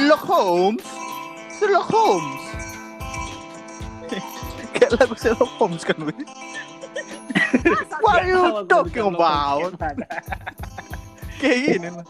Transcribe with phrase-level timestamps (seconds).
[0.00, 0.84] Sherlock Holmes.
[1.60, 2.40] Sherlock Holmes.
[4.72, 6.16] Kayak lagu Sherlock Holmes kan, Win.
[8.00, 9.76] What are you talking about?
[11.36, 12.04] Kayak gini lah.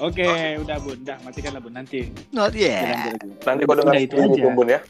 [0.00, 0.24] Oke,
[0.64, 2.08] udah bun, udah matikan lah bun nanti.
[2.32, 3.20] Not yet.
[3.44, 4.40] Nanti kau dengar Udah, itu aja.
[4.48, 4.80] bumbun ya.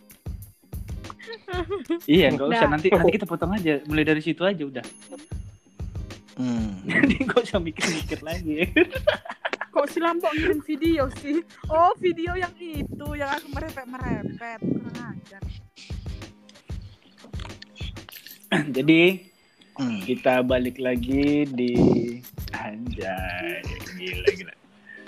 [2.06, 2.78] Iya, nggak usah Nah.
[2.78, 4.86] nanti nanti kita potong aja, mulai dari situ aja udah.
[6.40, 6.80] Hmm.
[6.88, 8.64] Nanti nggak usah mikir-mikir lagi.
[9.76, 11.44] Kok si Lambok ngirim video sih?
[11.68, 14.60] Oh, video yang itu yang aku merepet-merepet.
[14.64, 15.42] Kurang ajar.
[18.76, 19.30] Jadi
[19.80, 19.96] Hmm.
[20.04, 21.72] kita balik lagi di
[22.52, 23.64] anjay,
[23.96, 24.54] gila gila.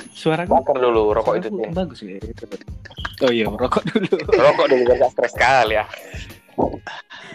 [0.08, 2.16] Suara Bakar dulu rokok itu bagus ya.
[3.20, 4.16] Oh iya, rokok dulu.
[4.32, 5.84] Rokok dulu biar gak stres sekali ya.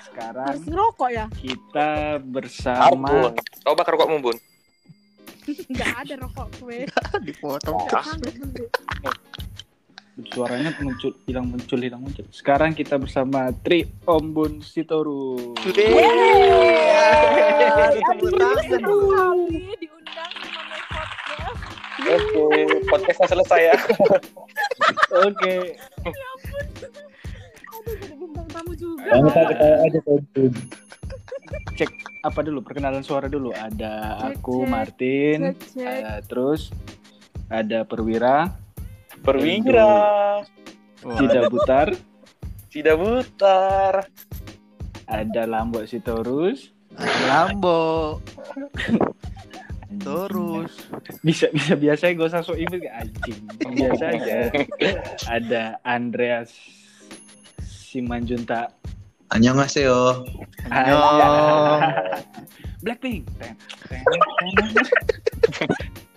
[0.10, 1.26] Sekarang Harus ngerokok ya?
[1.38, 1.90] kita
[2.22, 3.34] bersama.
[3.66, 4.38] Kau bakar rokokmu bun.
[5.74, 6.80] Nggak ada rokok gue.
[7.24, 7.80] Dipotong.
[8.20, 8.66] Beli.
[10.34, 12.26] suaranya muncul hilang muncul hilang muncul.
[12.34, 15.54] Sekarang kita bersama Tri Ombun Sitoru.
[19.78, 21.62] Diundang sama My Podcast.
[21.98, 22.46] Oke,
[22.90, 23.76] podcastnya selesai ya.
[25.30, 25.54] Oke.
[28.48, 29.04] Tamu juga.
[29.04, 30.00] Jangan lupa kita aja.
[31.74, 33.52] Cek apa dulu perkenalan suara dulu.
[33.52, 34.70] Ada Cek, aku cek.
[34.70, 36.02] Martin, Cek, cek.
[36.04, 36.62] eh, terus
[37.48, 38.52] ada Perwira,
[39.22, 39.92] Perwira.
[40.98, 41.94] Cida Butar,
[42.68, 43.94] Tidak butar.
[45.08, 46.74] ada Lambok Sitorus.
[47.26, 48.18] Lambo.
[49.98, 50.72] Terus.
[51.24, 53.40] bisa bisa biasa gak usah sok imut kayak anjing
[53.72, 54.38] biasa aja
[55.40, 56.52] ada Andreas
[57.98, 58.70] Simanjunta
[59.34, 60.22] Annyeonghaseyo.
[60.70, 61.82] Annyeong.
[62.86, 63.58] Blackpink Ten,
[63.90, 65.68] ten, ten.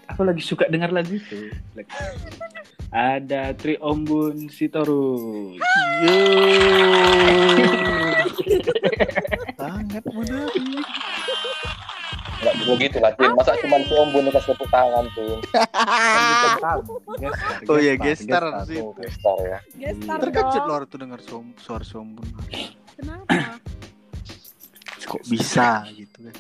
[0.04, 2.04] aku lagi suka dengar lagu itu Blackpink.
[2.92, 5.56] ada Tri Ombun Sitorus
[9.56, 10.84] Sangat menarik.
[12.40, 13.30] Enggak begitu lah, Tin.
[13.36, 15.38] Masa cuma si Om Bun dikasih tepuk tangan, Tin.
[17.68, 18.80] Oh iya, gestar sih.
[18.80, 19.58] Oh, Star ya.
[19.76, 20.68] Gestar Terkejut dong.
[20.68, 21.20] loh tuh dengar
[21.56, 22.24] suara sombong.
[22.96, 23.28] Kenapa?
[25.10, 26.34] Kok bisa gitu kan?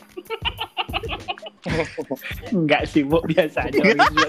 [2.56, 3.78] enggak sih bu biasa aja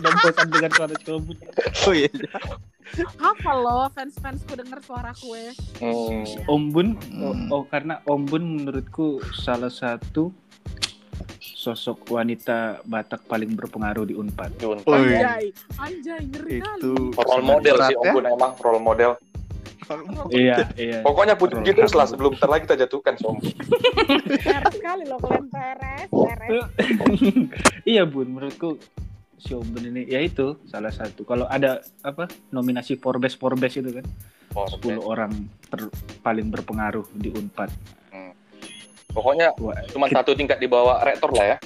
[0.04, 1.38] dan bosan dengar suara Ombun
[1.88, 2.12] Oh iya.
[3.16, 5.56] Hafal loh fans-fansku denger suara kue.
[5.80, 6.28] Hmm.
[6.52, 7.48] Ombun oh, Hmm.
[7.54, 10.36] oh, karena Ombun menurutku salah satu
[11.42, 14.62] sosok wanita Batak paling berpengaruh di Unpad.
[14.62, 15.42] Oh iya.
[15.42, 17.18] Anjay, anjay ngeri Itu kali.
[17.18, 19.12] Role model sih Om Bun emang role model.
[19.12, 19.98] ya.
[20.32, 20.98] Iya, iya.
[21.02, 23.52] Pokoknya Role terus lah sebelum ntar lagi kita jatuhkan si Om Bun.
[24.38, 26.66] Peres sekali loh kalian peres, peres.
[27.92, 28.78] iya bun menurutku
[29.36, 34.06] si Ombun ini ya itu salah satu kalau ada apa nominasi Forbes Forbes itu kan
[34.52, 35.32] Oh, 10 orang
[35.72, 35.88] ter-
[36.20, 37.72] paling berpengaruh di Unpad
[39.12, 39.52] Pokoknya
[39.92, 41.58] cuma satu tingkat di bawah rektor lah ya.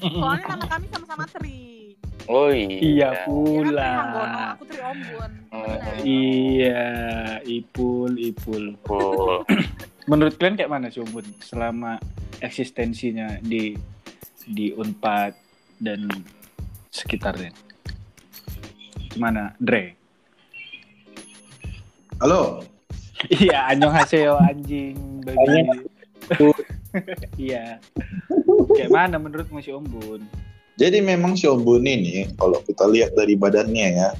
[0.00, 1.96] Soalnya nama kami sama-sama Tri.
[2.30, 3.10] Oh iya iya.
[3.10, 3.92] Ya kan pula
[4.54, 5.30] aku Tri Ombun.
[5.50, 5.94] Bener.
[6.06, 6.84] iya
[7.42, 9.42] Ipul Ipul Betul.
[10.10, 11.98] menurut kalian kayak mana sih Ombun selama
[12.38, 13.74] eksistensinya di
[14.46, 15.34] di Unpad
[15.82, 16.06] dan
[16.94, 17.50] sekitarnya
[19.10, 19.98] gimana Dre
[22.20, 22.60] Halo.
[23.28, 23.68] Iya,
[24.40, 25.36] anjing baby.
[25.36, 25.82] Annyeong.
[27.38, 27.78] Iya.
[28.74, 30.26] Kayak mana menurut si Ombun?
[30.74, 34.10] Jadi memang si Ombun ini kalau kita lihat dari badannya ya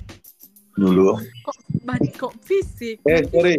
[0.79, 1.19] dulu.
[1.83, 3.03] Bad kok fisik.
[3.09, 3.59] Eh, sorry.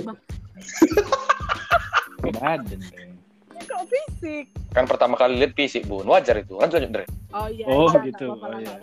[2.24, 2.80] Badan deh.
[3.68, 4.46] Kok fisik?
[4.72, 6.08] Kan pertama kali lihat fisik, Bun.
[6.08, 6.56] Wajar itu.
[6.56, 7.06] Lanjut lanjut, Dre.
[7.36, 7.66] Oh iya.
[7.68, 8.26] Oh, iya, gitu.
[8.32, 8.80] Oh, iya.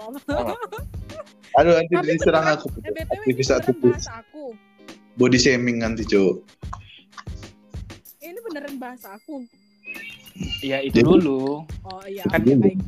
[1.57, 2.69] Aduh nanti diserang aku.
[2.85, 4.07] Eh, BTW Aktivis beneran aktivis.
[4.13, 4.45] aku.
[5.19, 6.39] Body shaming nanti cuy.
[8.23, 9.43] Ini beneran bahasa aku.
[10.63, 12.79] Ya itu Jadi- dulu Oh iya, Kan baik.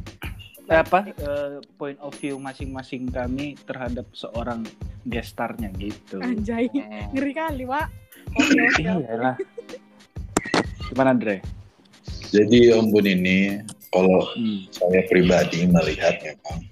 [0.71, 4.63] apa eh, point of view masing-masing kami terhadap seorang
[5.03, 6.23] gestarnya gitu.
[6.23, 7.11] Anjay, Hmm.
[7.11, 7.91] ngeri kali, Wak.
[8.31, 8.79] Oke.
[8.79, 9.35] Iyalah.
[10.87, 11.43] Gimana Dre?
[12.31, 13.59] Jadi Ombun ini
[13.91, 14.71] kalau Hmm.
[14.71, 16.63] saya pribadi melihat memang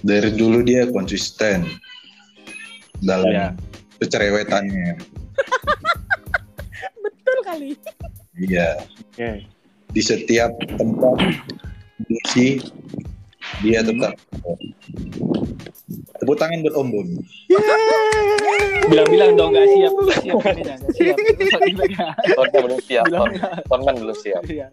[0.00, 1.68] dari dulu dia konsisten
[3.04, 3.46] dalam Iya.
[4.00, 4.96] Kecerewetannya.
[7.04, 7.70] Betul kali.
[8.36, 8.80] Iya.
[9.12, 9.48] Oke.
[9.92, 11.16] Di setiap tempat
[12.06, 12.60] misi
[13.64, 14.12] dia tetap
[16.20, 17.08] tepuk tangan buat Ombun.
[18.86, 21.16] Bilang-bilang dong nggak siap, nggak siap ini nggak siap.
[22.36, 23.04] Tonnya belum siap.
[23.70, 24.42] Tonman belum siap.
[24.46, 24.68] Iya.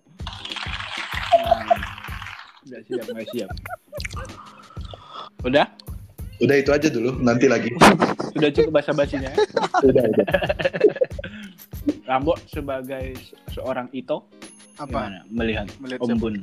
[2.67, 3.49] Nggak siap, nggak siap.
[5.43, 5.67] Udah?
[6.43, 7.71] Udah itu aja dulu, nanti lagi.
[8.35, 9.31] Sudah cukup basa-basinya.
[9.31, 9.35] ya?
[9.79, 10.27] Udah, udah.
[12.09, 14.27] Rambo sebagai se- seorang Ito
[14.75, 15.07] Apa?
[15.07, 16.19] gimana melihat Melihat Om siapa?
[16.21, 16.35] Bun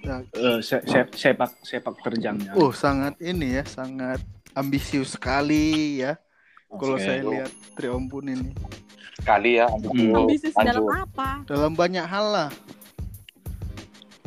[0.00, 0.22] Ya.
[0.22, 2.54] eh, se- se- sepak sepak terjangnya.
[2.54, 4.22] Oh, sangat ini ya, sangat
[4.54, 6.14] ambisius sekali ya.
[6.70, 7.02] Kalau Oke.
[7.02, 8.50] saya lihat Tri Ombun ini
[9.20, 9.66] Kali ya.
[9.66, 10.14] Hmm.
[10.14, 11.42] Ambisius dalam apa?
[11.44, 12.48] dalam banyak hal lah.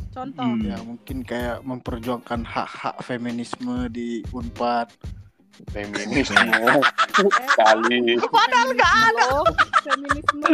[0.10, 0.46] Contoh.
[0.46, 0.66] Hmm.
[0.66, 4.90] Ya mungkin kayak memperjuangkan hak-hak feminisme di Unpad.
[5.70, 6.36] Feminisme.
[7.60, 8.16] Kali.
[8.32, 9.28] Padahal nggak ada.
[9.86, 10.48] Feminisme.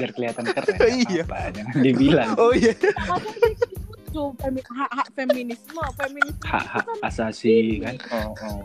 [0.00, 0.76] Biar kelihatan keren.
[1.10, 1.22] Iya.
[1.26, 2.72] Apa, jangan dibilang Oh iya.
[2.72, 7.94] Itu femi- hak-hak feminisme, feminisme hak-hak itu kan asasi kan.
[8.14, 8.60] Oh, oh.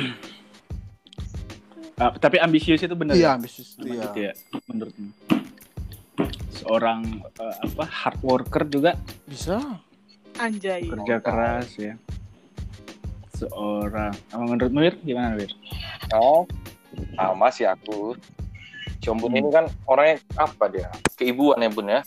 [2.00, 3.12] Ah, tapi ambisius itu benar.
[3.12, 3.36] Iya, ya?
[3.36, 4.08] ambisius iya.
[4.08, 4.32] gitu ya
[4.72, 5.12] menurutmu.
[6.50, 7.00] Seorang
[7.38, 8.92] eh, apa hard worker juga
[9.24, 9.60] Bisa.
[10.36, 10.84] anjay.
[10.88, 11.94] kerja keras ya.
[13.34, 14.94] Seorang apa menurutmu Wir?
[15.00, 15.52] Gimana Wir?
[16.12, 16.44] Oh,
[17.16, 18.16] sama sih aku.
[19.00, 20.92] Combun ini kan orangnya apa dia?
[21.16, 22.04] Keibuan ya bun ya.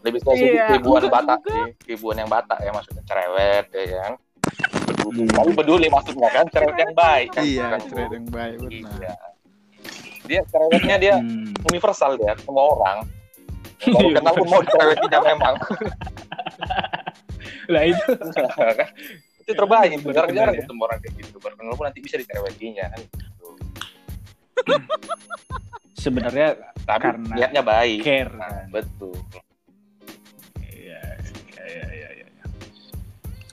[0.00, 1.52] Lebih spesifik Iya, keibuan enggak Batak juga.
[1.52, 1.64] sih.
[1.84, 4.14] Keibuan yang Batak ya maksudnya cerewet ya kan.
[5.06, 5.28] Hmm.
[5.28, 7.44] Tapi peduli maksudnya kan cerewet yang baik kan.
[7.44, 8.96] Iya, cerewet yang baik benar.
[8.96, 9.14] Iya.
[10.26, 11.54] Dia cerewetnya dia Hmm.
[11.64, 12.98] universal dia semua orang.
[13.94, 15.54] Baru kenal pun mau cerewetnya memang.
[17.72, 18.02] Lah itu
[19.40, 19.98] itu terbaik.
[20.00, 20.60] Baru Jarang-jarang ya.
[20.60, 21.36] ketemu orang kayak gitu.
[21.38, 23.00] Baru kenal pun nanti bisa dicerewetinya kan.
[23.00, 23.48] gitu.
[25.96, 26.48] sebenarnya
[26.82, 27.98] Tapi Karena niatnya baik.
[28.00, 29.14] care Nah, betul.
[30.60, 31.02] Iya,
[31.58, 32.44] iya, iya, iya, iya.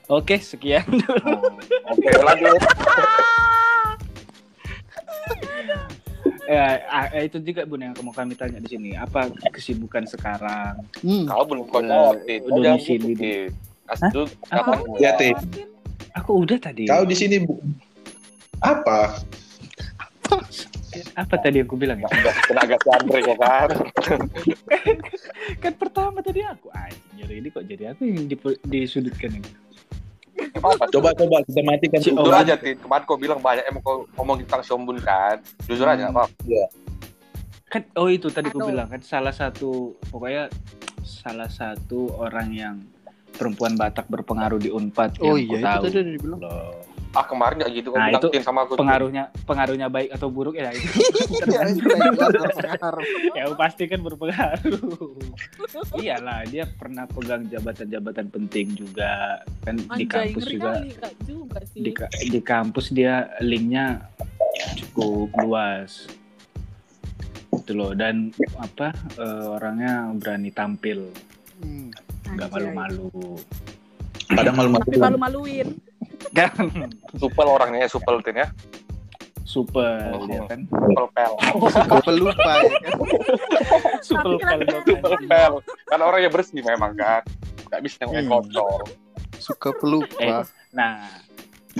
[0.06, 0.86] Oke, sekian.
[1.84, 2.62] Oke, lanjut.
[6.48, 8.90] Ya, ah, itu juga Bun yang mau kami tanya di sini.
[8.94, 10.80] Apa kesibukan sekarang?
[11.00, 11.24] Hmm.
[11.24, 13.50] Kau belum kau Eh, jawab, domisili gitu, di-
[13.84, 14.08] Apa?
[14.48, 15.32] kapan Ya, Teh.
[16.16, 16.88] Aku udah tadi.
[16.88, 17.60] Kau di sini bu-
[18.62, 19.18] apa?
[21.18, 22.06] Apa tadi yang aku bilang ya?
[22.46, 23.68] tenaga Chandra ya kan?
[25.62, 26.70] kan pertama tadi aku
[27.18, 29.50] jadi ini kok jadi aku yang di- disudutkan ini.
[30.54, 30.86] Apa?
[30.88, 32.24] Coba coba kita matikan Si dulu.
[32.24, 32.78] Jujur aja, Tit.
[32.78, 35.38] Kemarin kau bilang banyak emang kau ngomong tentang Sombun kan.
[35.64, 36.16] Jujur aja, Hmm.
[36.16, 36.24] apa?
[37.66, 38.70] Kan oh itu tadi aku Aduh.
[38.70, 39.70] bilang kan salah satu
[40.06, 40.46] pokoknya
[41.00, 42.76] salah satu orang yang
[43.32, 45.82] perempuan Batak berpengaruh di Unpad Oh yang iya, aku itu tahu.
[45.82, 46.38] tadi udah dibilang.
[46.38, 46.74] Loh.
[47.14, 48.74] Ah, kemarin gak gitu Nah, itu sama aku.
[48.74, 50.82] Pengaruhnya pengaruhnya baik atau buruk ya itu
[51.30, 53.04] Iya, jelas berpengaruh.
[53.32, 55.14] ya pasti kan berpengaruh
[55.96, 60.72] iyalah dia pernah pegang jabatan-jabatan penting juga kan di Anjay, kampus ngeri juga
[61.22, 61.80] juga sih.
[61.80, 61.90] di,
[62.28, 64.10] di kampus dia linknya
[64.76, 66.10] cukup luas
[67.54, 71.08] itu loh dan apa eh, orangnya berani tampil
[71.54, 71.86] Hmm.
[72.26, 72.74] nggak Anjay.
[72.74, 73.38] malu-malu
[74.26, 75.68] Kadang malu-maluin.
[76.32, 76.52] Kan
[77.14, 78.48] Supel orangnya, supel Tin ya.
[79.44, 80.24] super Oh.
[80.24, 81.32] dia kan Supel pel.
[81.68, 82.92] Suka pelupa ya kan.
[84.00, 85.52] super Tapi kan- Supel pel.
[85.84, 87.22] Kan orangnya bersih memang kan.
[87.66, 88.40] Gak bisa yang Hmm.
[88.40, 88.80] kotor.
[89.36, 90.48] Suka pelupa.
[90.70, 91.06] nah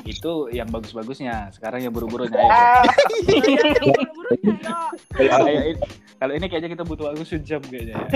[0.02, 2.82] itu yang bagus-bagusnya sekarang yang buru-burunya Ah,
[5.19, 5.74] ayo ya.
[6.17, 8.06] Kalau ini kayaknya kita butuh waktu sejam kayaknya ya.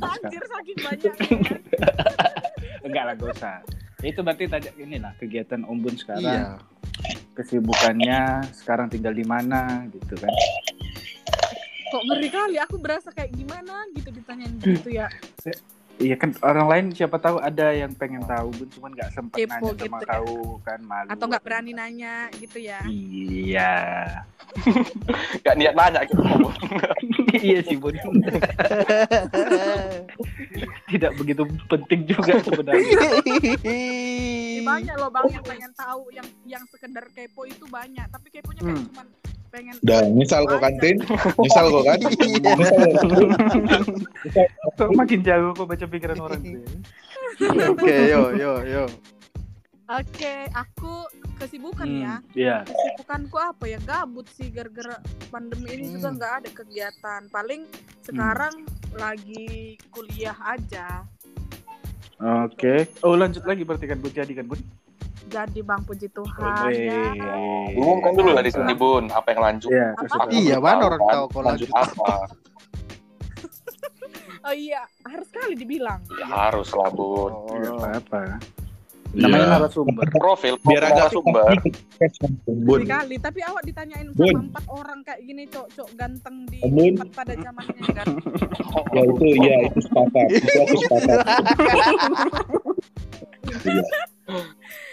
[0.00, 1.38] Anjir saking banyaknya.
[2.80, 3.56] Enggak lah, gak usah.
[3.98, 6.22] Itu berarti tadi ini lah kegiatan Om Bun sekarang.
[6.22, 6.62] Iya.
[7.34, 10.30] Kesibukannya sekarang tinggal di mana gitu kan.
[11.88, 15.10] Kok ngeri kali, aku berasa kayak gimana gitu ditanyain gitu ya.
[15.98, 19.74] Iya kan orang lain siapa tahu ada yang pengen tahu Bun cuman nggak sempat Kepo
[19.74, 20.14] nanya sama gitu ya.
[20.14, 21.08] kau kan malu.
[21.10, 22.80] Atau nggak berani nanya gitu ya.
[22.86, 23.74] Iya.
[25.44, 26.22] Gak niat nanya gitu.
[27.44, 27.98] iya sih Bun.
[30.88, 33.00] Tidak begitu penting juga sebenarnya.
[33.60, 38.62] Ih, banyak loh bang yang pengen tahu yang yang sekedar kepo itu banyak tapi keponya
[38.62, 38.86] kayak Hmm.
[38.88, 39.06] cuman
[39.48, 40.96] pengen Dan misal kok kantin,
[41.38, 42.00] misal kok kan,
[44.74, 46.60] kok makin jago kok baca pikiran orang ya?
[47.68, 48.84] Oke, yo yo yo.
[49.88, 50.92] oke aku
[51.36, 52.56] kesibukan Hmm, ya Iya.
[52.62, 56.16] kesibukanku apa ya gabut sih gara-gara pandemi ini juga Hmm.
[56.18, 57.62] nggak ada kegiatan paling
[58.02, 61.04] sekarang lagi kuliah aja
[62.18, 62.90] Oke.
[63.00, 64.58] Oh lanjut lagi berarti kan Bun jadi kan Bun?
[65.26, 67.02] Jadi bang puji Tuhan ya
[67.74, 69.70] Umumkan dulu lah di sini Bun, apa yang lanjut.
[69.70, 70.22] Iya, Apa?
[70.30, 72.12] Iya, mana orang kan, tahu kalau lanjut apa?
[74.48, 77.32] oh iya harus sekali dibilang Ya, harus lah Bun.
[77.50, 78.38] Tidak apa-apa.
[79.08, 79.52] Namanya Iya.
[79.56, 80.04] narasumber.
[80.12, 81.48] Profil, Biar profil agak narasumber.
[82.44, 82.80] Bun.
[82.84, 84.28] Sekali, tapi awak ditanyain Bun.
[84.28, 87.08] sama empat orang kayak gini, cok, cok ganteng di Bun.
[87.16, 88.06] pada zamannya kan.
[88.88, 90.28] Ya itu, ya itu sepakat.
[90.32, 91.18] Itu aku sepakat.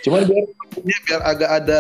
[0.06, 0.46] Cuman biar
[0.86, 1.80] biar agak ada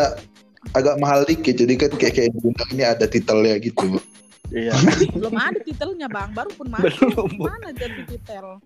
[0.74, 1.53] agak mahal dikit.
[1.53, 4.01] Jadi kan kayak kayak bunda ini ada titelnya gitu.
[4.50, 4.74] Iya.
[5.15, 6.89] Belum ada titelnya bang, baru pun masuk.
[7.13, 7.29] Belum.
[7.38, 8.58] Mana jadi titel?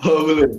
[0.00, 0.50] Oh belum.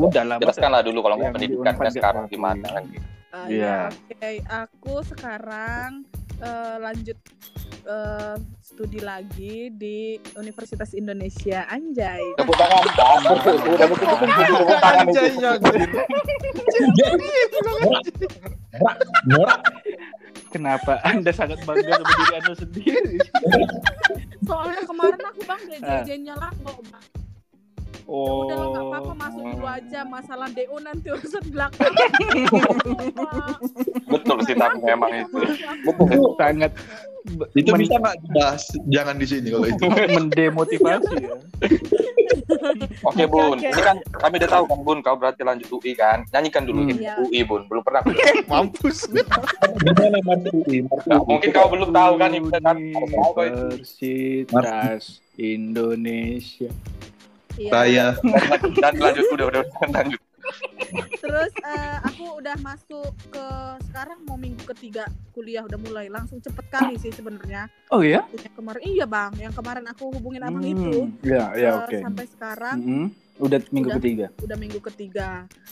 [0.00, 0.36] Udah lah.
[0.40, 3.06] Jelaskanlah dulu kalau mau Yang di pendidikannya Unpad sekarang gimana kan gitu.
[3.28, 3.76] Uh, Iya.
[3.92, 5.90] ya, Oke, aku sekarang
[6.38, 7.18] eh, lanjut
[7.84, 9.96] eh, studi lagi di
[10.34, 12.22] Universitas Indonesia, Anjay.
[12.36, 12.82] Tepuk tangan.
[13.74, 13.98] Tepuk
[14.78, 15.06] tangan.
[19.26, 19.60] Norak.
[20.48, 23.14] Kenapa Anda sangat bangga sama diri Anda sendiri?
[24.40, 26.00] Soalnya kemarin aku bang Ah.
[26.00, 27.04] diajarinnya Lambo, bang.
[28.08, 28.48] Oh.
[28.48, 31.92] Udah nggak apa-apa masuk dulu aja masalah DO nanti urusan belakang.
[34.08, 35.36] Betul sih tapi memang itu.
[35.84, 36.32] Betul.
[36.40, 36.72] sangat
[37.52, 38.64] Itu men- bisa nggak dibahas?
[38.88, 39.84] Jangan di sini kalau itu.
[40.16, 41.36] mendemotivasi ya.
[43.04, 46.24] Oke Bun, ini kan kami udah tahu kan Bun, kau berarti lanjut UI kan?
[46.32, 46.88] Nyanyikan dulu Hmm.
[46.88, 47.14] himne Iya.
[47.20, 48.00] UI Bun, belum pernah.
[48.50, 49.04] Mampus.
[49.04, 50.80] Gimana Mas UI?
[50.80, 50.88] UI?
[51.28, 52.76] mungkin kau belum tahu kan kan?
[52.80, 53.36] Itu.
[53.36, 56.72] Universitas Indonesia.
[57.58, 57.70] Iya.
[57.70, 58.06] Saya
[58.78, 60.20] Dan lanjut udah udah udah, lanjut.
[61.18, 63.46] Terus eh, aku udah masuk ke
[63.84, 67.68] sekarang mau minggu ketiga kuliah udah mulai langsung cepet kali sih sebenarnya.
[67.90, 68.24] Oh ya?
[68.32, 71.00] Yang kemarin iya bang, yang kemarin aku hubungin abang Hmm, itu.
[71.20, 71.96] Ya, ya Eh, oke.
[72.00, 73.06] Sampai sekarang Mm-mm.
[73.38, 73.98] Udah minggu Udah.
[73.98, 74.26] ketiga.
[74.40, 75.28] udah minggu ketiga.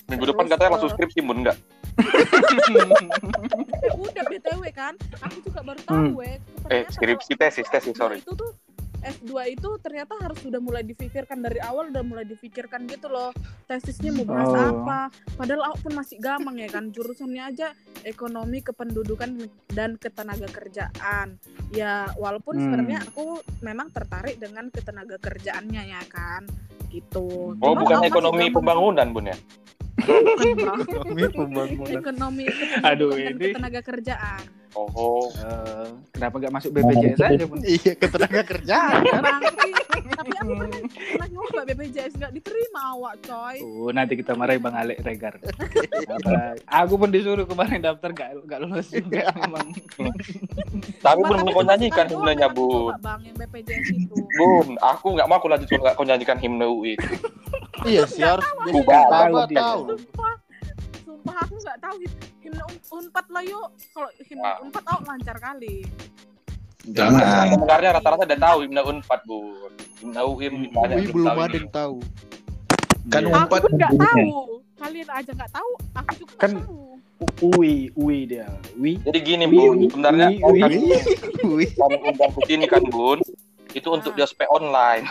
[0.07, 1.59] Minggu depan katanya langsung skripsi Bun enggak?
[1.97, 6.14] Eh, udah btw kan, aku juga baru tahu Hmm.
[6.14, 6.37] weh.
[6.69, 8.19] Eh, ternyata skripsi tesis tesis S2 sorry.
[8.21, 8.52] Itu tuh
[8.99, 13.31] S2 itu ternyata harus sudah mulai difikirkan dari awal udah mulai difikirkan gitu loh
[13.65, 14.57] tesisnya mau bahas Oh.
[14.57, 15.00] apa
[15.35, 19.37] padahal aku pun masih gampang ya kan jurusannya aja ekonomi kependudukan
[19.69, 21.37] dan ketenaga kerjaan
[21.71, 22.65] ya walaupun Hmm.
[22.65, 23.26] sebenarnya aku
[23.61, 26.47] memang tertarik dengan ketenaga kerjaannya ya kan
[26.88, 29.37] gitu Oh, Cuma bukan ekonomi pembangunan Bun ya?
[29.99, 30.53] Kami
[31.29, 31.91] pembangunan.
[31.91, 32.45] ekonomi
[32.81, 34.41] Aduh, kependudukan dan ini- ketenaga kerjaan
[34.76, 37.59] Oh, Eh, kenapa nggak masuk BPJS aja pun?
[37.64, 39.00] Iya, ketenaga kerjaan.
[39.00, 39.71] Iya, Bang, tapi,
[40.37, 45.00] aku pernah, pernah nyoba BPJS nggak diterima awak coy Oh, nanti kita marahin Bang Alek
[45.00, 45.40] Regar.
[46.16, 46.61] Apa?
[46.85, 49.66] Aku pun disuruh kemarin daftar gak, gak lulus juga memang.
[51.00, 52.92] tapi Bun kau cuma nyanyikan himnenya Bun.
[52.92, 54.16] coba, Bang, yang BPJS itu.
[54.37, 56.95] Bun, aku nggak mau aku lanjut kalau nggak kau nyanyikan himne UI.
[57.88, 59.80] Iya sih harus Aku Tahu,
[61.26, 63.66] sumpah aku nggak tahu him- himne Un- unpad lah yuk.
[63.90, 64.62] Kalau himne Ah.
[64.62, 65.76] unpad oh lancar kali.
[66.87, 67.50] jangan.
[67.50, 69.73] Pendengarnya rata-rata udah tahu himne Unpad Bun.
[69.99, 71.97] Himne UI banyak Wih, belum ada yang tahu.
[73.11, 73.23] Kan.
[73.26, 74.28] Aku Unpad pun nggak tahu.
[74.76, 76.78] Kalian aja nggak tahu, aku juga nggak Kan- tahu.
[77.42, 78.47] UI, UI dia.
[78.78, 79.02] UI.
[79.02, 80.78] Jadi gini Ui, Bun, ui, sebenarnya ui, ui.
[81.59, 83.18] Wih, kami undang ke sini kan Bun.
[83.76, 84.16] Itu untuk Ah.
[84.16, 85.04] dia spek online.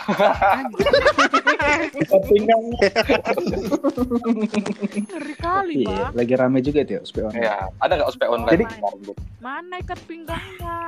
[2.26, 2.62] Pinggang.
[4.98, 6.12] Ngeri kali, Iya, Bang.
[6.12, 7.30] lagi rame juga tuh SPO.
[7.32, 8.52] Ya, ada nggak spek online?
[8.52, 8.68] Jadi-?
[9.38, 10.78] Mana ikat pinggangnya?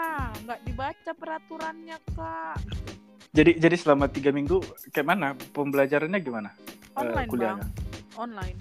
[0.42, 2.58] Nggak dibaca peraturannya, Kak.
[3.30, 4.58] Jadi jadi selama tiga minggu
[4.90, 6.50] kayak mana pembelajarannya gimana?
[6.50, 7.28] Eh, Online, Bang.
[7.28, 7.66] kuliahnya?
[8.16, 8.56] Online.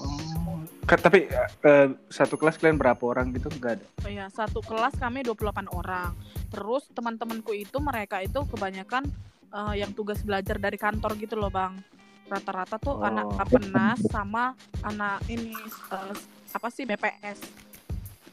[0.00, 0.60] Oh.
[0.82, 3.46] Tapi eh, satu kelas kalian berapa orang gitu?
[3.48, 3.86] Enggak ada.
[4.02, 6.10] Oh Iya, satu kelas kami 28 orang.
[6.50, 9.06] Terus teman-temanku itu mereka itu kebanyakan
[9.50, 11.78] eh, yang tugas belajar dari kantor gitu loh, Bang.
[12.26, 13.02] Rata-rata tuh Oh.
[13.02, 15.54] anak Kapenas sama anak ini
[15.90, 16.14] eh,
[16.50, 17.38] apa sih BPS.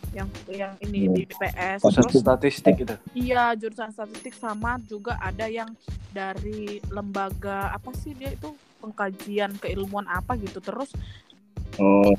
[0.10, 1.14] Yang yang ini Hmm.
[1.14, 1.80] di BPS.
[1.80, 2.96] Pusat Terus statistik gitu.
[3.14, 5.70] iya, jurusan statistik sama juga ada yang
[6.10, 10.58] dari lembaga apa sih dia itu pengkajian keilmuan apa gitu.
[10.58, 10.90] Terus
[11.78, 12.14] Oh,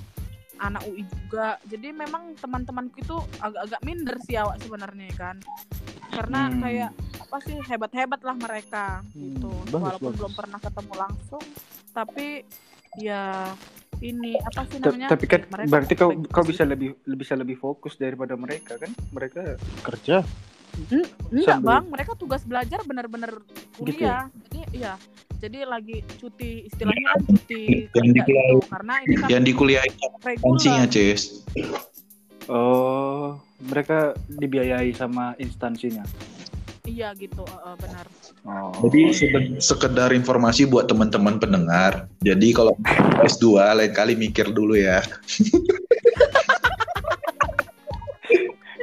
[0.58, 1.58] anak UI juga.
[1.64, 5.36] Jadi memang teman-temanku itu agak-agak minder sih awak sebenarnya kan.
[6.08, 6.60] Karena Hmm.
[6.60, 9.48] kayak apa sih hebat-hebat lah mereka gitu.
[9.48, 10.18] Hmm, bagus, Walaupun bagus.
[10.18, 11.44] belum pernah ketemu langsung,
[11.92, 12.26] tapi
[12.96, 13.22] ya
[13.98, 15.08] ini apa sih namanya?
[15.10, 18.90] Tapi kan Mereka berarti kau kau bisa lebih bisa lebih fokus daripada mereka kan?
[19.12, 20.22] Mereka kerja.
[20.78, 21.10] Enggak,
[21.44, 21.84] sambil- Bang.
[21.90, 23.32] Mereka tugas belajar bener-bener
[23.78, 24.30] Gitu kuliah.
[24.46, 24.94] Jadi iya.
[25.38, 28.54] Jadi lagi cuti istilahnya kan cuti Yang kerja dikuliahin.
[28.58, 28.66] gitu.
[28.66, 30.90] Karena ini kan yang dikuliahin instansinya, reguler.
[30.90, 31.22] Cis.
[32.48, 36.02] oh mereka dibiayai sama instansinya.
[36.82, 38.06] Iya gitu, eh, eh, benar.
[38.48, 38.72] Oh.
[38.88, 39.12] Jadi
[39.60, 42.08] sekedar informasi buat teman-teman pendengar.
[42.18, 42.72] Jadi kalau
[43.20, 43.44] S2
[43.76, 45.04] lain kali mikir dulu ya.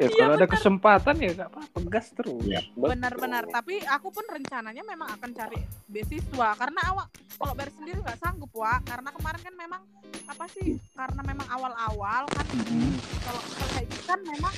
[0.05, 2.41] Ya, Iya Kalau ada kesempatan ya nggak apa-apa gas terus.
[2.45, 2.62] Iya.
[2.77, 5.57] benar-benar tapi aku pun rencananya memang akan cari
[5.89, 9.81] beasiswa karena awal kalau bayar sendiri nggak sanggup wa karena kemarin kan memang
[10.25, 12.93] apa sih karena memang awal-awal kan Mm-mm.
[13.25, 14.53] kalau kalau kayak gitu kan memang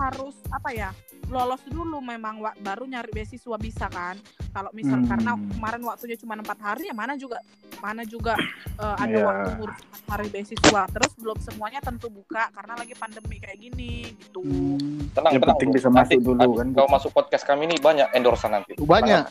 [0.00, 0.88] harus apa ya
[1.28, 4.16] lolos dulu memang baru nyari beasiswa bisa kan
[4.50, 5.06] kalau misal Hmm.
[5.06, 7.38] karena kemarin waktunya cuma empat hari ya mana juga
[7.78, 8.34] mana juga
[8.82, 9.22] eh, ada Iya.
[9.22, 14.40] waktu ngurus hari beasiswa terus belum semuanya tentu buka karena lagi pandemi kayak gini gitu
[14.40, 15.10] Hmm.
[15.10, 15.54] Tenang, Yang tenang.
[15.54, 16.66] penting bisa Nanti masuk dulu habis kan.
[16.72, 18.72] Kau masuk podcast kami ini banyak endorsan nanti.
[18.74, 19.22] Banyak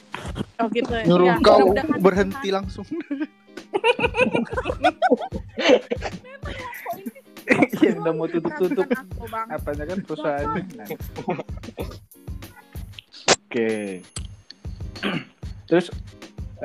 [0.59, 1.03] oh gitu ya.
[1.03, 1.65] nyuruh Iya, kau
[1.97, 2.85] berhenti langsung.
[8.09, 8.87] Udah mau tutup-tutup
[9.53, 10.63] apanya kan perusahaannya.
[10.73, 10.87] Nah.
[13.29, 14.01] Oke.
[15.69, 15.93] Terus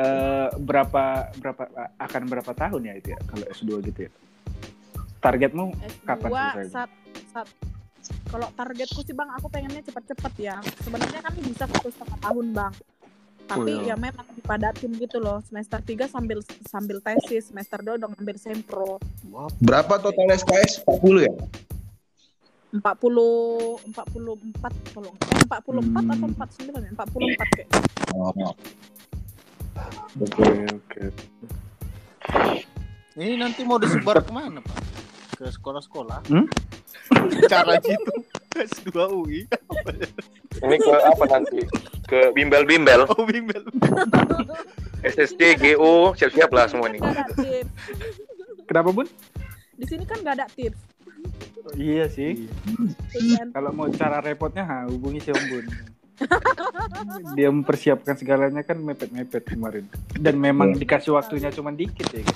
[0.00, 1.04] eh, berapa
[1.36, 1.62] berapa
[2.00, 4.10] akan berapa tahun ya itu ya kalau S2 gitu ya?
[5.20, 6.72] Targetmu S2 Kapan selesai?
[6.72, 6.90] saat
[8.28, 12.72] kalau targetku sih bang aku pengennya cepet-cepet ya sebenarnya kan bisa satu setengah tahun bang
[13.44, 13.92] tapi Oh, iya.
[13.92, 18.96] ya memang dipadatin gitu loh semester 3 sambil sambil tesis semester 2 udah ngambil sempro
[19.58, 20.80] Berapa total SKS?
[20.82, 21.32] 40 ya?
[22.72, 22.82] 40
[23.86, 23.94] 44
[24.90, 26.34] kalau eh 44 atau Hmm.
[26.34, 27.68] 49 ya 44 kayak
[28.10, 28.54] Oh.
[30.16, 31.02] Oke oke.
[33.14, 34.78] Ini nanti mau disebar ke mana pak?
[35.44, 36.24] Ke sekolah-sekolah?
[36.32, 36.48] Hmm?
[37.52, 38.12] Cara gitu
[38.56, 39.44] S2 UI.
[40.64, 41.60] Ini ke apa nanti?
[42.08, 43.60] Ke bimbel-bimbel, Oh bimbel.
[45.04, 47.04] SSC, GO, siap-siap lah semua tips
[48.64, 49.04] Kenapa bun?
[49.74, 50.80] di sini kan nggak ada tips
[51.76, 52.48] Iya sih.
[53.12, 53.52] Iya.
[53.52, 55.66] Kalau mau cara repotnya ha, hubungi si Om Bun.
[57.36, 59.84] Dia mempersiapkan segalanya kan mepet-mepet kemarin.
[60.16, 62.24] Dan memang dikasih waktunya cuma dikit ya.
[62.24, 62.32] gitu.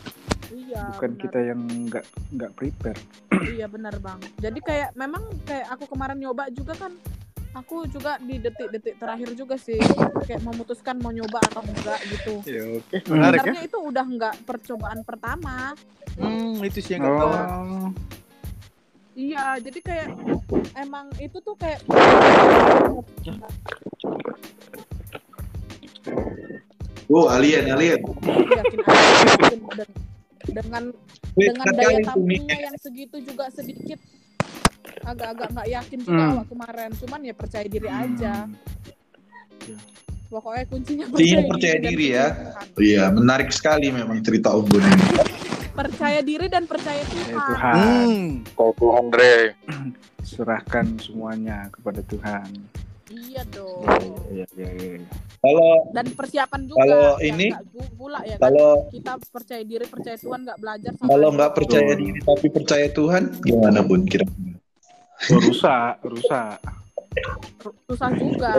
[0.68, 1.22] Iya Bukan benar.
[1.24, 2.04] kita yang nggak
[2.36, 3.00] nggak prepare.
[3.48, 4.20] Iya benar bang.
[4.36, 6.92] Jadi kayak memang kayak aku kemarin nyoba juga kan,
[7.56, 9.80] aku juga di detik-detik terakhir juga sih
[10.22, 12.34] kayak memutuskan mau nyoba atau enggak gitu.
[12.44, 12.96] Ya oke.
[13.08, 13.52] Menarik ya?
[13.64, 15.72] Itu udah enggak percobaan pertama.
[16.20, 17.32] Hmm itu sih yang nggak tahu.
[17.32, 17.88] Oh,
[19.18, 20.08] Iya, jadi kayak
[20.78, 21.82] emang itu tuh kayak
[27.10, 27.98] Oh, alien, alien.
[27.98, 29.60] yakin yakin
[30.44, 30.82] dengan
[31.32, 33.98] dengan daya tampungnya yang segitu juga sedikit
[35.00, 36.32] agak-agak nggak yakin juga Hmm.
[36.34, 36.90] awak kemarin.
[36.96, 38.34] Cuman ya percaya diri aja.
[40.28, 42.26] Pokoknya kuncinya percaya dan diri ya.
[42.28, 42.66] Tuhan.
[42.78, 45.06] Iya, menarik sekali memang cerita Om Bun ini.
[45.70, 47.30] percaya diri dan percaya Ya Tuhan.
[47.30, 48.26] Tuhan, Hmm.
[48.52, 49.54] Kau tuh Andre.
[50.20, 52.50] serahkan semuanya kepada Tuhan.
[53.08, 53.82] Iya dong.
[54.28, 55.08] Iya, iya, iya.
[55.38, 56.78] Kalau Dan persiapan juga.
[56.84, 57.52] Kalau ya, ini-
[57.96, 58.52] pula ya kan.
[58.52, 62.86] kalau Kita percaya diri, percaya Tuhan nggak belajar sama kalau nggak percaya diri tapi percaya
[62.88, 64.28] Tuhan, gimana Bun kira?
[65.28, 66.58] Oh, rusak, rusak.
[67.88, 68.52] susah juga.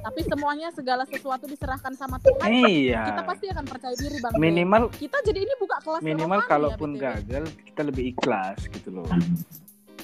[0.00, 2.46] Tapi semuanya segala sesuatu diserahkan sama Tuhan.
[2.46, 3.04] Iya.
[3.10, 4.32] Kita pasti akan percaya diri bang.
[4.36, 7.02] Minimal Kita jadi ini buka kelas minimal ya, kalaupun BTW.
[7.02, 9.08] gagal kita lebih ikhlas gitu loh.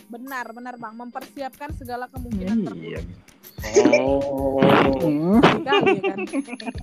[0.07, 0.95] Benar, benar bang.
[0.95, 2.66] Mempersiapkan segala kemungkinan Iya.
[2.66, 3.05] terburuk.
[3.97, 4.61] Oh.
[4.97, 5.40] Hmm.
[5.40, 6.19] Sekali ya kan.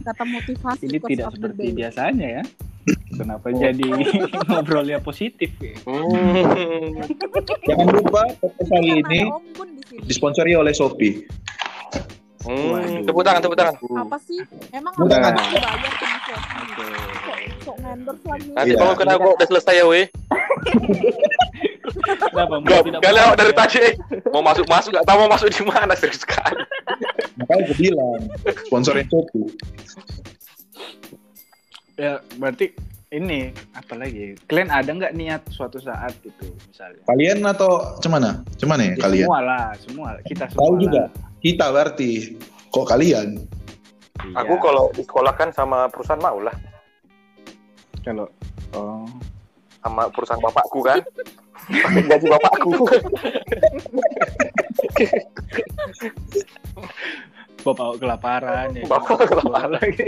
[0.04, 0.84] Kata motivasi.
[0.84, 1.76] Ini tidak seperti day.
[1.76, 2.44] biasanya ya.
[3.14, 3.88] Kenapa jadi
[4.50, 5.72] ngobrolnya positif ya?
[5.86, 7.00] Hmm.
[7.64, 9.20] Jangan lupa podcast kali Karena ini
[9.88, 11.24] di disponsori oleh Shopee.
[12.44, 13.08] Hmm.
[13.08, 13.76] Tepuk tangan, tepuk tangan.
[13.96, 14.44] Apa sih?
[14.70, 15.16] Emang Udah.
[15.22, 16.76] harus dibayar sama Shopee?
[17.24, 18.50] Sok, sok endorse lagi.
[18.52, 18.78] Nanti Iya.
[18.78, 20.06] kalau kena gua udah selesai ya, weh.
[22.04, 22.56] Kenapa?
[22.62, 23.94] Gak, Tidak kalian mau- dari tadi eh.
[24.30, 26.60] mau masuk masuk gak tahu mau masuk di mana serius sekali.
[27.40, 28.22] Makanya gue bilang
[28.68, 29.48] sponsorin Shopee.
[31.94, 32.74] Ya, berarti
[33.10, 34.34] ini apa lagi?
[34.44, 37.06] Kalian ada nggak niat suatu saat gitu misalnya?
[37.06, 38.42] Kalian atau cemana?
[38.58, 39.26] Cemana ya Ya, kalian?
[39.26, 40.10] Semua lah, semua.
[40.26, 40.60] Kita semua.
[40.60, 41.04] Tahu juga.
[41.38, 42.12] Kita berarti.
[42.68, 43.28] Kok kalian?
[44.20, 44.36] Iya.
[44.36, 46.56] Aku kalau disekolahkan sama perusahaan mau lah,
[48.02, 48.26] kalau
[48.74, 49.06] oh
[49.80, 51.00] sama perusahaan bapakku kan.
[51.54, 52.72] Pakai gaji bapakku.
[57.64, 58.84] bapak kelaparan ya.
[58.90, 59.72] Bapak kelaparan.
[59.80, 60.08] lagi.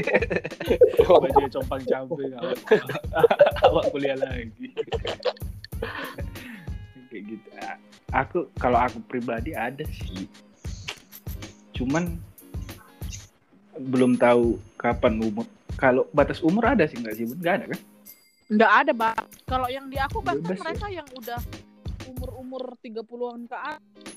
[1.08, 2.60] Baju compang camping awak,
[3.64, 4.76] awak kuliah lagi.
[7.08, 7.48] Kayak gitu.
[8.12, 10.28] Aku kalau aku pribadi ada sih.
[11.72, 12.20] Cuman
[13.80, 15.48] belum tahu kapan umur.
[15.76, 17.24] Kalau batas umur ada sih nggak sih?
[17.28, 17.80] Nggak ada kan?
[18.46, 19.18] Nggak ada, Bang.
[19.46, 20.62] Kalau yang di aku bahkan Bebas ya?
[20.62, 21.40] mereka yang udah
[22.06, 24.14] umur-umur 30-an ke atas,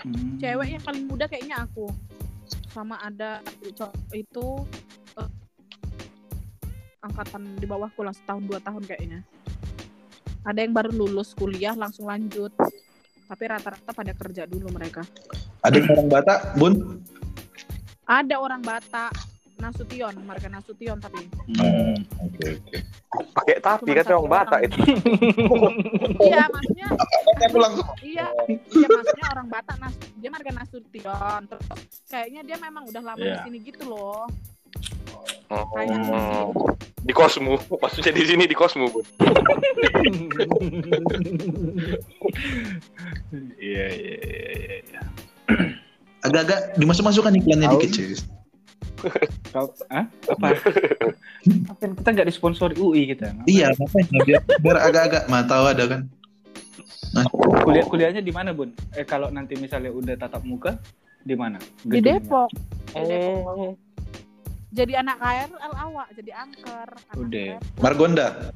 [0.00, 0.40] Hmm.
[0.40, 1.92] cewek yang paling muda kayaknya aku.
[2.72, 3.44] Sama ada
[4.16, 4.48] itu
[5.20, 5.30] eh,
[7.04, 9.20] angkatan di bawahku lah setahun dua tahun kayaknya.
[10.40, 12.48] Ada yang baru lulus kuliah langsung lanjut.
[13.28, 15.04] Tapi rata-rata pada kerja dulu mereka.
[15.60, 16.74] Ada orang Batak, Bun?
[18.08, 19.12] Ada orang Batak,
[19.60, 21.28] Nasution, marga Nasution tapi.
[21.60, 22.78] Oh, Oke, oke.
[23.30, 24.76] Pakai tapi kan orang Batak itu.
[26.20, 26.88] Iya, maksudnya
[27.40, 27.86] Aku langsung.
[28.00, 31.40] iya, iya maksudnya orang Batak Nas dia marga Nasution.
[31.46, 31.64] Terus
[32.06, 33.44] kayaknya dia memang udah lama di Iya.
[33.44, 34.24] sini gitu loh.
[35.50, 36.54] Hmm.
[37.02, 39.02] Di Kosmu, maksudnya di sini di Kosmu, Bun.
[43.58, 45.00] Iya iya iya iya.
[46.20, 48.20] Agak-agak dimasuk-masukkan iklannya dikit, Cis.
[49.50, 50.46] Kau ah apa?
[51.72, 53.32] Apa kita nggak disponsori UI kita?
[53.48, 56.00] Iya, makanya biar, biar agak-agak mah tahu ada kan.
[57.66, 58.70] Kuliah kuliahnya di mana bun?
[58.94, 60.78] Eh kalau nanti misalnya udah tatap muka
[61.26, 61.58] di mana?
[61.82, 61.98] Di?
[61.98, 62.48] Depok.
[62.94, 63.74] Oh.
[64.70, 66.88] Jadi anak KRL awak, jadi angker.
[67.18, 67.58] Udah.
[67.82, 68.54] Margonda.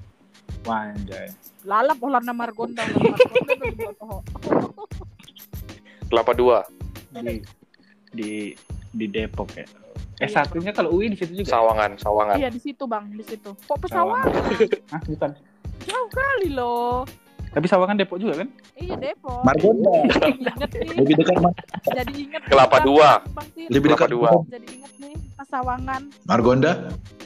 [0.62, 1.34] Wanjay.
[1.66, 2.86] Lalap Holanda Margonda.
[2.94, 4.22] Margonda.
[6.06, 6.62] Kelapa dua,
[7.10, 7.42] Di
[8.14, 8.30] di
[8.94, 9.66] di Depok ya.
[10.22, 11.50] Eh satunya kalau UI di situ juga.
[11.50, 12.38] Sawangan, Sawangan.
[12.38, 13.50] Iya di situ bang, di situ.
[13.50, 14.30] Kok pesawangan?
[14.94, 15.30] Ah bukan.
[15.84, 17.02] Jauh kali loh.
[17.50, 18.48] Tapi Sawangan Depok juga kan?
[18.74, 19.42] Iya Depok.
[19.42, 19.90] Margonda.
[20.14, 20.90] Jadi inget nih.
[20.98, 21.58] Lebih dekat Mar-
[21.90, 22.42] Jadi inget.
[22.46, 22.86] Kelapa Bang.
[22.86, 23.10] dua.
[23.30, 24.30] Bang lebih Kelapa dekat dua.
[24.48, 26.72] Jadi inget nih Pesawangan, Margonda.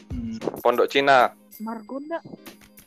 [0.09, 0.37] Hmm.
[0.65, 1.33] Pondok Cina.
[1.61, 2.19] Margonda.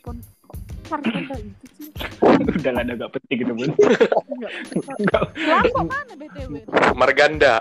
[0.01, 0.57] Pon kok
[0.89, 1.89] Margonda itu sih.
[2.57, 3.69] Udah lah, agak penting gitu bun.
[3.69, 4.51] Enggak.
[4.97, 5.23] Enggak.
[5.37, 6.53] Kelapa mana BTW?
[6.97, 7.53] Marganda.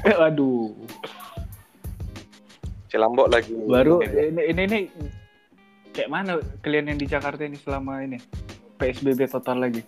[0.08, 0.72] Eh, aduh.
[2.88, 3.52] Cilambok lagi.
[3.52, 4.80] Baru ini ini ini
[5.92, 8.16] kayak mana kalian yang di Jakarta ini selama ini
[8.80, 9.84] PSBB total lagi?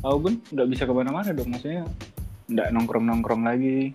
[0.00, 1.84] Tahu bun, nggak bisa ke mana-mana dong maksudnya
[2.48, 3.92] nggak nongkrong nongkrong lagi.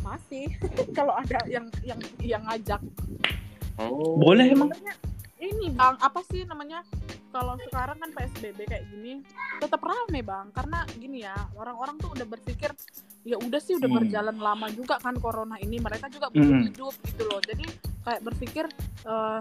[0.00, 0.48] Masih.
[0.96, 2.80] Kalau ada yang yang yang ngajak.
[3.76, 4.18] Hmm.
[4.18, 4.72] Boleh emang?
[5.44, 6.80] Ini bang, apa sih namanya?
[7.28, 9.20] Kalau sekarang kan PSBB kayak gini,
[9.58, 10.48] tetap rame bang.
[10.54, 12.70] Karena gini ya, orang-orang tuh udah berpikir
[13.24, 13.98] ya udah sih udah Hmm.
[13.98, 15.76] berjalan lama juga kan corona ini.
[15.76, 16.64] Mereka juga butuh Hmm.
[16.64, 17.40] hidup gitu loh.
[17.42, 17.64] Jadi
[18.00, 18.64] kayak berpikir
[19.04, 19.40] eh,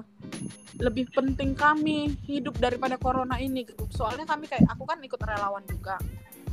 [0.75, 3.63] lebih penting kami hidup daripada corona ini.
[3.63, 3.87] gitu.
[3.93, 5.95] Soalnya kami kayak aku kan ikut relawan juga.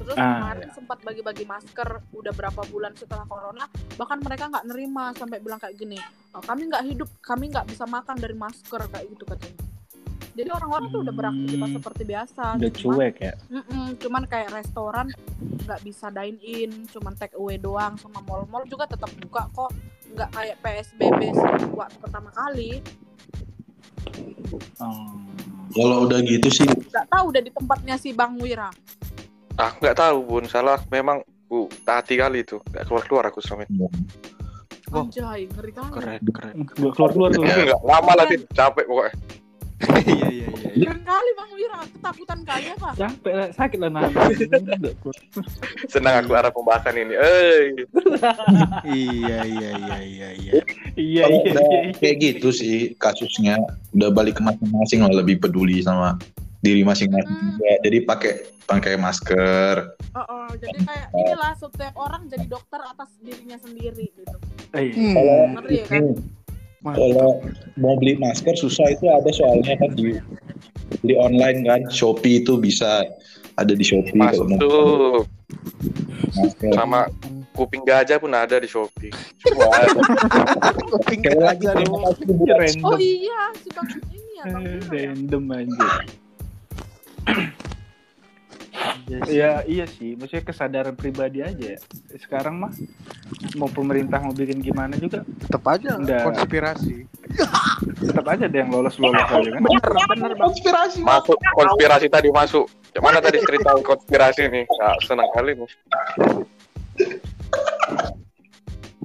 [0.01, 5.13] Terus Ah, kemarin sempat bagi-bagi masker udah berapa bulan setelah corona bahkan mereka nggak nerima
[5.13, 6.01] sampai bilang kayak gini
[6.33, 9.61] "Oh, kami nggak hidup kami nggak bisa makan dari masker kayak gitu katanya
[10.31, 11.77] jadi orang-orang tuh udah beraktivitas Hmm.
[11.77, 13.35] seperti biasa Udah cuman, cuek ya.
[13.51, 15.07] Mm-mm, cuman kayak restoran
[15.61, 19.71] nggak bisa dine in cuman take away doang sama mall-mall juga tetap buka kok
[20.09, 22.81] nggak kayak psbb sih waktu pertama kali
[24.77, 25.29] Hmm.
[25.71, 28.73] Kalau udah gitu sih, nggak tahu udah di tempatnya si bang Wira
[29.57, 30.45] Aku nggak tahu, Bun.
[30.47, 32.63] Salah memang uh, taati kali itu.
[32.71, 33.87] Nggak keluar-keluar aku sama itu.
[34.91, 35.07] Wah.
[35.07, 36.55] anjay ngeri kali Keren, keren.
[36.67, 37.43] Nggak keluar keluar tuh.
[37.47, 38.43] Nggak lama lah, Tin.
[38.51, 39.15] Capek pokoknya.
[40.05, 40.71] Iya, iya, iya.
[40.77, 40.85] iya.
[40.93, 43.89] keren kali bang Wira ketakutan kali apa Capek lah, sakit lah
[45.01, 45.21] keluar.
[45.89, 47.15] Senang aku arah pembahasan ini.
[47.17, 47.61] Eh,
[49.01, 50.53] Iya, iya, iya, iya, iya.
[51.01, 51.61] Iya iya iya.
[51.65, 51.81] iya.
[51.97, 53.57] kayak gitu sih kasusnya
[53.97, 56.21] udah balik ke masing-masing lah lebih peduli sama
[56.61, 57.57] diri masing-masing Mm-mm.
[57.57, 57.71] juga.
[57.83, 58.33] Jadi pakai
[58.65, 59.75] pakai masker.
[60.13, 64.37] Oh, oh, jadi kayak inilah setiap orang jadi dokter atas dirinya sendiri gitu.
[64.73, 65.13] Eh, Hmm.
[65.13, 65.99] Kalau Ngeri ya kan?
[65.99, 66.13] ini,
[66.87, 67.31] kalau
[67.75, 70.17] mau beli masker susah itu ada soalnya kan di
[71.01, 73.05] beli online kan Shopee itu bisa
[73.57, 75.19] ada di Shopee masuk kalau mau tuh.
[76.31, 76.71] masker.
[76.73, 77.01] Sama
[77.53, 79.11] kuping gajah pun ada di Shopee.
[79.59, 79.83] Wah,
[80.89, 81.89] Kuping random.
[82.81, 85.11] Oh iya, Bang ini ya, Eh, ya.
[85.11, 85.89] random aja.
[89.11, 89.27] Yes.
[89.27, 91.79] Ya iya sih, maksudnya kesadaran pribadi aja ya.
[92.15, 92.71] Sekarang mah
[93.59, 96.31] mau pemerintah mau bikin gimana juga Tetap aja Udah.
[96.31, 97.11] konspirasi.
[97.99, 99.61] tetap aja ada yang lolos lolos aja kan.
[99.67, 101.03] Bener, bener konspirasi.
[101.03, 102.71] masuk konspirasi tadi masuk.
[103.03, 104.65] Mana tadi cerita konspirasi nih?
[104.79, 105.71] Nah, senang kali nih.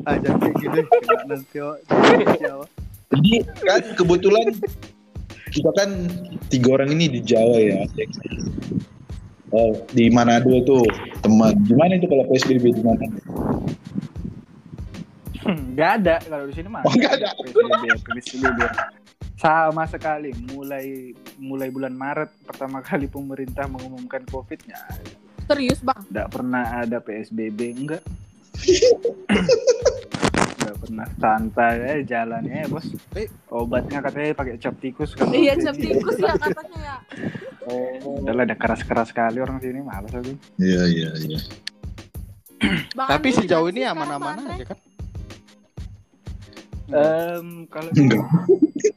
[0.05, 0.81] Ah, jangan kayak gini.
[1.01, 1.57] Kena nanti.
[3.09, 3.33] Jadi
[3.65, 4.45] kan kebetulan
[5.55, 5.89] kita kan
[6.51, 7.87] tiga orang ini di Jawa ya.
[9.55, 10.83] Oh, di Manado tuh
[11.23, 11.55] teman.
[11.63, 13.07] Gimana itu kalau PSBB di mana?
[15.47, 16.83] Nggak ada kalau di sini mah.
[16.83, 17.31] Oh, nggak ada.
[17.39, 18.59] PSBB, PSBB.
[19.39, 24.79] Sama sekali mulai mulai bulan Maret pertama kali pemerintah mengumumkan Covid-nya
[25.43, 26.07] Serius Bang.
[26.07, 28.03] nggak pernah ada PSBB enggak.
[30.65, 32.89] Nggak pernah santai aja jalannya ya bos.
[33.13, 33.29] Eh.
[33.53, 36.95] Obatnya katanya pakai cap tikus Iya, cap tikus ya katanya ya.
[38.01, 40.33] Udah lah, ada keras-keras sekali orang sini malas aku.
[40.57, 41.39] Iya iya iya.
[42.97, 44.79] Tapi sejauh ini sekarang, Bang aja kan?
[46.87, 48.25] Em, kalau Enggak.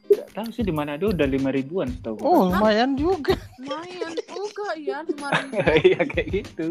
[0.09, 2.23] nggak tahu sih di Manado udah lima ribuan setahu gue.
[2.23, 3.33] Oh, lumayan juga.
[3.57, 5.45] lumayan juga ya kemarin
[5.87, 6.67] Iya kayak gitu.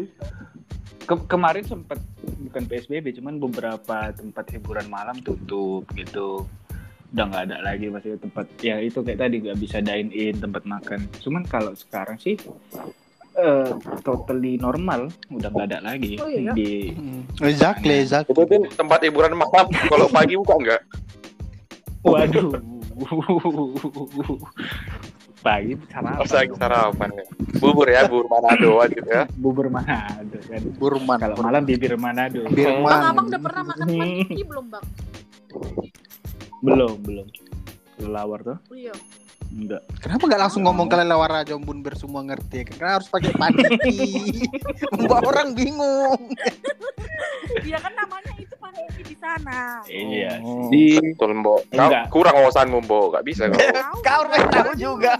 [1.01, 1.99] Ke- kemarin sempat
[2.39, 6.45] bukan PSBB, cuman beberapa tempat hiburan malam tutup gitu.
[7.09, 10.63] Udah nggak ada lagi maksudnya tempat ya itu kayak tadi nggak bisa dine in tempat
[10.63, 11.09] makan.
[11.17, 12.37] Cuman kalau sekarang sih
[13.35, 16.51] eh totally normal, udah nggak ada lagi Oh, iya?
[16.51, 17.23] di Hmm.
[17.39, 18.35] Exactly, exactly.
[18.35, 19.65] Itu tempat hiburan malam.
[19.71, 20.81] Kalau pagi buka enggak?
[22.03, 22.51] Waduh.
[25.39, 26.19] Pagi sarapan.
[26.19, 27.25] Oh, lagi sarapan ya.
[27.63, 29.23] Bubur ya, bubur Manado wajib ya.
[29.39, 30.61] Bubur Manado kan.
[30.75, 31.17] Burman.
[31.19, 32.43] Kalau malam bibir Manado.
[32.51, 32.83] Birman.
[32.87, 34.85] bang abang udah pernah makan paniki belum bang
[36.59, 37.27] Belum, belum.
[37.95, 38.57] Kelelawar tuh?
[38.75, 38.91] iya
[39.49, 39.81] Enggak.
[39.97, 42.69] Kenapa nggak langsung ngomong kelelawar aja Om Bun biar semua ngerti?
[42.69, 44.45] Karena harus pakai paniki.
[44.93, 46.21] Membuat orang bingung.
[47.65, 48.29] iya kan namanya
[48.99, 50.39] di sana Iya.
[50.43, 50.67] Oh.
[50.69, 51.59] Di Betul, Mbok.
[51.69, 52.03] Kau Enggak.
[52.11, 53.05] kurang wawasanmu, Mbok.
[53.13, 53.59] Enggak bisa kau.
[54.01, 55.13] Kau udah tahu juga.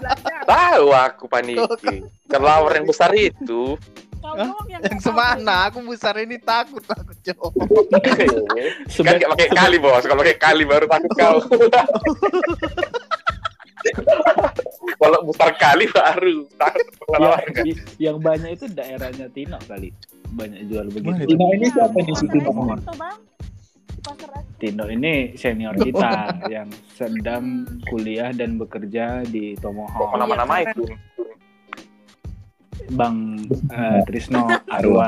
[0.44, 2.04] Tahu aku paniki.
[2.26, 3.76] Kelawar yang besar itu.
[4.20, 4.36] Kau
[4.68, 5.68] yang Yang semana?
[5.72, 7.52] Aku besar ini takut takut jauh.
[9.00, 10.04] kan nggak pakai kali, Bos.
[10.04, 11.38] Kalau pakai kali baru takut kau.
[15.00, 17.64] Kalau besar kali baru takut kan.
[17.96, 19.88] yang, banyak itu daerahnya Tino kali.
[20.30, 21.26] Banyak jual begitu.
[21.26, 21.34] itu?
[21.34, 22.78] Tina ini siapa nih si Pasar
[24.60, 30.16] Tino ini senior kita yang sedang kuliah dan bekerja di Tomohon.
[30.16, 30.84] Mana-mana itu.
[32.96, 35.06] Bang eh, Trisno Arwa.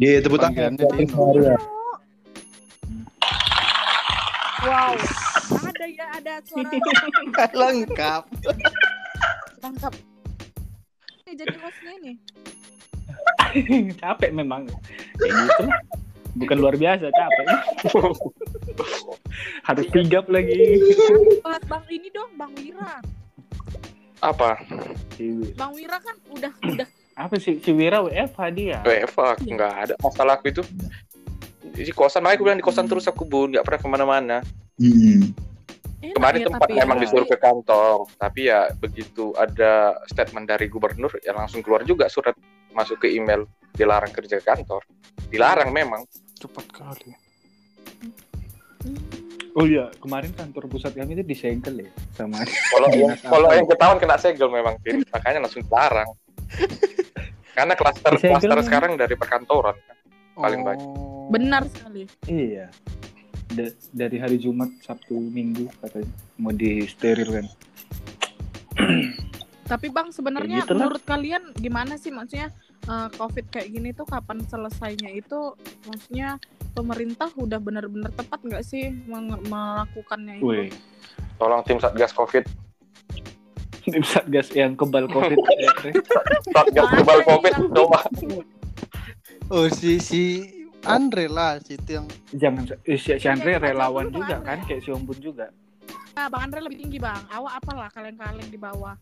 [0.00, 0.74] Iya, tepuk tangan.
[4.64, 4.96] Wow
[5.84, 6.70] ada ya ada suara
[7.60, 8.22] Lengkap.
[9.60, 9.92] tangkap
[11.24, 12.12] ini jadi hostnya ini
[14.00, 14.66] capek memang.
[15.20, 15.80] Gitu lah.
[16.34, 17.46] Bukan luar biasa capek.
[19.66, 20.54] Harus sigap lagi.
[21.42, 22.92] bahas bang ini dong bang Wira
[24.24, 24.58] Apa?
[25.54, 28.78] bang Wira kan udah udah Apa sih si Wira WFH dia?
[28.82, 30.62] Eva, nggak ada masalah aku itu.
[31.74, 34.36] Di kosan, makanya aku bilang di kosan terus aku bun, nggak pernah ke mana-mana.
[34.78, 35.30] Hmm.
[36.02, 37.02] enak Kemarin ya, tempat tapi memang ya.
[37.06, 42.34] disuruh ke kantor, tapi ya begitu ada statement dari gubernur, ya langsung keluar juga surat
[42.74, 43.46] masuk ke email
[43.78, 44.82] dilarang kerja ke kantor.
[45.30, 46.02] Dilarang memang.
[46.34, 47.12] Cepat kali.
[48.82, 48.98] Hmm.
[49.54, 52.42] Oh iya, kemarin kantor pusat kami itu disegel ya sama
[52.74, 55.06] Kalau yang kalau yang ketahuan kena segel memang, Tin.
[55.08, 56.10] makanya langsung dilarang.
[57.56, 59.78] Karena klaster klaster sekarang dari perkantoran.
[60.34, 60.66] Paling Oh.
[60.66, 60.88] banyak.
[61.26, 62.68] benar sekali Iya.
[63.48, 67.46] Da- dari hari Jumat, Sabtu, Minggu katanya mau di steril kan.
[69.64, 72.52] tapi bang sebenarnya Ya gitu menurut kalian gimana sih maksudnya
[72.84, 75.52] eh, covid kayak gini tuh kapan selesainya itu
[75.84, 76.36] maksudnya
[76.70, 80.68] pemerintah udah benar-benar tepat nggak sih meng- melakukannya itu Wih,
[81.34, 82.44] Tolong tim Satgas Covid.
[83.84, 85.36] tim satgas yang kebal covid.
[85.60, 85.92] ya, Re.
[86.48, 88.00] Satgas kebal Covid coba.
[89.46, 90.22] Oh si si
[90.82, 94.46] Andre lah si itu yang Jangan eh, si, si Andre Iya, relawan juga Andre.
[94.46, 95.52] kan, kayak si Ombun juga.
[96.12, 98.96] Nah, bang Andre lebih tinggi bang awak apalah kalian-kalian di bawah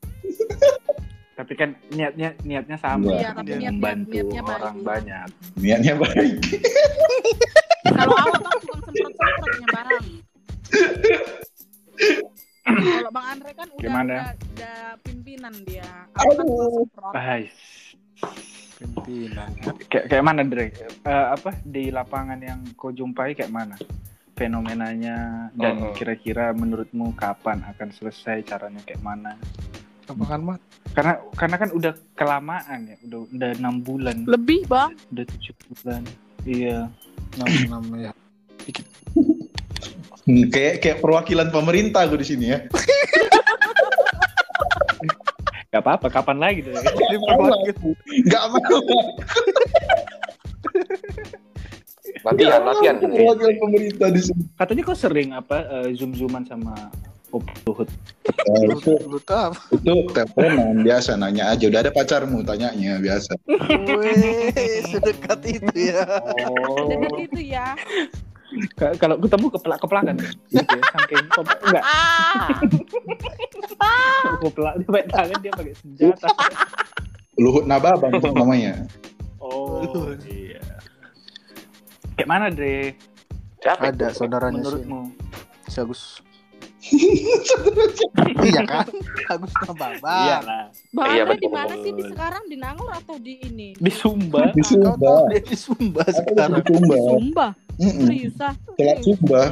[1.32, 3.08] Tapi kan niatnya niatnya sama.
[3.12, 4.84] Iya, tapi Dia niat- membantu niatnya baik, orang iya.
[4.84, 5.28] banyak.
[5.56, 6.36] Niatnya baik.
[7.82, 10.06] kalau awak bang tukang semprot-semprotnya barang
[12.62, 14.14] kalau bang Andre kan udah Gimana?
[14.14, 17.14] udah, udah pimpinan dia awak kan semprot
[18.78, 19.50] pimpinan.
[19.86, 20.66] Kayak kayak mana Dre?
[20.82, 23.76] Eh, apa di lapangan yang kau jumpai kayak mana?
[24.32, 25.94] Fenomenanya dan Mm-mm.
[25.94, 29.38] kira-kira menurutmu kapan akan selesai caranya kayak mana?
[30.08, 30.60] Apa kan mat?
[30.92, 36.02] Karena karena kan udah kelamaan ya, udah udah enam bulan, lebih bang udah tujuh bulan.
[36.42, 36.90] Iya.
[37.38, 38.12] Enam enam ya.
[40.22, 42.58] Hmm, kayak kayak perwakilan pemerintah gue di sini ya.
[45.72, 47.74] Gak apa-apa, kapan lagi perwakilan.
[48.04, 48.60] Enggak mau.
[52.22, 52.96] Latihan, latihan.
[53.00, 54.42] Perwakilan pemerintah di sini.
[54.54, 56.92] Katanya kau sering apa eh, zoom-zooman sama
[57.32, 57.88] Op Luhut.
[58.62, 59.60] Lu, itu lu tahu apa?
[59.72, 63.32] itu teleponan biasa nanya aja udah ada pacarmu tanyanya biasa.
[63.48, 64.52] Weh,
[64.84, 66.04] sedekat itu ya.
[66.44, 66.92] Oh.
[66.92, 67.72] Dekat itu ya
[68.76, 72.60] Ka- Kalau ketemu keplak-keplakan gitu ya, saking kok- enggak ah
[74.38, 76.28] keplak dia pakai tangan dia pakai senjata.
[77.40, 78.84] Luhut Nababang itu namanya.
[79.40, 80.60] Oh iya.
[82.12, 82.92] Kayak mana Dre?
[83.58, 83.88] Siapa?
[83.88, 85.16] Ada saudaranya Menurutmu?
[85.64, 86.20] si Agus.
[88.42, 88.86] iya kan?
[89.28, 90.16] Agus Nababa.
[90.18, 90.64] Iyalah.
[90.90, 94.50] bang Iya, di mana sih di sekarang di Nangor atau di ini Di Sumba.
[94.50, 94.98] Di Kau Sumba.
[94.98, 96.50] tahu dia di Sumba sekarang.
[96.58, 96.96] di Sumba.
[96.98, 98.04] Sumba Mm-mm.
[98.04, 99.42] serius ah Selat Sumba.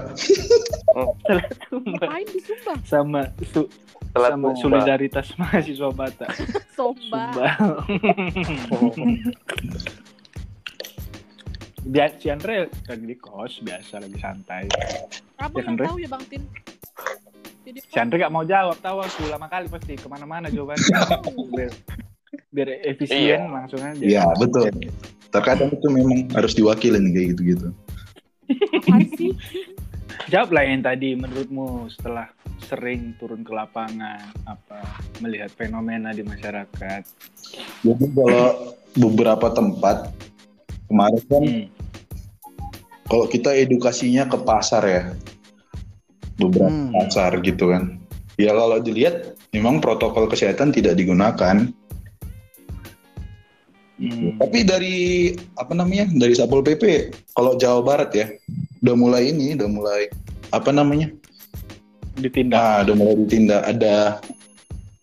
[1.25, 2.73] Selat Sumba Ngapain di Sumba?
[2.85, 3.61] sama su,
[4.11, 4.61] Selat sama Sumba.
[4.61, 6.31] solidaritas mahasiswa Batak.
[6.77, 7.23] Sumba.
[7.33, 7.49] Sumba.
[11.81, 14.69] Biar si Andre lagi di kos biasa lagi santai.
[15.41, 15.87] Kamu Ya kan, yang Re?
[15.89, 16.43] tahu ya Bang Tin?
[17.65, 20.85] Jadi Si Andre gak mau jawab, tahu aku lama kali pasti ke mana-mana jawabannya.
[21.57, 21.73] biar,
[22.53, 24.01] biar efisien langsung aja.
[24.01, 24.69] Iya, betul.
[25.31, 27.69] Terkadang itu memang harus diwakilin kayak gitu-gitu.
[29.17, 29.33] sih?
[30.29, 32.29] Jawab lah yang tadi menurutmu setelah
[32.61, 34.79] sering turun ke lapangan apa
[35.25, 37.03] melihat fenomena di masyarakat.
[37.83, 40.13] Jadi kalau beberapa tempat
[40.91, 41.67] kemarin kan Hmm.
[43.07, 45.03] kalau kita edukasinya ke pasar ya,
[46.37, 46.91] beberapa Hmm.
[46.93, 47.97] pasar gitu kan.
[48.35, 51.71] Ya kalau dilihat memang protokol kesehatan tidak digunakan.
[54.01, 54.41] Hmm.
[54.41, 54.97] Tapi dari
[55.61, 58.27] apa namanya dari Satpol PP kalau Jawa Barat ya
[58.81, 60.09] udah mulai ini udah mulai
[60.51, 61.13] apa namanya
[62.17, 62.57] Ditindak.
[62.57, 64.17] nah udah mulai ditindak ada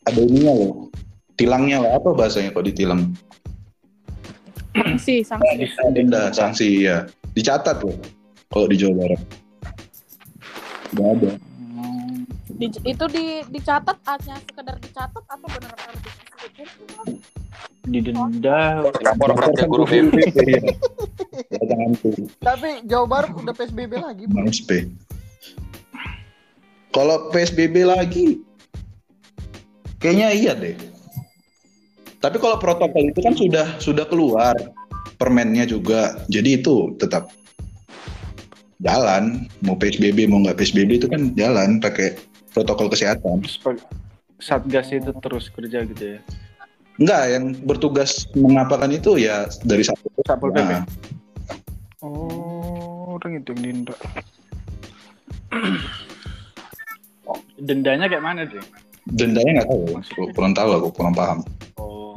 [0.02, 0.90] ada ininya loh
[1.38, 3.14] tilangnya lah apa bahasanya kok ditilang
[4.78, 5.66] Sanksi, sanksi.
[5.92, 7.98] denda sanksi ya dicatat loh
[8.48, 9.22] kalau di Jawa Barat
[10.94, 11.32] udah ada
[11.78, 12.26] Hmm.
[12.58, 17.22] Di- itu di dicatat hanya sekedar dicatat atau benar-benar hukum?
[17.86, 19.86] Didenda Lapor ke guru.
[19.86, 20.60] Iya.
[22.02, 24.26] Tuh Tapi Jawa Barat udah PSBB lagi.
[24.50, 24.90] SP.
[26.90, 28.42] Kalau PSBB lagi,
[30.02, 30.74] kayaknya iya deh.
[32.18, 34.54] Tapi kalau protokol itu kan sudah sudah keluar
[35.22, 37.30] permennya juga, jadi itu tetap
[38.82, 39.46] jalan.
[39.62, 42.18] Mau PSBB mau nggak PSBB itu kan jalan pakai
[42.54, 43.46] protokol kesehatan.
[44.38, 46.20] Satgas itu terus kerja gitu ya.
[46.98, 50.10] Enggak, yang bertugas mengapakan itu ya dari satu.
[50.26, 50.66] Satpol PP.
[50.66, 50.86] Nah,
[52.06, 53.98] Oh, orang itu yang.
[57.58, 58.62] Dendanya kayak mana deh?
[59.14, 61.40] Dendanya nggak tahu, aku kurang tahu aku kurang paham.
[61.80, 62.16] Oh.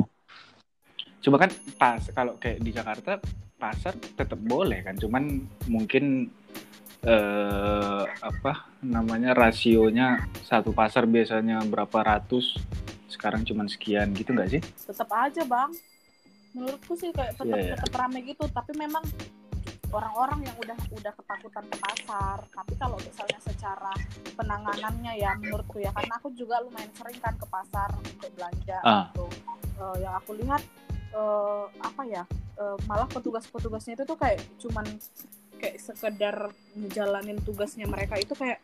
[1.21, 3.21] Coba kan pas kalau kayak di Jakarta
[3.61, 6.33] pasar tetap boleh kan, cuman mungkin
[7.01, 12.61] eh apa namanya rasionya satu pasar biasanya berapa ratus,
[13.09, 14.61] sekarang cuman sekian gitu nggak sih?
[14.61, 15.73] Tetap aja, Bang.
[16.53, 17.75] Menurutku sih kayak tetap Iya, iya.
[17.79, 19.05] tetap rame gitu, tapi memang
[19.91, 22.39] orang-orang yang udah udah ketakutan ke pasar.
[22.51, 23.93] Tapi kalau misalnya secara
[24.35, 29.11] penanganannya ya menurutku ya karena aku juga lumayan sering kan ke pasar untuk belanja Ah.
[29.11, 29.27] gitu.
[29.81, 30.63] Eh, yang aku lihat
[31.11, 32.23] eh, apa ya?
[32.61, 34.85] eh, malah petugas-petugasnya itu tuh kayak cuman
[35.57, 36.37] kayak sekedar
[36.77, 38.61] ngejalanin tugasnya mereka itu kayak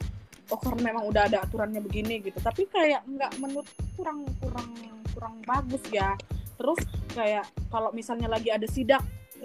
[0.48, 3.64] oh karena memang udah ada aturannya begini gitu tapi kayak nggak menurut
[3.96, 4.68] kurang kurang
[5.10, 6.12] kurang bagus ya
[6.54, 6.76] terus
[7.12, 9.00] kayak kalau misalnya lagi ada sidak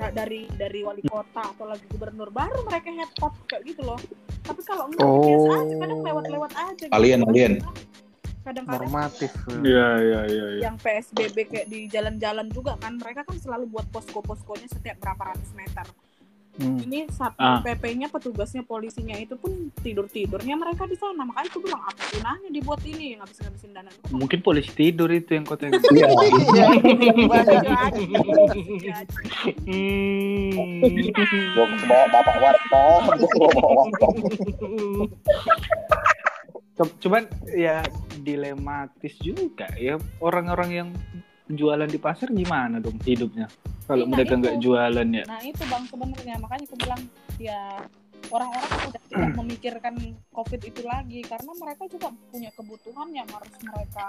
[0.09, 4.01] dari dari wali kota atau lagi gubernur baru mereka head off kayak gitu loh
[4.41, 5.21] tapi kalau enggak Oh.
[5.21, 6.93] biasa aja kadang lewat-lewat aja gitu.
[6.97, 7.53] Alien, alien.
[8.41, 9.29] kadang-kadang Normatif.
[9.61, 10.45] Iya iya iya.
[10.65, 15.53] yang PSBB kayak di jalan-jalan juga kan mereka kan selalu buat posko-poskonya setiap berapa ratus
[15.53, 15.85] meter
[16.53, 16.77] Hmm.
[16.79, 17.59] ini satu Ah.
[17.59, 22.49] PP-nya petugasnya polisinya itu pun tidur tidurnya mereka di sana makanya aku bilang apa gunanya
[22.49, 25.71] dibuat ini ngabis ngabisin dana Mungkin polisi tidur itu yang kota.
[25.71, 26.11] Iya.
[28.75, 28.95] Iya.
[29.61, 30.51] Hmm.
[31.87, 32.71] Bawa bapak warteg,
[33.29, 34.15] gua bawa warteg.
[36.73, 37.83] Co- Cuman ya
[38.19, 40.89] dilematis juga ya orang-orang yang
[41.53, 43.47] jualan di pasar gimana dong hidupnya?
[43.85, 45.23] Kalau Nah, mereka nggak jualan ya?
[45.27, 46.35] Nah itu bang sebenarnya.
[46.39, 47.01] Makanya aku bilang
[47.35, 47.61] ya
[48.31, 49.95] orang-orang sudah tidak memikirkan
[50.31, 51.19] covid itu lagi.
[51.27, 54.05] Karena mereka juga punya kebutuhan yang harus mereka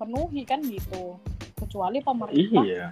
[0.00, 1.20] penuhi kan gitu.
[1.54, 2.64] Kecuali pemerintah.
[2.64, 2.86] Iya.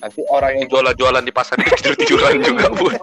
[0.00, 2.88] Nanti orang yang jualan-jualan di pasar itu tidur-tiduran juga, Bu.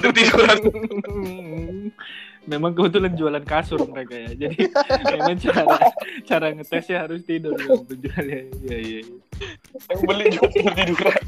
[0.00, 0.58] Tidur-tiduran.
[2.48, 4.32] memang kebetulan jualan kasur mereka ya.
[4.34, 4.58] Jadi
[5.14, 5.76] memang cara
[6.24, 8.40] cara ngetesnya harus tidur ya penjualnya.
[8.64, 9.16] Iya iya iya.
[9.92, 11.22] Yang beli juga tidur-tiduran.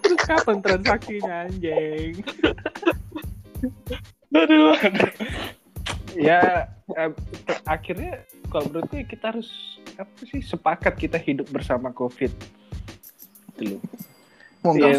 [0.00, 2.14] Terus kapan transaksinya anjing?
[4.32, 5.10] Aduh, aduh.
[6.18, 6.66] ya
[6.98, 7.12] eh,
[7.68, 12.32] akhirnya kalau ya kita harus apa sih sepakat kita hidup bersama covid.
[13.54, 13.82] Itu loh.
[14.76, 14.92] Ya,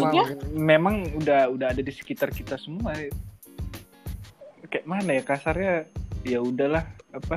[0.50, 2.98] memang udah udah ada di sekitar kita semua
[4.72, 5.74] kayak mana ya kasarnya
[6.24, 7.36] ya udahlah apa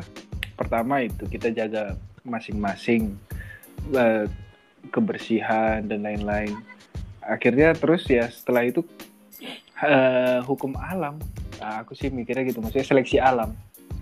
[0.56, 3.12] pertama itu kita jaga masing-masing
[3.92, 4.26] eh,
[4.90, 6.56] kebersihan dan lain-lain.
[7.20, 8.88] Akhirnya terus ya setelah itu
[9.84, 11.20] eh, hukum alam.
[11.60, 13.52] Nah, aku sih mikirnya gitu maksudnya seleksi alam.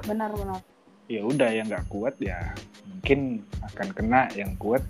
[0.06, 0.62] Benar-benar
[1.12, 2.56] ya udah yang nggak kuat ya
[2.88, 4.84] mungkin akan kena yang kuat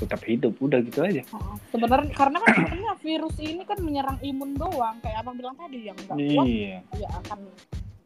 [0.00, 1.54] tetap hidup udah gitu aja Heeh.
[1.70, 5.96] Sebenarnya karena kan sebenarnya virus ini kan menyerang imun doang, kayak abang bilang tadi yang
[6.00, 7.38] nggak kuat iya ya akan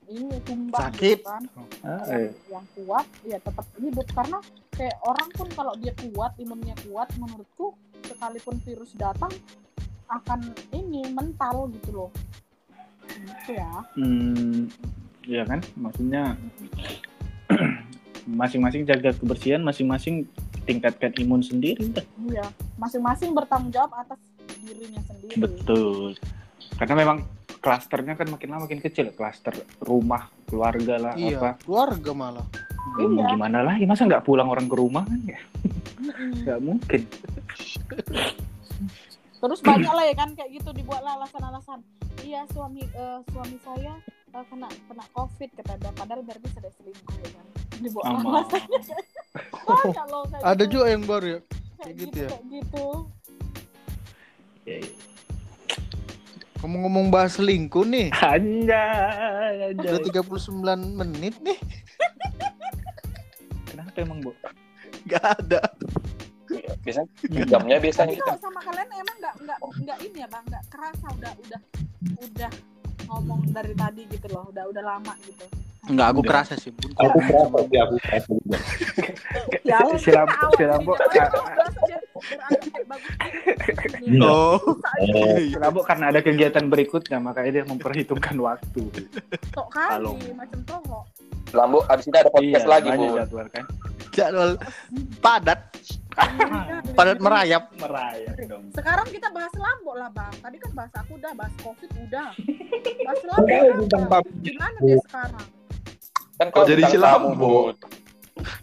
[0.04, 1.18] ini tumbang Sakit.
[1.24, 1.44] gitu kan.
[1.80, 2.30] Ah, yang, eh.
[2.52, 4.38] yang kuat ya tetap hidup karena
[4.74, 7.72] kayak orang pun kalau dia kuat imunnya kuat menurutku
[8.04, 9.32] sekalipun virus datang
[10.12, 12.10] akan ini mental gitu loh
[13.08, 14.68] gitu ya Hmm,
[15.24, 16.36] ya kan, maksudnya
[18.24, 20.24] masing-masing jaga kebersihan, masing-masing
[20.64, 21.92] tingkatkan imun sendiri.
[22.24, 22.48] iya
[22.80, 24.16] masing-masing bertanggung jawab atas
[24.64, 26.16] dirinya sendiri Betul.
[26.74, 27.18] Karena memang
[27.60, 31.50] klasternya kan makin lama makin kecil, klaster rumah, keluarga lah, Iya, apa.
[31.64, 32.46] keluarga malah.
[33.00, 33.32] Ya, mau Iya.
[33.36, 33.84] gimana lagi?
[33.88, 35.40] Masa nggak pulang orang ke rumah kan ya?
[36.44, 37.00] Nggak mungkin.
[39.44, 41.84] terus banyak lah ya kan kayak gitu dibuatlah alasan-alasan
[42.24, 43.92] iya suami eh, suami saya
[44.32, 47.46] eh, kena kena covid kata padahal berarti sudah selingkuh ya kan
[47.78, 48.22] banyak
[50.06, 50.72] loh kayak Ada gitu.
[50.72, 51.40] juga yang baru ya.
[51.40, 51.50] kayak
[51.80, 52.28] kayak gitu, gitu ya.
[52.30, 52.84] kayak gitu
[54.64, 54.92] Ya, ya.
[56.58, 58.08] Ngomong-ngomong bahas selingkuh nih.
[58.16, 60.08] Anjay, Udah anjay.
[60.08, 60.56] 39
[60.96, 61.60] menit nih.
[63.66, 64.32] Kenapa emang, Bu?
[65.04, 65.60] Gak ada.
[66.80, 67.08] Biasanya
[67.44, 70.64] jamnya biasanya tapi kita kalau sama kalian emang nggak nggak nggak ini ya bang nggak
[70.68, 71.60] kerasa udah udah
[72.20, 72.50] udah
[73.08, 75.44] ngomong dari tadi gitu loh udah udah lama gitu
[75.84, 76.88] Enggak, aku kerasa sih, Bun.
[76.96, 78.58] Aku berapa sih aku kerasa juga.
[79.68, 81.18] ya Si Lambo, si.
[84.04, 84.24] Iya.
[84.24, 84.58] Oh.
[85.36, 88.82] Si Lambo karena ada kegiatan berikutnya, makanya dia memperhitungkan waktu.
[89.52, 90.98] Tok kali Kalau- macam toho
[91.54, 93.64] Lambo abis ini ada podcast lagi banyak bu jadwal kan.
[94.10, 94.50] Jadwal
[95.22, 95.60] padat,
[96.98, 97.70] padat merayap.
[97.78, 98.64] Merayap dong.
[98.74, 100.34] Sekarang kita bahas Lambo lah bang.
[100.42, 102.28] Tadi kan bahas aku udah, bahas Covid udah.
[103.06, 103.86] Bahas Lambo.
[103.86, 104.24] pub.
[104.42, 105.46] Gimana dia sekarang?
[106.34, 107.94] Kan Kok kalau jadi bintang si.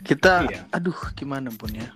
[0.03, 0.61] Kita, Iya.
[0.69, 1.87] aduh, gimana pun ya.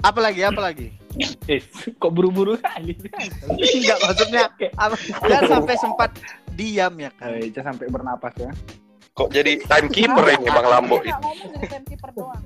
[0.00, 0.40] apa lagi?
[0.44, 0.88] Apa lagi?
[1.48, 1.64] Eh,
[1.96, 2.94] kok buru-buru kali?
[3.50, 4.42] Enggak maksudnya
[4.76, 4.94] apa?
[5.24, 6.10] Kan sampai sempat
[6.54, 7.34] diam ya kan.
[7.34, 8.52] Eh, Ica sampai bernapas ya.
[9.10, 11.18] kok jadi timekeeper ini bang Lambo jadi
[11.66, 12.38] timekeeper doang.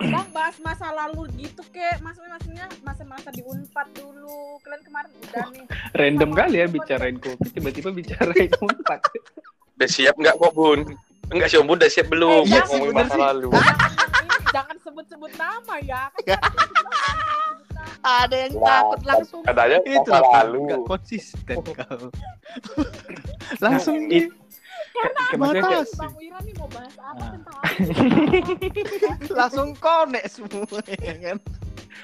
[0.00, 4.56] Bang bahas masa lalu gitu kek, maksudnya maksudnya masa-masa di Unpad dulu.
[4.60, 5.64] Kalian kemarin udah nih.
[5.92, 9.00] Random kali ya bicarain kopi, tiba-tiba bicarain unpad.
[9.74, 10.80] udah siap nggak kok bun
[11.30, 13.20] enggak sih om bun udah siap belum Eh, iya sih, ngomongin masa sih.
[13.22, 13.48] lalu
[14.50, 16.02] jangan sebut-sebut nama ya.
[16.18, 16.36] Kan
[17.80, 17.86] Ya.
[18.00, 22.08] Ada yang Wah, takut langsung katanya itu masa lalu Enggak konsisten kau.
[23.58, 24.18] langsung Nah, di
[25.00, 25.88] kayak- batas.
[25.94, 27.30] Bang Wira nih mau bahas apa Ah.
[27.30, 27.68] tentang apa?
[29.40, 31.36] langsung connect semua ya kan.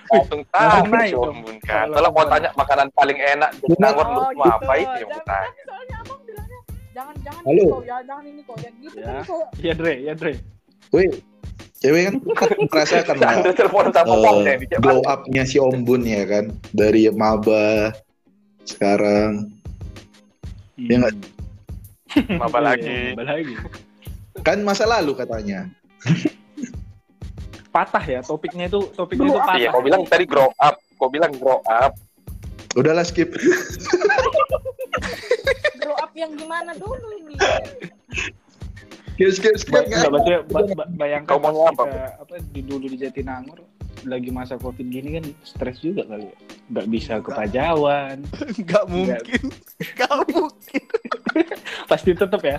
[0.06, 0.80] langsung tahu
[1.14, 4.94] om bun kan Kalau mau tanya makanan paling enak di Nangor Oh, lu apa itu
[5.00, 6.58] yang mau tanya Soalnya abang bilangnya
[6.92, 7.54] jangan jangan Halo.
[7.56, 9.06] ini kok ya, jangan ini kok ya gitu Ya.
[9.06, 10.32] kan kayak Ya Dre, ya Dre.
[10.88, 11.06] Woi,
[11.76, 12.14] cewek kan
[13.58, 17.90] telepon sama eh, glow up-nya si Om Bun ya kan dari maba
[18.64, 19.50] sekarang
[20.76, 21.14] Iya nggak?
[22.46, 22.86] Apa lagi?
[22.86, 23.54] Iya, Apa lagi?
[24.40, 25.68] kan masa lalu katanya.
[27.74, 29.56] Patah ya topiknya itu topiknya itu patah.
[29.56, 30.80] iya kau bilang tadi grow up.
[30.96, 31.92] Kau bilang grow up.
[32.72, 33.32] Udahlah skip.
[35.76, 37.36] Grow up yang gimana dulu ini?
[39.16, 39.72] Skip skip skip.
[39.72, 41.84] Ba- Enggak, maksudnya ba- ba- bayangkan Kau mau apa,
[42.16, 43.60] apa di dulu di Jatinangor
[44.02, 46.36] lagi masa covid gini kan stres juga kali ya
[46.68, 48.20] nggak bisa ke Pajawan
[48.58, 49.42] Enggak mungkin.
[49.94, 50.84] Enggak mungkin.
[51.90, 52.58] pasti tetap ya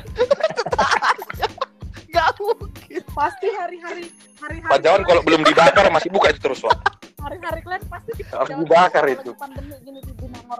[2.04, 3.02] Enggak mungkin.
[3.12, 4.06] pasti hari-hari
[4.38, 6.78] hari-hari Pak Jawan kalau belum dibakar masih buka itu terus Wak.
[7.18, 9.32] hari-hari kalian pasti Harus dibakar itu.
[9.36, 10.14] pandemi gini di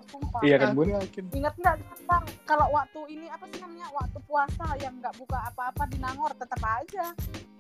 [0.08, 0.90] sumpah iya kan bun
[1.32, 5.84] ingat nggak tentang kalau waktu ini apa sih namanya waktu puasa yang nggak buka apa-apa
[5.88, 7.06] di Nangor tetap aja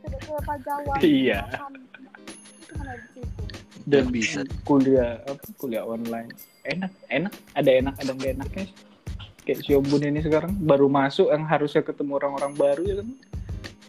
[0.04, 1.40] tidak ke Pajawan Iya.
[2.68, 3.44] Di situ
[3.88, 4.44] dan Bisa.
[4.68, 6.28] kuliah apa kuliah online.
[6.68, 7.34] Enak enak.
[7.56, 8.66] Ada enak ada nggak enaknya.
[9.48, 13.08] Kayak si Om Bun ini sekarang baru masuk yang harusnya ketemu orang-orang baru ya kan?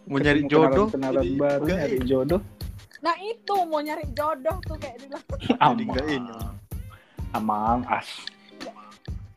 [0.07, 0.87] Mau nyari Ketemu jodoh.
[0.87, 2.07] kenalan, jadi baru nyari ini.
[2.07, 2.41] jodoh.
[3.03, 4.95] Nah itu mau nyari jodoh tuh kayak
[5.59, 6.31] nggak ini.
[7.35, 8.07] amang as.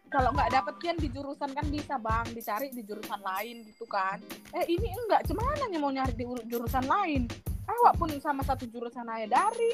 [0.07, 2.25] Kalau nggak dapetnya di jurusan kan bisa bang.
[2.31, 4.23] Dicari di jurusan lain gitu kan.
[4.55, 5.27] Eh ini enggak.
[5.27, 7.27] Cuman nya mau nyari di ur- jurusan lain
[7.67, 9.71] awak pun sama satu jurusan aja dari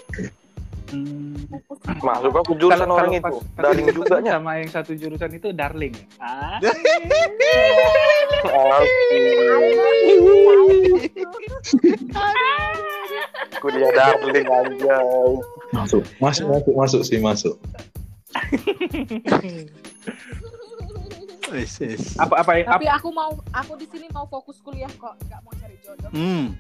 [0.93, 1.49] hmm.
[1.99, 3.25] Masuk aku jurusan Kalau- orang kalau itu.
[3.25, 4.33] pas- Daring juga nya.
[4.39, 6.59] sama yang satu jurusan itu darling ah
[13.59, 14.97] Kuliah darling aja.
[15.69, 17.55] masuk masuk masuk masuk sih masuk
[21.49, 22.13] Wes, wes.
[22.21, 25.77] Apa apa Tapi aku mau aku di sini mau fokus kuliah kok, nggak mau cari
[25.81, 26.11] jodoh.
[26.13, 26.53] Hmm.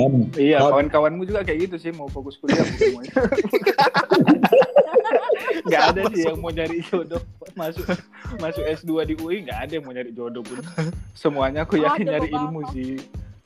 [0.00, 0.14] Am.
[0.32, 2.64] Iya, kawan-kawanmu juga kayak gitu sih mau fokus kuliah.
[5.60, 7.20] Nggak ada sih yang mau nyari jodoh
[7.52, 7.84] masuk
[8.40, 10.56] masuk S2 di UI nggak ada yang mau nyari jodoh pun.
[11.12, 12.48] Semuanya aku yakin nyari beberapa.
[12.48, 12.96] ilmu sih.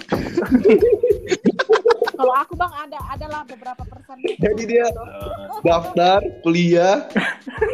[2.15, 4.15] Kalau aku bang ada adalah beberapa persen.
[4.23, 7.03] Jadi dia Eh, daftar kuliah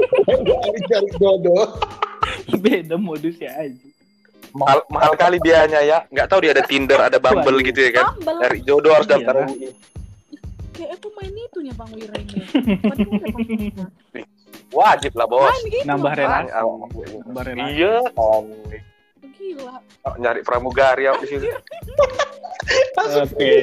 [0.90, 1.76] cari jodoh
[2.56, 3.86] beda modusnya aja.
[4.50, 8.06] mahal mahal kali biayanya ya nggak tahu dia ada Tinder ada Bumble gitu ya kan
[8.14, 8.38] Bumble.
[8.40, 9.14] dari jodoh harus Iya.
[9.16, 9.70] daftar UI
[10.70, 12.40] Kayak aku main itunya bang Wira ini.
[14.72, 15.84] Wajib lah bos gitu.
[15.84, 16.48] Nambah relasi.
[16.50, 16.64] Ah,
[17.20, 17.74] Nambah relasi.
[17.74, 18.42] iya kan
[19.30, 19.76] Gila.
[20.00, 21.46] Oh, nyari pramugari apa di situ
[22.96, 23.54] Oke.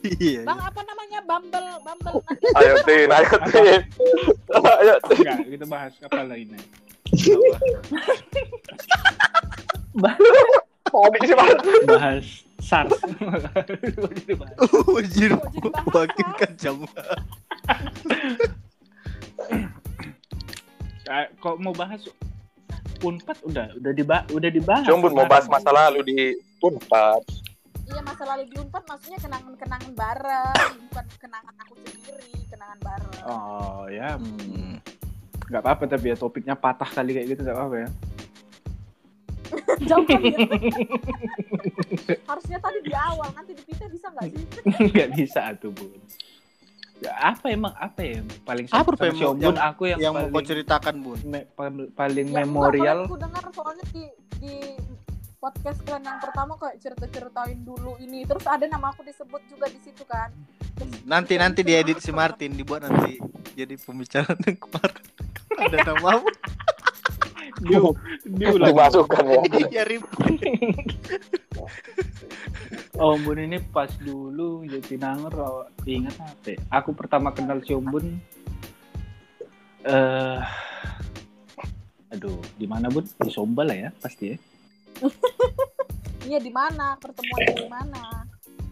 [0.00, 0.40] Iya.
[0.42, 2.24] Bang apa namanya Bumble Bumble.
[2.56, 3.80] ayo tin ayo tin
[4.80, 6.56] ayo tin Enggak, kita bahas apa lainnya.
[11.86, 12.26] Bahas
[12.60, 12.92] SARS.
[13.20, 13.66] Bahas.
[13.66, 14.56] Jadi bahas
[15.90, 16.76] Makin kejam.
[21.10, 22.06] Ah, Kok mau bahas
[23.00, 24.84] Unpad udah udah dibahas udah dibahas.
[24.86, 26.18] Cumbun mau bahas masa lalu di
[26.60, 27.24] Unpad
[27.90, 33.12] Iya masa lalu di Unpad maksudnya kenangan-kenangan bareng, bukan kenangan aku sendiri, kenangan bareng.
[33.26, 34.78] Oh ya, Hmm.
[35.50, 37.88] Nggak apa-apa tapi ya topiknya patah kali kayak gitu nggak apa-apa ya.
[39.82, 40.20] Jauh ya.
[42.24, 44.44] Harusnya tadi di awal, nanti dipindah bisa nggak sih?
[44.94, 45.98] Nggak bisa tuh bun.
[47.00, 49.98] Ya, apa emang apa ya yang paling Apa, sama Pem, si Ombun yang- aku yang,
[49.98, 51.18] Yang mau paling kau ceritakan, Bun.
[51.24, 54.02] me- pal- paling Ya, memorial kalau aku dengar soalnya di
[54.38, 54.54] di
[55.36, 59.80] podcast kalian yang pertama kayak cerita-ceritain dulu ini, terus ada nama aku disebut juga di
[59.80, 60.28] situ kan.
[60.76, 63.16] Terus Nanti nanti diedit si Martin dibuat nanti
[63.56, 65.02] jadi pembicaraan yang kemarin.
[65.60, 66.12] Ada nama
[67.60, 67.78] dia
[68.24, 70.04] diulang dimasukkan ya Iya rib.
[73.00, 76.52] Oh, Ombun ini pas dulu Jatinangor oh, ingat apa?
[76.52, 76.60] ya?
[76.68, 78.20] Aku pertama kenal si Ombun
[79.88, 80.40] eh
[82.12, 83.08] aduh, di mana Bun?
[83.08, 84.38] Di Somba lah ya, pasti ya.
[86.28, 87.00] Iya di mana?
[87.00, 88.02] Pertemuan di mana?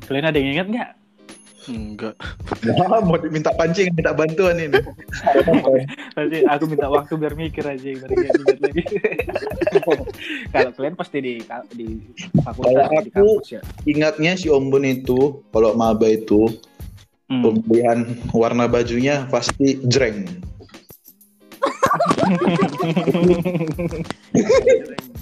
[0.05, 0.91] Kalian ada yang ingat nggak?
[1.69, 2.17] Enggak.
[2.65, 4.81] Nah, mau diminta pancing, minta bantuan ini.
[6.17, 8.83] Pasti aku minta waktu biar mikir aja biar ingat-ingat lagi.
[10.57, 11.35] Kalau kalian pasti di
[11.77, 11.87] di
[12.41, 13.61] fakultas Kalau di aku- kampus ya.
[13.85, 16.49] Ingatnya si Ombun itu, kalau maba itu,
[17.29, 17.45] Hmm.
[17.45, 17.99] pemilihan
[18.33, 20.25] warna bajunya pasti jreng.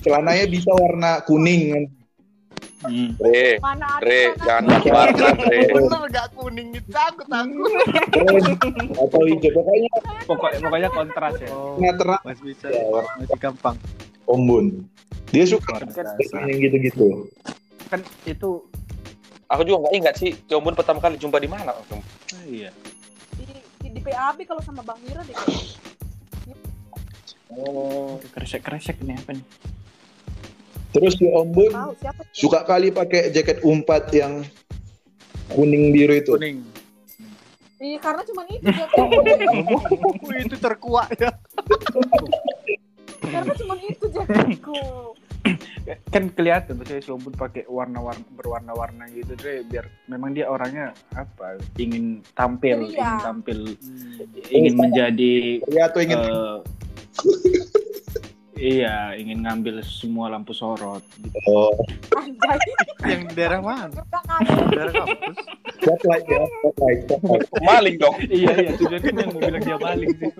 [0.02, 1.84] Celananya bisa warna kuning kan.
[2.86, 3.10] Hmm.
[3.18, 7.70] Re Mana ada Re jangan macam-macam Re Bener gak kuning itu aku takut.
[8.08, 8.44] Keren.
[8.94, 9.50] Atau hijau.
[9.52, 9.90] Pokoknya
[10.24, 11.50] Pokoknya pokoknya kontras ya.
[11.50, 12.66] warna terang Masih bisa.
[12.66, 12.82] ya,
[13.18, 13.76] Masih gampang.
[14.24, 14.64] Ombun.
[15.28, 15.90] Dia suka kan
[16.46, 17.26] yang gitu-gitu.
[17.86, 18.50] Kan itu
[19.46, 22.02] aku juga nggak ingat sih Cumbun pertama kali jumpa di mana Cumbun?
[22.44, 22.70] iya.
[23.34, 23.44] di,
[23.82, 25.34] di, di PAB kalau sama Bang Wira deh.
[27.48, 29.44] Oh Kresek-kresek nih apa nih?
[30.88, 32.22] Terus si Ombun Tahu siapa?
[32.30, 34.40] suka kali pakai jaket umpat yang
[35.48, 36.32] kuning biru itu.
[36.32, 36.62] Kuning.
[37.76, 38.86] Iya karena cuma itu dia.
[40.22, 41.30] Wih, itu terkuat ya.
[43.22, 44.80] karena cuma itu jaketku.
[46.10, 51.62] kan kelihatan maksudnya si Ombud pakai warna-warna berwarna-warna gitu deh biar memang dia orangnya apa
[51.78, 52.90] ingin tampil Iya.
[52.90, 53.58] ingin tampil
[54.48, 56.58] ingin menjadi Ya tuh ingin eh,
[58.56, 61.38] iya ingin ngambil semua lampu sorot gitu.
[61.52, 61.72] oh.
[63.06, 64.02] Yang di daerah mana?
[64.72, 65.36] Daerah kampus.
[65.76, 67.00] spotlight ya, spotlight,
[67.62, 70.30] maling dong iya iya tujuannya yang mau bilang dia maling sih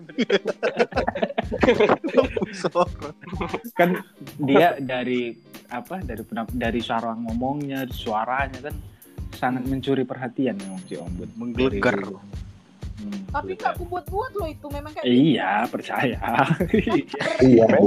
[3.78, 4.02] kan
[4.42, 5.38] dia dari
[5.70, 8.74] apa dari dari suara ngomongnya suaranya kan
[9.36, 12.00] sangat mencuri perhatian memang si Ombud Menggelegar.
[12.96, 16.16] Hmm, Tapi nggak aku buat-buat loh itu memang kayak Iya, percaya.
[17.44, 17.80] Iya, kan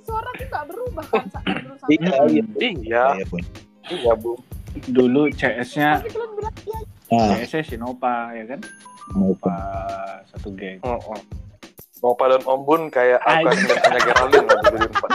[0.00, 2.44] suara aku nggak berubah kan saat dulu iya, iya.
[2.62, 3.42] iya Iya, Bun.
[3.90, 4.32] iya bu
[4.84, 6.02] Dulu CS-nya
[7.10, 8.60] iya CS-nya Sinopa ya kan?
[9.06, 9.58] Sinopa
[10.30, 10.78] satu geng.
[10.80, 11.20] Heeh.
[11.98, 15.10] Nopa dan Ombun kayak aku punya Geraldine lah dulu di Unpad.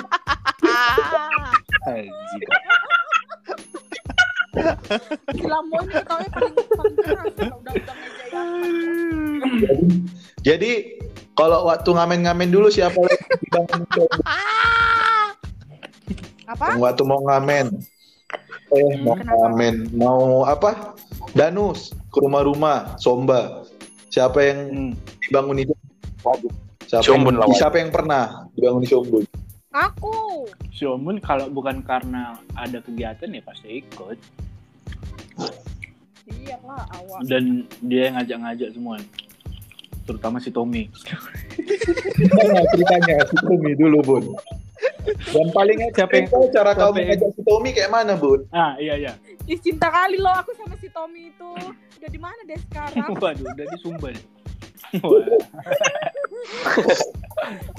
[1.85, 2.47] Anjir.
[5.30, 8.41] Gila mau ini kau paling paling keras kalau udah udah meja ya.
[10.41, 10.72] Jadi
[11.34, 14.10] kalau waktu ngamen-ngamen dulu siapa Ombun?
[16.50, 16.66] Apa?
[16.74, 17.66] Yang waktu mau ngamen.
[18.70, 19.34] Eh, mau Kenapa?
[19.50, 20.93] ngamen, mau apa?
[21.34, 23.66] Danus ke rumah-rumah, Somba.
[24.10, 24.91] Siapa yang Hmm.
[25.22, 25.74] dibangun itu?
[26.86, 27.54] Siapa yang, lawan.
[27.54, 29.26] siapa yang pernah dibangun di Siombun?
[29.70, 30.49] Aku.
[30.74, 34.17] Si Omun kalau bukan karena ada kegiatan ya pasti ikut.
[36.26, 37.22] Iya lah awak.
[37.26, 38.97] Dan dia yang ngajak-ngajak semua.
[40.09, 40.89] Terutama si Tommy.
[42.17, 44.24] Gimana ceritanya si Tommy dulu, Bun?
[45.30, 48.41] Dan paling Siapa yang- tahu cara yang- mengajak si Tommy kayak mana, Bun?
[48.49, 49.13] Ah iya iya.
[49.45, 51.49] Ih, cinta kali loh aku sama si Tommy itu.
[52.01, 53.05] Udah di mana deh sekarang?
[53.22, 54.17] Waduh udah di Sumber.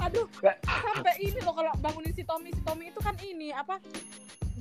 [0.01, 0.25] Aduh,
[0.63, 3.77] sampai ini loh kalau bangunin si Tommy, si Tommy itu kan ini apa?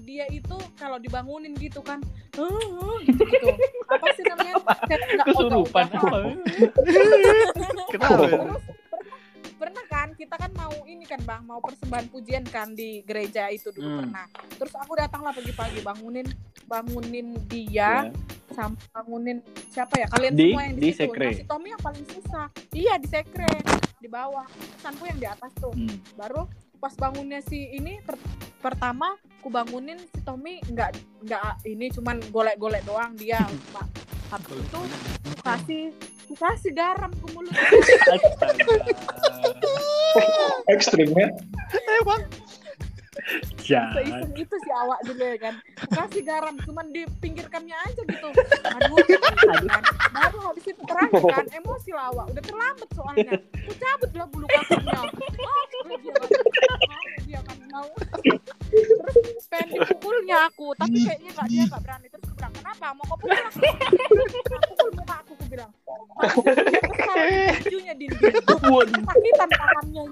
[0.00, 2.00] Dia itu kalau dibangunin gitu kan,
[2.34, 3.48] "Ah, gitu, gitu.
[3.86, 4.54] Apa sih namanya?
[5.22, 5.94] Kesurupan ogah-ogahan.
[5.94, 6.18] apa?
[7.90, 8.24] Kenapa?
[8.26, 8.64] Terus
[9.54, 13.68] pernah, kan kita kan mau ini kan bang mau persembahan pujian kan di gereja itu
[13.70, 13.98] dulu Hmm.
[14.02, 14.26] pernah.
[14.56, 16.26] Terus aku datanglah pagi-pagi bangunin
[16.64, 18.10] bangunin dia Ya.
[18.50, 19.38] Sampai bangunin
[19.68, 21.02] siapa ya kalian Di- semua yang di, di situ.
[21.06, 21.26] sekre.
[21.26, 22.46] Nah, si Tommy yang paling susah.
[22.70, 23.52] Iya di sekre
[23.96, 24.46] di bawah.
[24.78, 25.70] Sanku yang di atas tuh.
[25.70, 25.96] Hmm.
[26.14, 26.46] Baru
[26.76, 28.20] pas bangunnya si ini per-
[28.58, 30.90] pertama ku bangunin si Tommy nggak
[31.24, 33.40] nggak ini cuman golek-golek doang dia
[33.74, 33.86] Pak.
[34.30, 34.80] Habis itu
[35.26, 35.82] ku kasih
[36.26, 38.74] ku kasih garam ke mulut Astaga.
[40.74, 41.10] Ekstrim
[43.64, 43.84] ya?
[44.34, 45.54] Itu si awak dulu ya kan.
[45.90, 48.28] Kasih garam cuman dipinggirkannya aja gitu.
[48.66, 48.98] Aduh
[49.70, 49.82] kan.
[50.10, 52.24] baru habis itu terakhir kan emosi lah awak.
[52.34, 53.34] Udah terlambat soalnya.
[53.38, 56.28] Ku cabut lah bulu kakinya oh, dia kan.
[56.28, 57.56] Mau dia kan.
[57.70, 57.88] Mau.
[58.70, 62.06] Terus pengen dipukulnya aku tapi kayaknya gak dia gak berani.
[62.10, 62.86] Terus aku bilang kenapa?
[62.98, 63.58] Mau kau pukul aku
[64.50, 65.70] Nah, pukul muka aku aku bilang.
[66.20, 67.16] Kesal
[67.62, 68.34] bajunya dinding.
[69.06, 70.02] Sakitan tangannya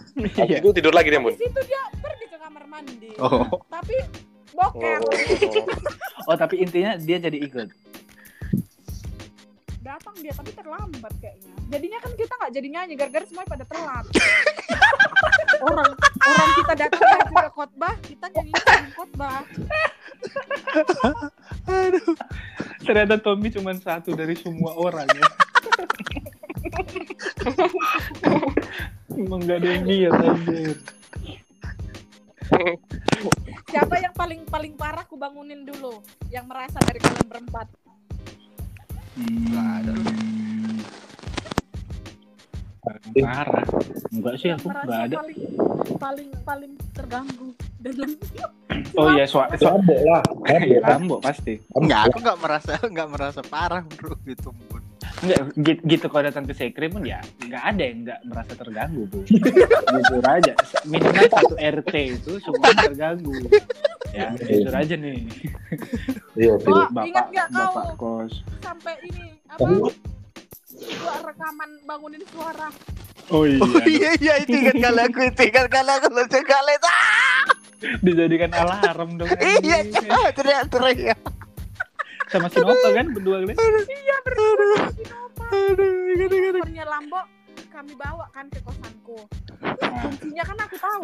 [0.48, 0.58] Iya.
[0.60, 1.32] Itu tidur lagi dia, Bun.
[1.34, 3.10] Habis itu dia pergi ke kamar mandi.
[3.18, 3.46] Oh.
[3.68, 3.96] Tapi
[4.52, 5.00] boker.
[6.30, 7.66] Oh tapi intinya dia jadi ikut.
[9.82, 11.50] Datang dia tapi terlambat kayaknya.
[11.66, 14.06] Jadinya kan kita nggak jadi nyanyi gara-gara semuanya pada telat.
[15.66, 18.52] orang orang kita datang juga khotbah, kita nyanyi
[18.94, 19.42] khotbah.
[21.66, 22.14] Aduh.
[22.86, 25.26] Ternyata Tommy cuma satu dari semua orang ya.
[29.12, 30.76] Emang gak ada yang lihat anjir.
[33.72, 36.04] Siapa yang paling paling parah ku bangunin dulu?
[36.28, 37.66] Yang merasa dari kalian berempat.
[39.16, 39.92] Nggak ada.
[39.92, 40.80] Hmm.
[43.22, 43.64] Parah.
[44.12, 45.16] Enggak sih aku merasa enggak ada.
[45.22, 45.40] paling
[45.96, 47.48] paling paling terganggu
[47.80, 48.10] dengan
[48.98, 50.22] Oh iya, soal so, Lambok lah.
[50.60, 51.20] iya, Lambok.
[51.20, 51.54] Lambok pasti.
[51.72, 54.82] Enggak, aku enggak merasa enggak merasa parah, Bro, gitu, Bun.
[55.20, 59.02] Enggak, gitu, gitu kalau datang ke sekre pun ya enggak ada yang enggak merasa terganggu,
[59.06, 59.18] Bu.
[59.28, 60.52] Jujur aja.
[60.82, 63.34] Minimal satu RT itu semua terganggu.
[64.10, 65.20] Ya, jujur aja nih.
[66.34, 68.32] Iya, Oh, nggak kau Bapak kos.
[68.58, 69.62] sampai ini apa?
[70.82, 72.68] Gua rekaman bangunin suara.
[73.30, 73.60] Oh iya.
[73.60, 76.38] Oh iya iya itu ingat kali aku itu ingat kali aku itu.
[76.82, 77.44] Ah,
[77.98, 79.28] Dijadikan alarm dong.
[79.62, 81.18] Iya, iya, teriak-teriak.
[82.32, 83.52] Sama si Nova kan berdua kali.
[83.92, 85.44] Iya berdua si Nova.
[85.52, 86.52] Aduh, ingat ingat.
[86.56, 87.20] Nomornya Lambo
[87.68, 89.18] kami bawa kan ke kosanku.
[89.60, 91.02] Kuncinya kan aku tahu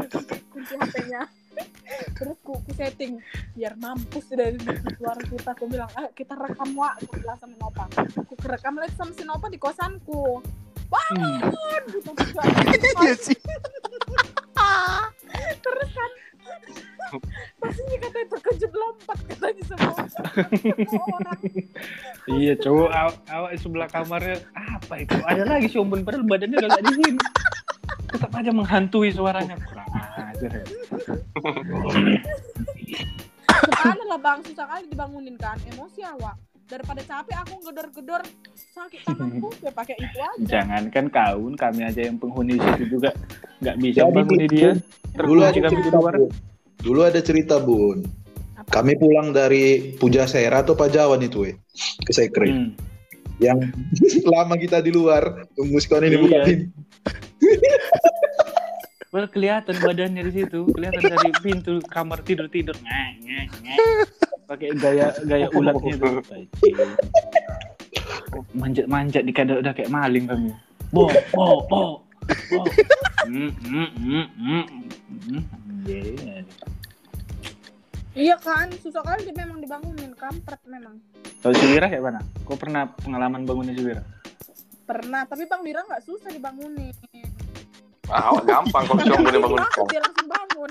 [0.49, 1.29] kunci HP-nya.
[2.17, 3.21] Terus ku, ku setting
[3.53, 4.57] biar mampus dari
[4.97, 5.53] suara kita.
[5.53, 6.97] Aku bilang, ah kita rekam wa.
[6.97, 7.85] Aku bilang sama Nova.
[8.25, 10.41] Aku kerekam lagi sama si Nova di kosanku.
[10.41, 10.89] Hmm.
[10.89, 11.83] Bangun!
[11.93, 12.41] Gitu, gitu.
[13.05, 13.39] Iya sih.
[15.61, 16.11] Terus kan
[17.57, 21.41] pastinya katanya terkejut lompat katanya semua, semua orang.
[22.29, 25.17] Iya cowok aw awak di sebelah kamarnya apa itu?
[25.25, 27.19] Ada lagi si Ombon padahal badannya udah gak di sini.
[28.09, 29.57] Tetap aja menghantui suaranya.
[29.57, 30.65] Kurang ajar ya.
[33.49, 36.37] Ke mana lah bang, susah kali dibangunin kan, emosi awak.
[36.69, 38.21] Daripada capek aku gedor-gedor
[38.77, 40.45] sakit tanganku, ya pakai itu aja.
[40.45, 43.17] Jangan kan kaun kami aja yang penghuni situ juga
[43.65, 44.71] nggak bisa Jadi, bangun dia.
[45.17, 46.15] Dulu ada Terkunci kami di luar.
[46.79, 48.07] Dulu ada cerita, Bun.
[48.55, 48.83] Apa?
[48.83, 51.53] Kami pulang dari Pujasera atau Pajawan itu, we,
[52.07, 52.51] ke Sekre.
[52.51, 52.71] Hmm.
[53.39, 53.71] Yang
[54.35, 56.47] lama kita di luar, tunggu sekolah ini buka Iya.
[56.47, 56.79] pintu.
[59.09, 62.77] Well, kelihatan badannya di situ, kelihatan dari pintu kamar tidur tidur.
[64.45, 66.13] Pakai gaya gaya ulatnya itu.
[68.61, 70.53] Manjat manjat di kada udah kayak maling kami.
[70.93, 72.05] Bo bo bo
[72.53, 72.61] bo.
[73.25, 74.27] Hmm hmm.
[74.37, 74.65] hmm.
[75.89, 76.45] Anjir.
[78.19, 81.01] Iya kan, susah kali dia memang dibangunin, kampret memang.
[81.41, 82.21] Kalau si Wira kayak mana?
[82.45, 84.03] Kau pernah pengalaman bangunnya si Wira?
[84.85, 86.93] Pernah, tapi Bang Dira nggak susah dibangunin.
[88.09, 90.71] Ah, gampang kalau cuma boleh bangun dia langsung bangun.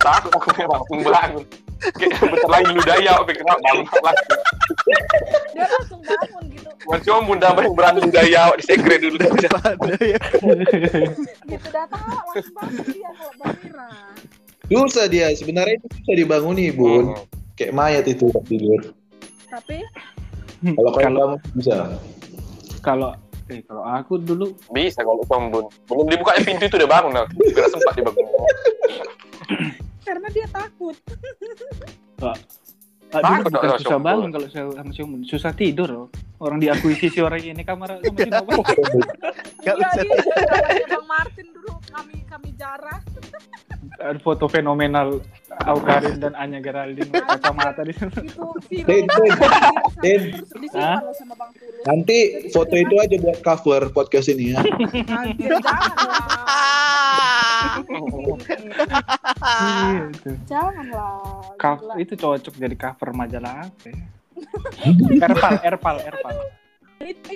[0.00, 1.44] Takut aku langsung bangun.
[1.82, 3.62] Kayak bentar lagi lu daya, aku pikir bangun
[4.06, 4.22] lagi.
[5.52, 9.18] dia langsung bangun gitu Masih om bunda yang berani gaya awak di sekre dulu.
[9.18, 10.18] Ya.
[11.46, 13.90] gitu datang langsung bangun dia kalau Bang Mira
[14.70, 17.12] Susah dia, sebenarnya itu susah dibanguni, Bun.
[17.12, 17.26] Hmm.
[17.58, 18.80] Kayak mayat itu tidur.
[19.50, 19.84] tapi
[20.62, 21.74] Kalau kalau bangun bisa.
[22.80, 23.10] kalau
[23.50, 25.66] eh kalau aku dulu Bisa kalau sombong.
[25.90, 27.34] Belum dibukanya pintu itu udah bangun aku.
[27.52, 28.24] Biar sempat dibangun.
[30.02, 30.96] karena dia takut
[32.20, 32.36] ah,
[33.12, 34.08] Takut dulu bukan susah Siombon.
[34.08, 35.20] bangun kalau saya sama si Ombun.
[35.22, 36.06] susah tidur loh.
[36.38, 38.52] Orang diakuisisi orang ini kamar sama si Nova.
[39.60, 40.00] Gak iya bisa.
[40.88, 43.04] Bang Martin dulu kami kami jarah
[43.94, 45.20] Ada foto fenomenal
[45.62, 48.16] Aukarin dan Anya Geraldine kacamata di sana.
[48.16, 48.32] itu
[48.66, 49.32] viral Din, Din,
[50.00, 50.22] Din.
[51.84, 52.16] Nanti
[52.48, 54.64] foto itu aja buat cover podcast ini ya.
[55.12, 56.16] Anjir, janganlah
[59.42, 60.30] Iya, itu.
[60.44, 61.94] janganlah Gila.
[61.98, 63.98] itu cocok jadi cover majalah apa ya?
[65.26, 66.34] Erpal, Erpal, Erpal.
[67.02, 67.34] itu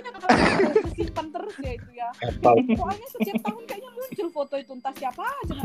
[0.87, 2.55] disimpan terus ya itu ya Kapal.
[2.71, 5.55] soalnya setiap tahun kayaknya muncul foto itu entah siapa aja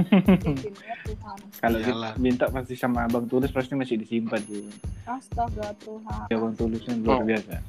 [0.83, 0.95] ya
[1.63, 1.79] Kalau
[2.19, 4.75] minta pasti sama Bang Tulus pasti masih disimpan juga.
[5.07, 7.63] astaga Tuhan Ya Bang Tulus kan luar biasa.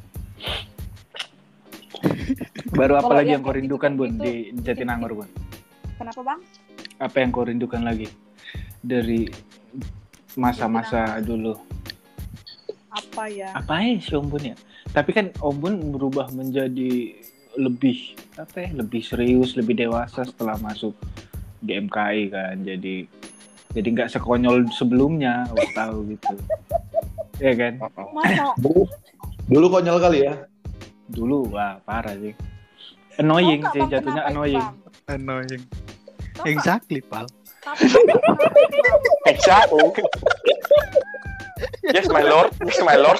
[2.73, 5.29] Baru apa lagi yang kau rindukan Bun di Jatinangor Bun?
[5.93, 6.39] kenapa bang
[6.99, 8.09] Apa yang kau rindukan lagi
[8.83, 9.29] dari
[10.37, 11.53] masa-masa dulu?
[12.93, 14.55] apa ya Apa ya si Om Bun ya?
[14.93, 17.17] Tapi kan Om Bun berubah menjadi
[17.57, 18.69] lebih apa ya?
[18.73, 20.93] Lebih serius, lebih dewasa setelah masuk
[21.61, 22.55] di MKI kan.
[22.61, 23.05] Jadi
[23.73, 26.35] jadi nggak sekonyol sebelumnya, aku tahu gitu.
[27.41, 27.81] Ya kan?
[28.13, 28.85] masa Dulu,
[29.49, 30.45] dulu konyol kali ya.
[31.09, 32.37] Dulu wah parah sih.
[33.17, 34.61] Annoying nggak, sih jatuhnya annoying.
[34.61, 35.17] Bang?
[35.21, 35.63] Annoying.
[36.33, 36.57] Tahu nggak?
[36.57, 37.25] Exactly, pal.
[37.63, 38.99] Tapi kenapa itu, Bang?
[39.29, 39.87] Exactly.
[41.83, 42.51] Yes, my lord.
[42.63, 43.19] Yes, my lord.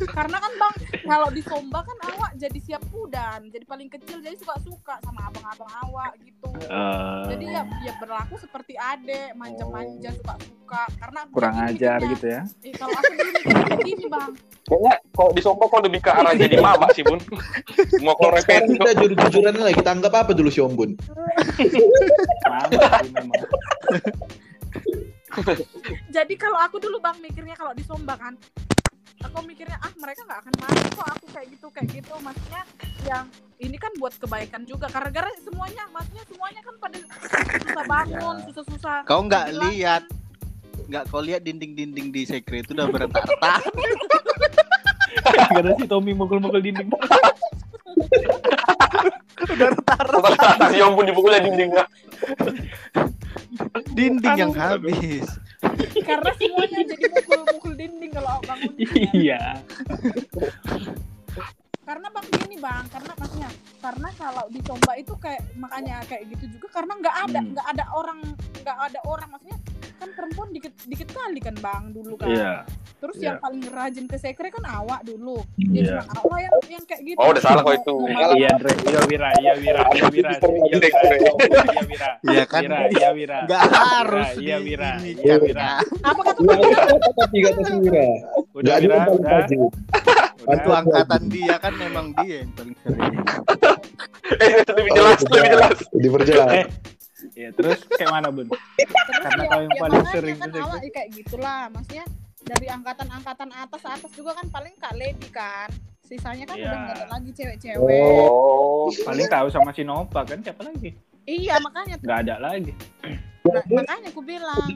[0.00, 4.32] karena kan bang kalau di Somba kan awak jadi siap pudan jadi paling kecil jadi
[4.32, 10.34] suka suka sama abang-abang awak gitu Eh, jadi ya ya berlaku seperti adek manja-manja suka
[10.40, 12.12] suka karena kurang gini ajar mikirnya.
[12.14, 12.42] gitu ya.
[12.62, 14.30] Eh, kalau aku dulu mikirnya gini bang
[14.62, 17.18] Kayaknya kalau di Sombong kau lebih ke arah jadi mama sih, Bun.
[17.98, 18.62] Mau kau repet.
[18.62, 19.74] Sekarang kita jujur-jujuran lah.
[19.74, 20.94] Kita anggap apa dulu si Om Bun?
[22.46, 23.42] Mantap sih memang.
[26.16, 28.34] jadi kalau aku dulu bang mikirnya kalau di Somba kan
[29.20, 32.62] aku mikirnya ah mereka nggak akan marah kok aku kayak gitu kayak gitu maksudnya
[33.04, 33.28] yang
[33.60, 38.44] ini kan buat kebaikan juga karena gara semuanya maksudnya semuanya kan pada susah bangun Ya.
[38.48, 40.02] susah-susah Kau nggak lihat
[40.90, 43.62] nggak kau lihat dinding-dinding di sekre itu udah beretak-retak.
[45.54, 46.90] Karena si Tommy mukul-mukul dinding.
[49.40, 51.84] udah retak Setelah si Om pun dipukulnya dindingnya.
[53.96, 55.26] dinding yang habis.
[56.06, 58.72] karena semuanya jadi mukul-mukul dinding kalau bangun
[59.12, 59.60] Iya.
[61.90, 63.50] Karena bang gini bang karena maksudnya
[63.82, 67.50] karena kalau di Comba itu kayak makanya kayak gitu juga karena nggak ada Hmm.
[67.50, 68.18] nggak ada orang
[68.62, 69.58] nggak ada orang maksudnya
[69.98, 72.52] kan perempuan dikit dikit kali kan bang dulu kan Iya.
[72.96, 73.26] terus iya.
[73.26, 75.66] yang paling rajin ke sekre kan awak dulu Iya.
[75.66, 77.94] ya cuma awak yang yang kayak gitu Oh, udah salah kok itu.
[78.06, 78.70] Iya, Andre.
[78.80, 79.28] Iya, Wira.
[79.34, 79.82] Iya, Wira.
[79.90, 80.30] Iya, Wira.
[80.30, 81.10] Iya, Wira.
[81.60, 82.10] Iya, Wira.
[82.22, 82.60] Iya kan?
[82.62, 82.78] Wira.
[82.88, 83.38] Iya, Wira.
[83.44, 84.90] Nggak harus Iya, Wira.
[85.02, 85.60] Iya, kan, Wira.
[85.60, 85.72] ya.
[86.06, 86.56] apa kata Iya,
[87.34, 88.04] tiga kata Wira.
[88.54, 88.96] Udah, Wira.
[89.10, 90.19] Udah.
[90.42, 93.00] Itu angkatan dia kan memang dia yang paling sering.
[94.32, 95.76] Eh, lebih jelas, lebih jelas.
[95.92, 96.50] Diperjelas.
[96.54, 96.66] Eh,
[97.30, 98.48] Iya, terus kayak mana, Bun?
[98.48, 98.88] terus
[99.18, 100.62] Karena ya, kau yang ya paling makanya sering kan sekre.
[100.62, 102.04] awak ya kayak gitulah maksudnya
[102.42, 105.68] dari angkatan-angkatan atas atas juga kan paling kak lady kan
[106.02, 106.64] sisanya kan Iya.
[106.64, 108.88] udah nggak ada lagi cewek-cewek Oh.
[109.02, 110.90] Paling tahu sama si Nova kan siapa lagi?
[111.22, 112.72] iya makanya Nggak ada lagi.
[113.42, 114.68] Nah, makanya aku bilang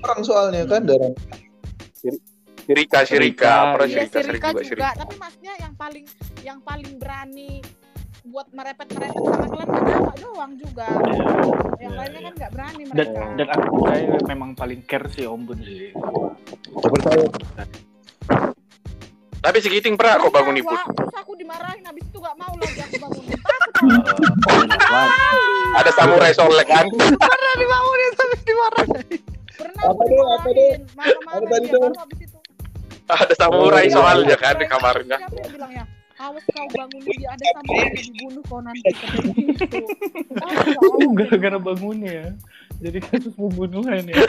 [0.00, 1.12] Orang soalnya kan darah.
[2.62, 4.90] Sirika, Sirika, apa Iya Sirika, Sirika Sirika juga juga, Sirika.
[4.96, 6.04] tapi maksudnya yang paling
[6.40, 7.52] yang paling berani
[8.22, 9.68] buat merepet-merepet sama kalian
[10.06, 10.86] kan doang juga.
[10.86, 11.26] Iya.
[11.76, 12.22] Yang Iya, lainnya iya.
[12.22, 13.22] kan nggak berani Dan, mereka.
[13.34, 15.90] dan aku percaya memang paling care si Om Bun sih.
[16.72, 17.26] Percaya.
[19.42, 20.70] Tapi segiting pernah kok bangun ibu.
[20.70, 23.24] Wah, Terus aku dimarahin habis itu gak mau lagi aku bangun.
[24.78, 25.10] Kuat.
[25.74, 26.86] Ada samurai solek kan.
[26.94, 29.18] Pernah dibangunin tapi dimarahin.
[29.52, 30.80] Pernah Apa aku tuh, apa dimarahin.
[30.94, 31.90] Marah-marah Apa tadi dia tuh?
[33.12, 33.22] Itu.
[33.28, 35.16] Ada samurai Oh, soalnya kan di kamarnya.
[35.20, 35.84] Siapa yang ya?
[36.22, 38.88] Awas kau bangunin dia ada samurai yang dibunuh kau nanti
[39.58, 39.82] gitu.
[41.18, 42.28] Gara-gara bangunnya ya.
[42.82, 44.16] Jadi kasus pembunuhan ya.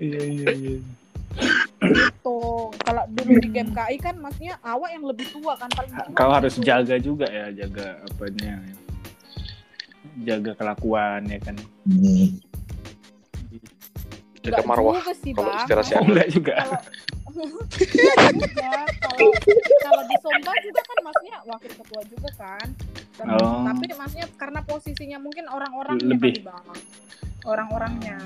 [0.00, 0.80] Iya, iya, iya.
[0.80, 2.36] gitu.
[2.72, 6.16] Kalau dulu di game KI kan maksudnya awak yang lebih tua kan paling tua.
[6.16, 6.64] Kau harus gitu.
[6.64, 8.64] jaga juga ya, jaga apanya.
[10.24, 11.56] Jaga kelakuan ya kan.
[11.84, 12.49] Hmm.
[14.40, 15.00] Jaga marwah.
[15.00, 15.60] Kalau Bang.
[15.60, 16.54] istilah si Oh, enggak juga.
[19.00, 19.28] Kalau
[19.80, 22.66] kalau di Somba juga kan masnya wakil ketua juga kan
[23.12, 23.62] Dan- Oh.
[23.62, 26.40] tapi maksudnya karena posisinya mungkin orang-orangnya Lebih.
[26.42, 26.64] Bang.
[27.42, 28.16] orang-orangnya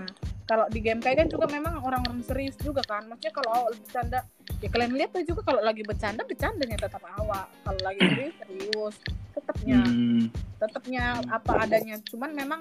[0.45, 4.21] kalau di game kayak kan juga memang orang-orang serius juga kan maksudnya kalau bercanda
[4.59, 8.95] ya kalian lihat tuh juga kalau lagi bercanda bercandanya tetap awak kalau lagi serius serius
[9.33, 10.23] tetapnya Hmm,
[10.57, 12.61] tetapnya apa adanya cuman memang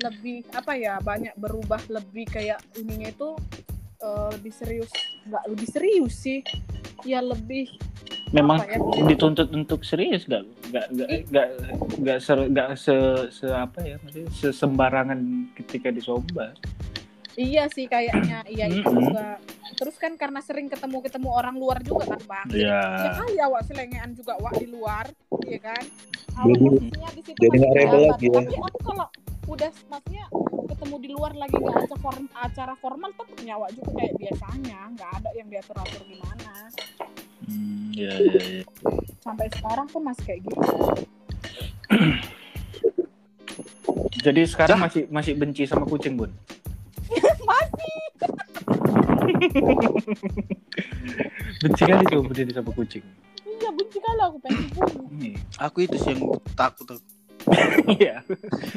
[0.00, 3.36] lebih apa ya banyak berubah lebih kayak ininya itu
[4.00, 4.90] eh, lebih serius.
[5.28, 6.40] Nggak lebih serius sih.
[7.04, 7.68] Ya lebih
[8.30, 8.78] memang ya?
[9.10, 11.48] dituntut untuk serius gak gak gak gak
[11.98, 12.94] gak se gak se,
[13.34, 15.18] se apa ya maksudnya sesembarangan
[15.58, 16.54] ketika disomba.
[17.34, 18.44] Iya sih kayaknya.
[18.46, 19.38] Iya itu juga.
[19.78, 22.48] Terus kan karena sering ketemu ketemu orang luar juga kan bang?
[22.52, 25.06] Ya ya kali awak selengean juga awak di luar
[25.48, 25.84] iya kan?
[26.30, 26.90] Jadi-
[27.20, 28.32] di situ jadi masih nggak rebel lagi ya.
[28.40, 29.06] tapi aku kalau
[29.50, 30.30] udah maksudnya
[30.70, 35.10] ketemu di luar lagi nggak acara form acara formal tetap nyawa juga kayak biasanya nggak
[35.18, 36.70] ada yang diatur atur gimana
[37.50, 38.62] hmm, ya, ya, ya.
[39.18, 40.62] sampai sekarang tuh masih kayak gitu
[44.30, 46.30] jadi sekarang masih masih benci sama kucing bun
[47.50, 47.98] masih
[51.66, 53.02] benci kali coba berdiri sama kucing
[53.50, 55.36] iya benci kali aku pengen dibunuh Iya.
[55.68, 56.88] Aku itu sih yang takut.
[56.88, 57.19] aku.
[57.96, 58.22] Iya.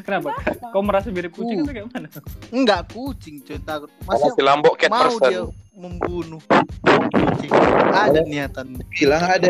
[0.02, 0.34] Kenapa?
[0.36, 0.72] Kenapa?
[0.72, 1.64] kau merasa mirip kucing Uh.
[1.64, 2.08] atau kayak mana
[2.50, 3.58] Enggak kucing, cuy.
[3.60, 3.90] Takut.
[4.04, 5.30] Masih Masih lambok cat mau person.
[5.30, 5.42] dia
[5.74, 7.52] membunuh kucing.
[7.90, 8.68] Ada niatan.
[8.90, 9.50] bilang ada.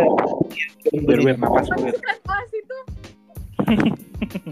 [0.89, 2.77] Biar biar nafas kelas itu.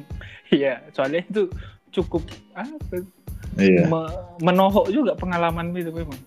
[0.52, 1.48] Iya soalnya itu
[1.92, 3.08] cukup apa?
[3.56, 3.88] Iya.
[3.88, 6.20] Me- menohok juga pengalaman itu memang.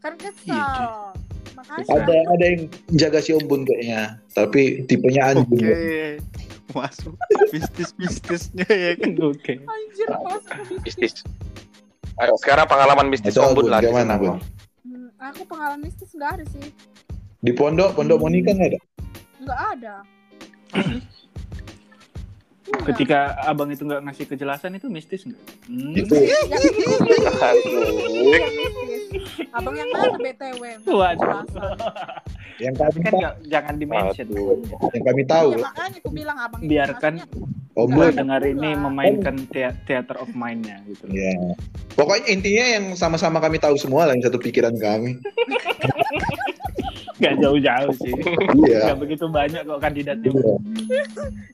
[0.00, 0.52] Kan kesel.
[0.52, 1.16] Iya,
[1.56, 2.60] makanya ada ada yang
[2.92, 4.20] jaga si Ombun kayaknya.
[4.32, 5.48] Tapi tipenya Oke.
[5.48, 6.20] anjing
[6.72, 7.14] Masuk
[7.52, 9.10] bisnis-bisnisnya ya kan.
[9.30, 11.14] oke anjir masuk bisnis Mistis.
[12.20, 13.80] Ayo, sekarang pengalaman mistis Itu ombud Bun, lah.
[13.80, 14.20] di gimana, sana.
[14.20, 14.36] Bun?
[14.84, 16.68] Hmm, aku pengalaman mistis nggak ada sih
[17.42, 18.80] di pondok pondok Monika nggak ada
[19.42, 19.94] nggak ada.
[22.92, 25.94] ketika abang itu nggak ngasih kejelasan itu mistis nggak hmm.
[25.96, 26.38] itu mistis.
[29.52, 30.62] Abang yang mana BTW?
[30.88, 31.44] Waduh.
[32.60, 34.60] yang kami kan nggak jangan di mention Aduh.
[34.92, 37.14] yang kami tahu Iya, makanya aku bilang abang Biarkan
[37.72, 38.82] ada dengar ini pula.
[38.88, 39.36] memainkan
[39.88, 41.14] theater of mind-nya gitu loh.
[41.16, 41.32] ya
[41.96, 45.16] pokoknya intinya yang sama-sama kami tahu semua lah yang satu pikiran kami
[47.22, 48.14] nggak jauh-jauh sih
[48.66, 50.54] iya nggak begitu banyak kok kandidatnya Iya.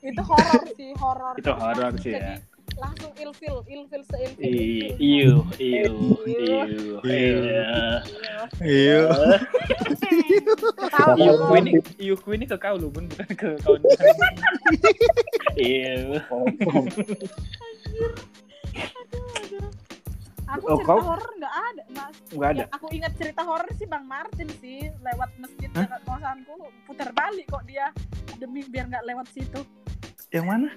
[0.03, 1.35] itu horor sih, horor.
[1.37, 2.35] Itu horor sih, Jadi ya.
[2.79, 4.45] Langsung ilfil, ilfil seilfil.
[4.45, 4.95] I- ilfil.
[5.03, 8.03] Iu, iu, iu, iya.
[8.63, 9.03] Iya.
[10.79, 11.55] Ketawa Iu dulu.
[11.59, 13.81] ini, iu ini ke kau lu bun, bukan ke kawan.
[15.59, 16.23] Iu.
[20.49, 22.17] Aku Oh, cerita kau- horor nggak ada, Mas.
[22.31, 22.59] Nggak ada.
[22.59, 25.85] Yang aku ingat cerita horor sih Bang Martin sih lewat masjid Hah?
[25.85, 27.87] dekat kosanku putar balik kok dia
[28.35, 29.61] demi biar nggak lewat situ.
[30.29, 30.69] Yang mana?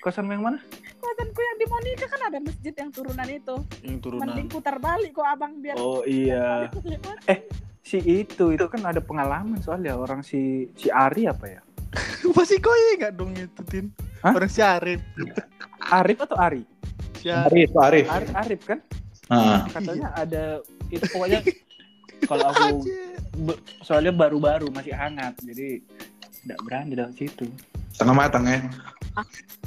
[0.00, 0.58] Kosan yang mana?
[0.96, 3.56] Kosanku yang di Monica kan ada masjid yang turunan itu.
[3.80, 4.22] Yang turunan.
[4.24, 6.66] Mending putar balik kok abang biar Oh iya.
[6.66, 7.40] lewat.
[7.82, 11.60] Si itu, itu kan ada pengalaman soalnya orang si si Ari apa ya?
[12.32, 13.90] Masih kau ingat dong itu, Tin?
[14.20, 14.32] Hah?
[14.32, 15.02] Orang si Arif.
[15.84, 16.62] Arif atau Ari?
[17.14, 17.68] Si Arif.
[17.68, 18.78] Arif Arif Arif, Arif kan?
[19.32, 21.40] Ah, Katanya ada itu pokoknya
[22.22, 22.66] kalau aku
[23.46, 25.80] be- soalnya baru-baru masih hangat jadi
[26.38, 27.48] tidak berani dalam situ.
[27.90, 28.60] setengah matang ya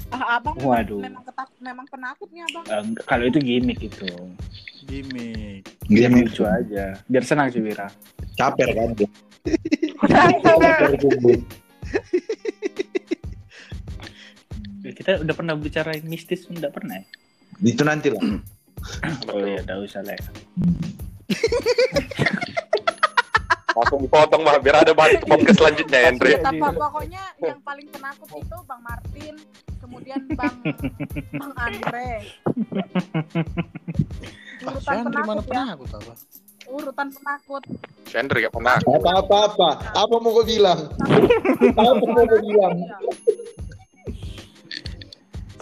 [0.07, 1.01] Ah, abang Waduh.
[1.01, 2.61] memang ketak memang penakutnya abang.
[2.63, 4.05] Eh, enggak, kalau itu gimmick itu.
[4.84, 5.66] Gimik.
[5.84, 6.93] Biar gini lucu aja.
[7.05, 7.89] Biar senang sih Wira.
[8.34, 8.89] caper kan
[10.05, 11.41] Caper kumpul.
[14.86, 17.05] Kita udah pernah bicara mistis enggak pernah ya?
[17.57, 18.20] itu nanti lah
[19.27, 20.13] Oh iya, enggak usah lah.
[20.13, 20.25] ya.
[23.75, 26.29] Langsung dipotong mah biar ada bahan podcast selanjutnya ya, Andre.
[26.33, 29.36] Jadi- Apa pokoknya yang paling penakut itu Bang Martin,
[29.77, 30.55] kemudian Bang
[31.41, 32.11] Bang Andre.
[34.57, 35.43] Ah, Urutan mana penakut ya.
[35.43, 36.11] pernah aku tahu.
[36.67, 37.63] Urutan penakut.
[38.05, 38.75] Si Andre gak pernah.
[38.79, 40.79] apa apa apa apa mau kau bilang
[41.67, 42.75] apa mau kau bilang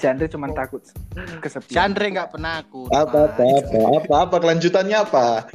[0.03, 0.91] Si Andre cuma takut Si
[1.39, 1.79] kesepian.
[1.87, 2.91] Andre nggak penakut.
[2.91, 5.47] apa apa apa apa apa kelanjutannya apa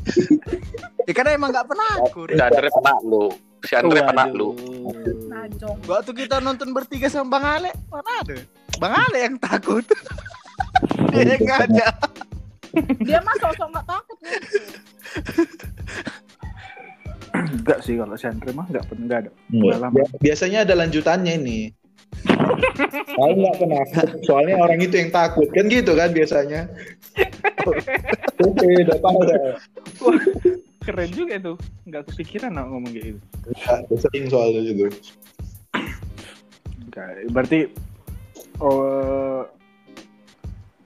[1.06, 2.28] Ya karena emang nggak penakut.
[2.28, 3.24] Si Andre pernah lu.
[3.60, 4.48] Si Andre pernah lu.
[5.84, 8.36] Waktu kita nonton bertiga sama Bang Ale, mana ada?
[8.76, 9.84] Bang Ale yang takut.
[11.12, 11.86] Dia yang nggak ada.
[13.00, 14.32] Dia mah sosok nggak takut nih.
[17.28, 19.30] Enggak sih kalau si Andre mah enggak pernah enggak ada.
[19.90, 21.60] Bi- Biasanya ada lanjutannya ini.
[23.18, 26.70] Saya nggak penakut, soalnya orang itu yang takut kan gitu kan biasanya.
[28.42, 29.40] Oke, udah tahu dah.
[30.82, 31.54] keren juga itu.
[31.84, 33.20] Nggak kepikiran nak ngomong kayak gitu.
[33.58, 34.82] Ya, udah sering soalnya gitu.
[36.88, 37.58] Nggak, Berarti
[38.62, 39.44] oh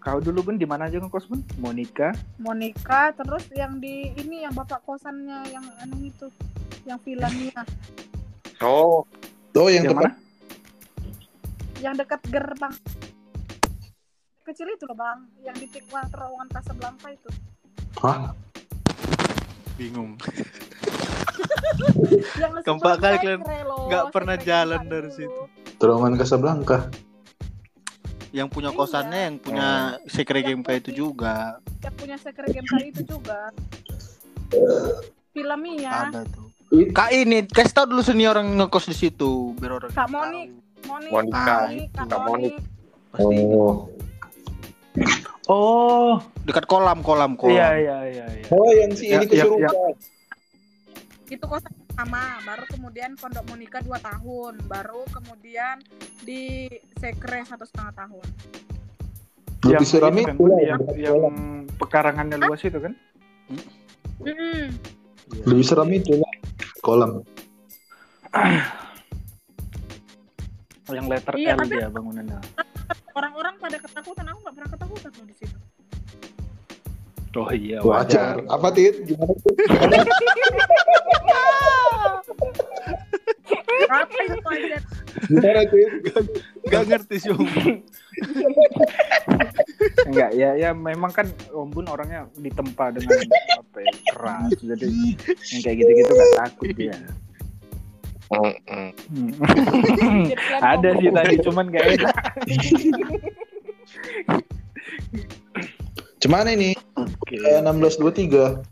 [0.03, 1.41] kau dulu pun di mana aja ngekos pun?
[1.63, 2.11] Monica.
[2.43, 6.27] Monica terus yang di ini yang bapak kosannya yang anu itu
[6.83, 7.63] yang vilanya
[8.59, 9.07] Oh,
[9.55, 10.32] Oh yang Yang tempat mana?
[11.83, 12.73] Yang dekat gerbang
[14.43, 17.29] kecil itu loh bang yang di tikwa terowongan Casablanca itu
[17.99, 18.31] Hah?
[19.75, 20.15] Bingung.
[22.37, 23.41] yang Keempat kali kalian
[23.87, 25.41] nggak pernah jalan dari situ.
[25.77, 26.79] terowongan Casablanca.
[28.31, 28.75] Yang punya Iya.
[28.75, 29.69] kosannya yang punya
[30.07, 31.35] sekre Yang game kayak itu juga.
[31.79, 33.39] yang punya sekre game kayak itu juga
[35.31, 36.47] filmnya Ada tuh.
[36.91, 40.11] Kak ini, kasih tau dulu senior orang ngekos di situ biar orang Kak tahu.
[40.11, 40.49] Monik.
[40.85, 41.57] Monik Monica.
[41.65, 42.55] Monik, Kak Monik.
[42.55, 42.71] Pasti
[43.15, 43.93] Oh.
[45.45, 46.13] Oh,
[46.43, 47.53] dekat kolam kolam kolam.
[47.53, 48.25] iya iya iya.
[48.31, 48.45] iya.
[48.49, 49.93] Oh yang si Ya, ini ya, kesurupan.
[51.27, 55.81] itu kosan pertama baru kemudian pondok Monika dua tahun baru kemudian
[56.21, 58.27] di sekre satu setengah tahun
[59.63, 61.37] Lebih Yang seram itu itu kan, yang, yang kolam.
[61.75, 62.93] pekarangannya luas itu kan?
[64.21, 64.63] Mm-mm.
[65.45, 66.33] Lebih seram itu lah
[66.81, 67.13] kolam.
[70.85, 72.39] Yang letter Iya, L tapi- dia bangunannya.
[73.13, 75.59] orang-orang pada ketakutan aku nggak pernah ketakutan loh di situ
[77.33, 78.45] Oh iya, Wajar.
[78.47, 78.93] Apa Tit?
[79.05, 79.57] Gimana Tit?
[83.89, 84.79] apa itu aja
[85.29, 85.91] Gimana Tit?
[86.65, 87.45] Gak ngerti sih Om.
[90.05, 93.17] Enggak, ya ya memang kan Om Bun orangnya ditempa dengan
[93.55, 94.51] apa ya, keras.
[94.59, 95.17] Jadi
[95.49, 96.97] yang kayak gitu-gitu nggak takut dia.
[100.65, 102.17] Ada sih tadi, cuman gak enak.
[106.23, 107.35] Cuman ini Oke.
[107.35, 108.63] eh, 1623.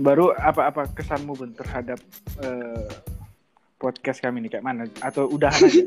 [0.00, 2.00] Baru apa-apa kesanmu Bun terhadap
[2.40, 2.88] eh,
[3.76, 4.88] podcast kami ini kayak mana?
[5.04, 5.28] Atau
[5.60, 5.68] aja?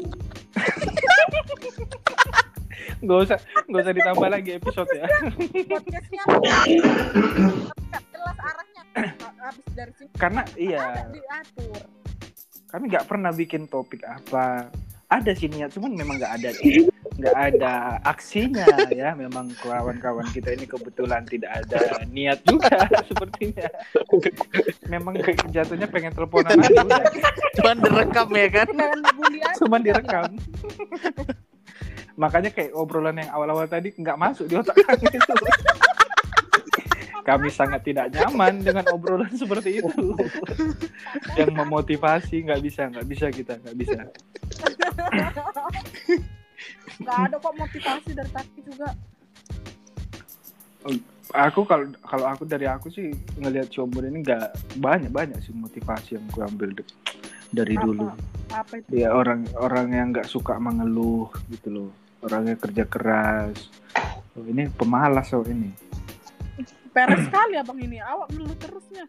[3.03, 3.37] Gak usah,
[3.69, 5.05] gak usah ditambah lagi episode ya.
[5.67, 6.75] podcastnya tapi
[7.93, 8.81] nggak jelas arahnya
[9.43, 11.93] habis dari sini Karena iya, diatur
[12.73, 14.65] kami nggak pernah bikin topik apa.
[15.05, 16.49] Ada sih niat, cuman memang nggak ada,
[17.21, 19.13] nggak ada aksinya ya.
[19.13, 22.73] Memang kawan-kawan kita ini kebetulan tidak ada niat juga
[23.13, 23.69] sepertinya.
[24.89, 25.21] Memang
[25.53, 26.97] jatuhnya pengen teleponan aja.
[27.61, 28.67] Cuman direkam ya kan.
[29.61, 30.25] cuman direkam
[32.13, 35.33] makanya kayak obrolan yang awal-awal tadi nggak masuk di otak kami itu.
[37.23, 40.11] Kami sangat tidak nyaman dengan obrolan seperti itu.
[41.39, 43.99] Yang memotivasi nggak bisa nggak bisa kita nggak bisa.
[46.99, 48.87] Nggak ada kok motivasi dari tadi juga.
[51.31, 56.19] Aku kalau kalau aku dari aku sih ngelihat Ciobur ini nggak banyak banyak sih motivasi
[56.19, 56.93] yang gue ambil de-
[57.55, 57.83] dari Apa?
[57.87, 58.05] dulu.
[58.51, 58.87] Apa itu?
[58.91, 63.67] Ya orang orang yang nggak suka mengeluh gitu loh orangnya kerja keras
[64.33, 65.69] oh, ini pemalas oh ini
[66.95, 69.05] peres sekali abang ini awak ngeluh terusnya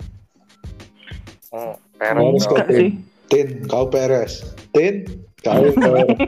[1.54, 3.06] Oh, Peres kok Tin.
[3.30, 4.42] Tin, kau peres.
[4.74, 5.06] Tin,
[5.38, 6.18] kau peres.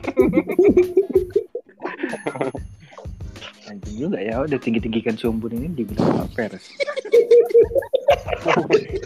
[3.66, 6.70] Anjing juga ya, udah tinggi-tinggikan sumbun ini dibilang peres.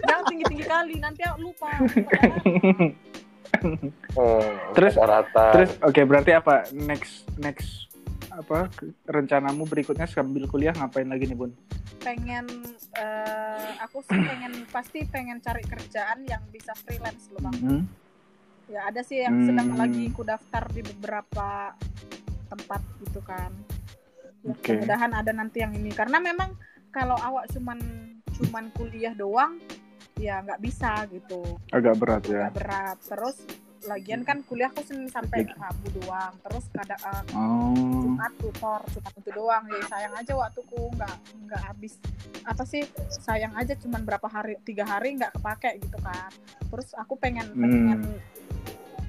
[0.04, 1.70] jangan tinggi tinggi kali nanti awak lupa
[4.14, 4.40] Oh,
[4.74, 5.44] Terus- rata-rata.
[5.52, 7.90] Terus oke berarti apa next next
[8.30, 8.70] apa
[9.04, 11.52] rencanamu berikutnya sambil kuliah ngapain lagi nih bun?
[12.00, 12.48] pengen
[12.94, 17.82] eh, aku sih pengen pasti pengen cari kerjaan yang bisa freelance loh bang Hmm.
[18.66, 19.78] ya ada sih yang sedang Hmm.
[19.78, 21.76] lagi ku daftar di beberapa
[22.46, 23.52] tempat gitu kan
[24.40, 24.80] ya, Oke.
[24.80, 26.56] mudahan ada nanti yang ini karena memang
[26.88, 27.76] kalau awak cuman
[28.32, 29.60] cuman kuliah doang
[30.20, 31.40] ya nggak bisa gitu.
[31.70, 32.46] Agak berat ya.
[32.46, 32.96] nggak berat.
[33.00, 33.36] Terus
[33.80, 36.36] lagian kan kuliahku senin sampai rabu doang.
[36.38, 37.72] Terus kadang eh, Oh.
[38.04, 39.64] Jumat tutor cuma itu doang.
[39.66, 41.16] Ya sayang aja waktuku nggak
[41.48, 41.96] nggak habis.
[42.44, 42.84] Apa sih
[43.18, 46.28] sayang aja cuman berapa hari tiga hari nggak kepake gitu kan.
[46.68, 47.62] Terus aku pengen Hmm.
[47.62, 48.00] pengen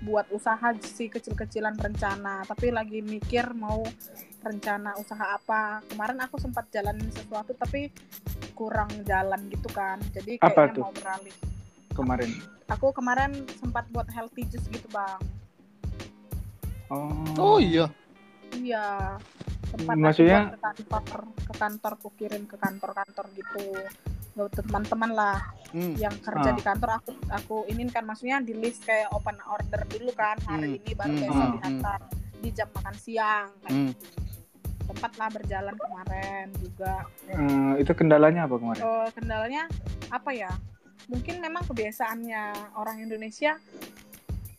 [0.02, 2.42] buat usaha sih kecil-kecilan rencana.
[2.48, 3.84] Tapi lagi mikir mau
[4.42, 7.94] rencana usaha apa kemarin aku sempat jalanin sesuatu tapi
[8.52, 10.84] kurang jalan gitu kan jadi Apa kayaknya tuh?
[10.84, 11.36] mau beralih
[11.92, 12.30] Kemarin.
[12.68, 15.22] aku kemarin sempat buat healthy juice gitu bang
[16.90, 17.56] Oh.
[17.56, 17.88] Oh iya.
[18.52, 19.16] Iya.
[19.72, 21.02] Tempat aku Maksudnya- ke kantor,
[21.40, 23.64] ke kantor aku kirim ke kantor-kantor gitu.
[24.34, 25.40] Buat teman-teman lah
[25.72, 25.96] Hmm.
[25.96, 26.56] yang kerja Ah.
[26.56, 30.68] di kantor aku aku ini kan maksudnya di list kayak open order dulu kan hari
[30.70, 30.78] Hmm.
[30.78, 31.22] ini baru Hmm.
[31.22, 31.56] besok Hmm.
[31.58, 32.00] diantar
[32.42, 33.88] di jam makan siang kayak Hmm.
[33.88, 34.06] gitu.
[34.84, 36.94] Tempat lah berjalan kemarin juga
[37.28, 38.82] Eh, itu kendalanya apa kemarin?
[38.82, 39.64] Eh, kendalanya
[40.08, 40.52] apa ya
[41.08, 43.58] mungkin memang kebiasaannya orang Indonesia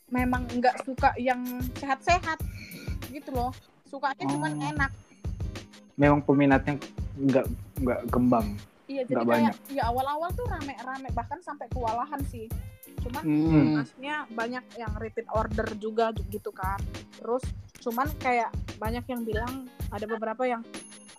[0.07, 1.41] memang nggak suka yang
[1.73, 2.37] sehat-sehat
[3.09, 3.51] gitu loh
[3.83, 4.69] sukanya cuman Oh.
[4.69, 4.91] enak
[5.93, 6.81] Memang peminatnya
[7.15, 7.45] nggak
[7.79, 8.57] nggak kembang.
[8.83, 12.49] iya jadi Nggak kayak ya awal-awal tuh rame-rame bahkan sampai kewalahan sih
[12.99, 13.73] cuman Hmm.
[13.77, 16.77] maksudnya banyak yang repeat order juga gitu kan
[17.13, 17.41] terus
[17.83, 19.53] cuman kayak banyak yang bilang
[19.89, 20.63] ada beberapa yang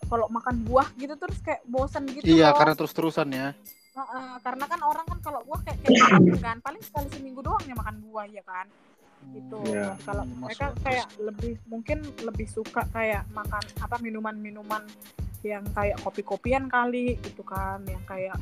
[0.05, 2.57] kalau makan buah gitu terus kayak bosan gitu Iya, loh.
[2.57, 3.49] karena terus-terusan ya.
[3.95, 7.63] Heeh, karena kan orang kan kalau buah kayak kayak makan kan paling sekali seminggu doang
[7.63, 8.67] ya makan buah ya kan
[9.33, 9.97] gitu Iya.
[10.05, 14.85] kalau Hmm, mereka kayak lebih mungkin lebih suka kayak makan apa minuman-minuman
[15.41, 18.37] yang kayak kopi-kopian kali gitu kan yang kayak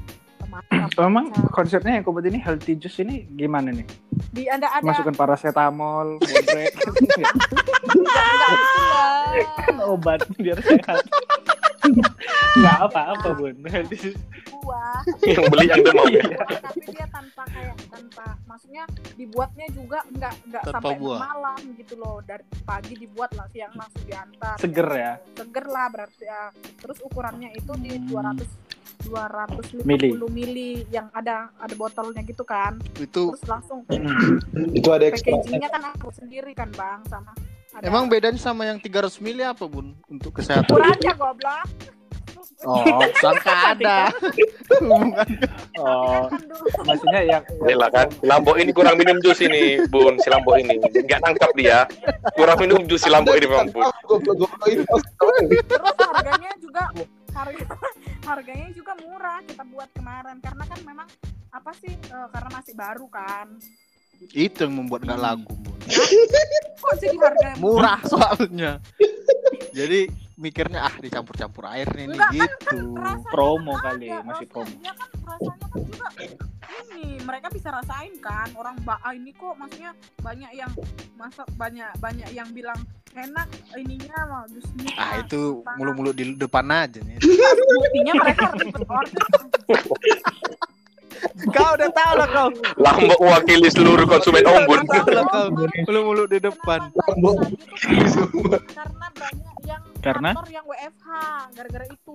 [0.52, 3.88] Oh, emang konsepnya yang kobat ini healthy juice ini gimana nih?
[4.28, 6.16] di ada ada Masukkan paracetamol,
[9.88, 11.04] obat biar sehat.
[12.54, 13.56] Nggak apa-apa bun.
[13.64, 14.20] Healthy juice.
[14.62, 16.22] buah yang beli yang demam ya
[16.62, 18.86] tapi dia tanpa kayak tanpa maksudnya
[19.18, 21.18] dibuatnya juga nggak nggak sampai buah.
[21.18, 25.12] malam gitu loh dari pagi dibuat lah siang langsung diantar Seger ya?
[25.34, 28.38] seger lah berarti ya terus ukurannya itu di Hmm.
[28.38, 28.71] 200
[29.04, 30.10] 250 Mili.
[30.30, 30.70] mili.
[30.92, 33.82] yang ada ada botolnya gitu kan Itu terus langsung
[34.72, 37.32] Itu ada packagingnya kan aku sendiri kan bang sama
[37.72, 39.96] ada emang bedanya sama yang 300 mili apa, Bun?
[40.04, 40.68] Untuk kesehatan.
[40.68, 41.64] ukurannya goblok
[42.62, 43.98] Oh, sangka ada.
[45.82, 50.54] Oh, kan maksudnya yang, Gila kan Lambo ini kurang minum jus ini bun si Lambo
[50.54, 51.84] ini nggak nangkap dia
[52.36, 56.82] kurang minum jus si Lambo ini memang bun terus harganya juga
[57.32, 57.66] harga
[58.28, 61.08] harganya juga murah kita buat kemarin karena kan memang
[61.52, 63.48] apa sih eh, karena masih baru kan
[64.30, 65.74] Itu yang membuat nggak laku, Bun.
[66.78, 68.78] kok jadi harganya Murah soalnya.
[69.74, 70.06] Jadi
[70.42, 72.78] mikirnya ah dicampur-campur air nih nih, Enggak, kan, gitu.
[72.98, 74.74] rasanya promo kan kali, ada, masih promo.
[74.74, 76.08] Kan rasanya kan juga
[76.72, 80.72] ini mereka bisa rasain kan orang mbak ah, ini kok maksudnya banyak yang
[81.14, 82.78] masak banyak banyak yang bilang
[83.12, 87.20] enak ininya mah justru Ah itu mulu-mulu di depan aja nih.
[87.78, 89.24] buktinya mereka ribet order
[91.54, 92.48] kau udah tahu lah kau.
[92.80, 95.46] Lambo mewakili seluruh konsumen om bun Tahu lah kau.
[95.86, 96.90] Mulu-mulu di depan.
[98.74, 99.51] Karena banyak
[100.02, 100.30] Karena?
[100.32, 101.08] kantor yang WFH
[101.52, 102.14] gara-gara itu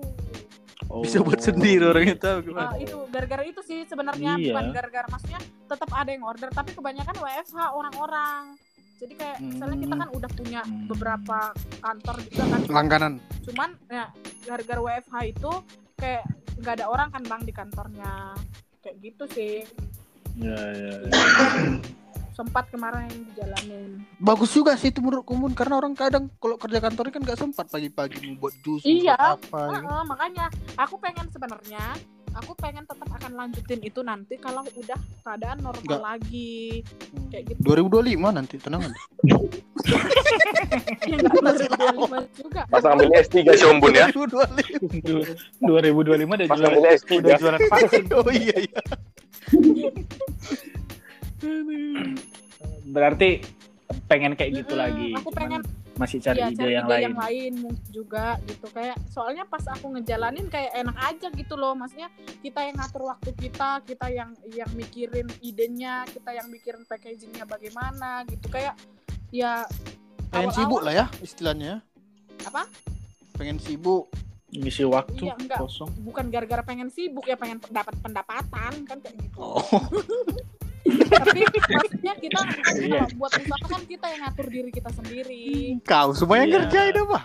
[0.86, 1.04] Oh.
[1.04, 2.72] Bisa buat sendiri orang itu gimana.
[2.72, 4.56] Ah, itu gara-gara itu sih sebenarnya Iya.
[4.56, 5.36] bukan gara-gara maksudnya
[5.66, 8.56] tetap ada yang order tapi kebanyakan WFH orang-orang
[8.96, 10.00] jadi kayak misalnya kita Hmm.
[10.00, 10.86] kan udah punya Hmm.
[10.86, 11.38] beberapa
[11.78, 13.12] kantor juga kan Langganan.
[13.42, 14.06] cuman ya
[14.42, 15.52] gara-gara WFH itu
[15.94, 16.24] kayak
[16.56, 18.12] nggak ada orang kan bang di kantornya
[18.80, 19.56] kayak gitu sih
[20.38, 20.92] Ya, ya.
[22.38, 27.10] sempat kemarin dijalanin Bagus juga sih itu menurut kumun karena orang kadang kalau kerja kantor
[27.10, 29.18] kan nggak sempat pagi-pagi buat jus Iya.
[29.18, 29.82] buat apa ya.
[29.82, 30.46] Heeh, makanya
[30.78, 31.82] aku pengen sebenarnya
[32.30, 35.98] aku pengen tetap akan lanjutin itu nanti kalau udah keadaan normal Nggak.
[35.98, 36.86] lagi
[37.28, 38.94] kayak gitu 2025 nanti tenang aja.
[41.02, 45.66] ya 2025 juga pas ngambilnya S3 si om bun ya 2025.
[45.66, 45.66] 2025
[46.30, 48.04] udah jualan ngambilnya S3 udah jualan vaksin.
[48.14, 48.80] Oh iya iya.
[52.84, 53.42] Berarti
[54.04, 55.08] pengen kayak gitu Mm-mm, lagi.
[55.14, 55.60] aku pengen
[55.94, 57.02] masih cari Iya, ide cari yang ide lain.
[57.02, 61.74] yang lain mungkin juga gitu kayak soalnya pas aku ngejalanin kayak enak aja gitu loh
[61.74, 62.06] maksudnya
[62.38, 68.22] kita yang ngatur waktu kita kita yang yang mikirin idenya kita yang mikirin packagingnya bagaimana
[68.24, 68.78] gitu kayak
[69.28, 69.66] ya
[70.28, 71.72] Pengen awal-awal- sibuk lah ya istilahnya.
[72.44, 72.62] Apa?
[73.34, 74.06] Pengen sibuk.
[74.48, 75.60] Ngisi waktu Iya, enggak.
[75.60, 75.92] kosong.
[76.00, 79.60] bukan gara-gara pengen sibuk ya pengen dapat pendapatan kan kayak gitu Oh.
[80.84, 81.40] tapi
[81.74, 83.02] maksudnya kita kan Iya.
[83.02, 85.44] kalau buat usaha kan kita yang ngatur diri kita sendiri
[85.82, 86.54] Kau semuanya Iya.
[86.60, 87.20] kerjain apa?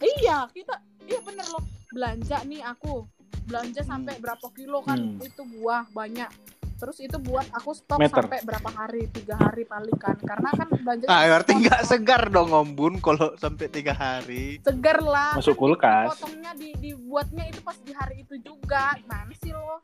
[0.00, 3.06] iya kita iya bener loh belanja nih aku
[3.44, 5.20] belanja sampai berapa kilo kan Hmm.
[5.20, 6.30] itu buah banyak
[6.74, 8.18] terus itu buat aku stok Meter.
[8.20, 12.50] sampai berapa hari tiga hari paling kan karena kan belanja Ah, berarti nggak segar dong
[12.50, 14.58] ombun kalau sampai tiga hari.
[14.60, 16.12] segar lah Masuk kulkas.
[16.12, 19.80] potongnya di dibuatnya itu pas di hari itu juga gimana sih lo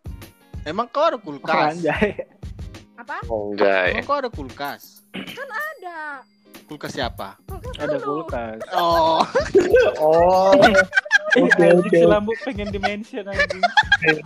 [0.60, 1.72] Emang kau ada Oh, kulkas?
[1.72, 2.20] anjay.
[3.00, 5.00] Apa oh enggak Emang kau ada kulkas?
[5.72, 6.20] ada
[6.66, 7.34] Kulkas siapa?
[7.46, 8.22] Kulkas Ada dulu.
[8.22, 8.58] kulkas.
[8.72, 9.22] Oh,
[10.02, 10.54] Oh,
[11.30, 11.94] Eh, Oke, oke.
[11.94, 13.62] si Lambo pengen dimension anjing.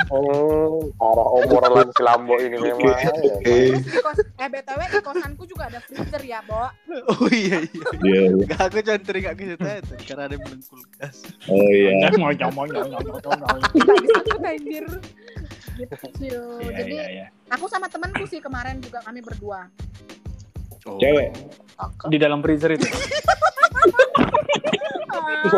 [0.09, 3.13] oh arah omoralan si Lambo ini memang ya.
[3.13, 3.45] oke.
[3.45, 6.65] Terus di kos, eh btw di kosanku juga ada freezer ya, Bo.
[6.65, 7.87] oh iya iya.
[8.01, 8.45] Iya, iya.
[8.47, 11.17] Gak aku cuma teringat ke situ aja, karena ada yang kulkas.
[11.45, 12.09] Oh iya.
[12.15, 13.59] Mau nyomong nyomong nyomong.
[13.69, 14.85] Kita disebut anjir
[15.75, 17.27] gitu Yeah, iya, iya, Jadi iya.
[17.51, 19.69] aku sama temanku sih kemarin juga kami berdua.
[20.85, 21.01] Oh.
[21.01, 21.33] Cewek.
[22.13, 22.87] Di dalam freezer itu.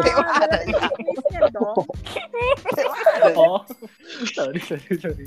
[3.17, 3.63] Ah, oh,
[4.35, 5.27] sorry, sorry, sorry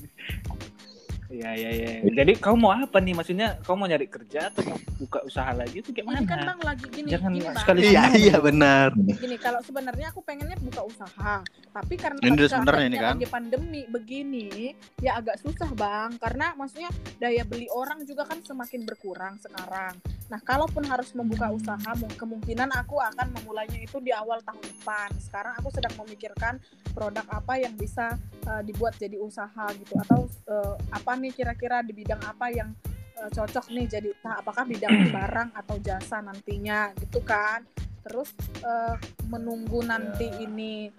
[1.30, 4.78] ya ya ya jadi kau mau apa nih maksudnya kau mau nyari kerja atau mau
[4.98, 7.56] buka usaha lagi itu kayak Ini kan mana bang lagi gini, Jangan gini bang.
[7.56, 8.88] sekali- Iya iya benar.
[8.98, 11.36] Gini kalau sebenarnya aku pengennya buka usaha,
[11.70, 13.10] tapi karena Ini sebenarnya ini kan.
[13.14, 16.18] lagi pandemi begini, ya agak susah bang.
[16.18, 19.96] Karena maksudnya daya beli orang juga kan semakin berkurang sekarang.
[20.28, 25.10] Nah kalaupun harus membuka usaha, mu- kemungkinan aku akan memulainya itu di awal tahun depan.
[25.18, 26.58] Sekarang aku sedang memikirkan
[26.90, 31.92] produk apa yang bisa uh, dibuat jadi usaha gitu, atau uh, apa nih kira-kira di
[31.92, 32.72] bidang apa yang
[33.20, 34.40] uh, cocok nih jadi usaha.
[34.40, 37.68] Apakah bidang barang atau jasa nantinya gitu kan?
[38.08, 38.32] Terus
[38.64, 38.96] uh,
[39.28, 40.90] menunggu nanti ini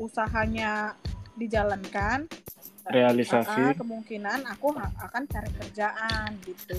[0.00, 0.94] usahanya
[1.36, 2.26] dijalankan
[2.90, 6.74] realisasi kemungkinan aku akan cari kerjaan gitu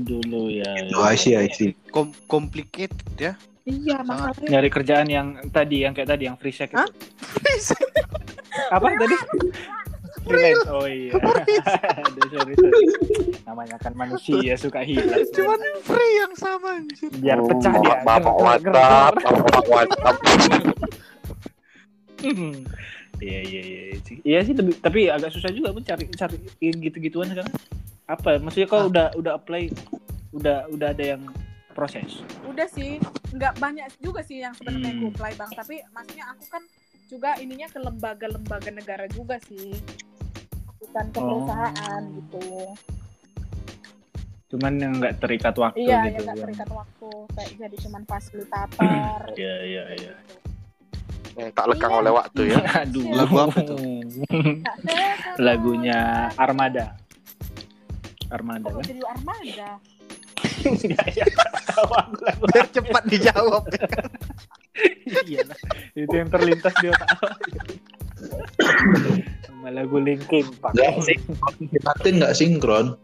[0.00, 0.96] dulu ya, ya.
[0.96, 1.76] Oh, I see, I see.
[1.92, 3.36] Kom complicated ya.
[3.66, 6.78] iya masalahnya nyari kerjaan yang tadi yang kayak tadi yang free check itu.
[6.78, 6.86] Hah?
[8.76, 9.16] apa tadi
[10.26, 11.12] freelance oh iya
[12.02, 12.84] Aduh, sorry, sorry.
[13.42, 17.08] namanya kan manusia suka hilang Cuman free yang sama anjir.
[17.16, 20.16] biar pecah dia bapak WhatsApp, bapak WhatsApp.
[23.16, 24.16] Iya iya iya sih.
[24.22, 27.48] Iya sih tapi, tapi agak susah juga pun cari cari gitu-gituan sekarang.
[28.04, 28.36] Apa?
[28.36, 28.88] Maksudnya kau Ah.
[28.88, 29.72] udah udah apply
[30.32, 31.22] udah udah ada yang
[31.70, 32.24] proses.
[32.42, 32.96] udah sih
[33.30, 34.98] nggak banyak juga sih yang sebenarnya Hmm.
[34.98, 36.62] aku apply bang tapi maksudnya aku kan
[37.06, 39.76] juga ininya ke lembaga-lembaga negara juga sih
[40.96, 41.28] bukan ke Oh.
[41.28, 42.44] perusahaan gitu
[44.46, 46.08] Cuman yang nggak terikat waktu iya gitu.
[46.08, 46.44] ya nggak kan.
[46.48, 50.14] terikat waktu kayak jadi cuman fasilitator Iya iya iya.
[51.36, 52.58] Yang tak lekang oleh waktu ya.
[52.80, 53.04] Aduh.
[53.12, 53.76] Lagu apa tuh?
[55.46, 56.00] Lagunya
[56.32, 56.96] Armada.
[58.26, 58.88] Armada Oh, kan?
[58.88, 59.68] jadi armada
[60.64, 61.24] Iya iya.
[61.68, 62.44] Tahu aku lagu.
[62.48, 63.64] Biar cepat dijawab.
[65.06, 65.56] Iya lah.
[65.92, 67.08] Itu yang terlintas di otak.
[69.44, 70.74] Sama lagu Linkin Park.
[70.78, 70.94] Ya,
[71.82, 72.96] Latin nggak sinkron.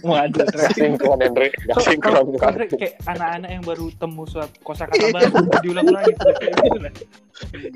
[0.00, 1.52] Waduh, Gak sinkron, Andre.
[1.68, 2.32] Gak sinkron.
[2.40, 6.78] Andre kayak anak-anak yang baru temu suatu kosakata baru diulang lagi gitu.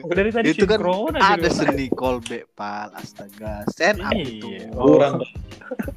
[0.17, 3.69] Dari tadi Itu kan sinkron ada seni callback pal astaga.
[3.69, 4.49] Stand up itu.
[4.49, 4.73] Iya.
[4.75, 4.97] Oh.
[4.97, 5.23] Kurang.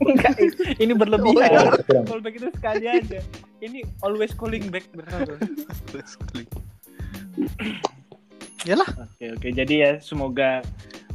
[0.04, 0.34] Enggak,
[0.78, 1.72] ini berlebihan.
[1.88, 3.20] Callback itu sekali aja.
[3.64, 5.40] Ini always calling back benar.
[8.68, 8.90] Yalah.
[9.08, 10.64] Oke oke jadi ya semoga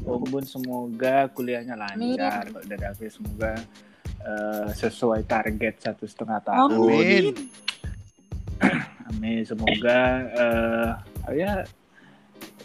[0.05, 2.53] Om Bun semoga kuliahnya lancar.
[2.53, 3.53] Kalau dari aku ya, semoga
[4.21, 6.77] eh, sesuai target satu setengah tahun.
[6.77, 7.25] Amin.
[9.09, 9.41] Amin.
[9.49, 9.99] Semoga
[10.29, 10.91] eh,
[11.33, 11.65] ya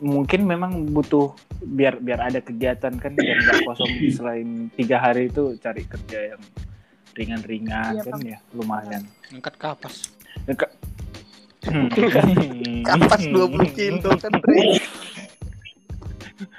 [0.03, 5.55] mungkin memang butuh biar biar ada kegiatan kan biar nggak kosong selain tiga hari itu
[5.59, 6.41] cari kerja yang
[7.15, 9.03] ringan-ringan Iya, kan ya lumayan.
[9.31, 10.07] Angkat kapas.
[10.47, 10.71] Ya, Kak.
[12.85, 14.79] Kapas 20 kilo kan Dre.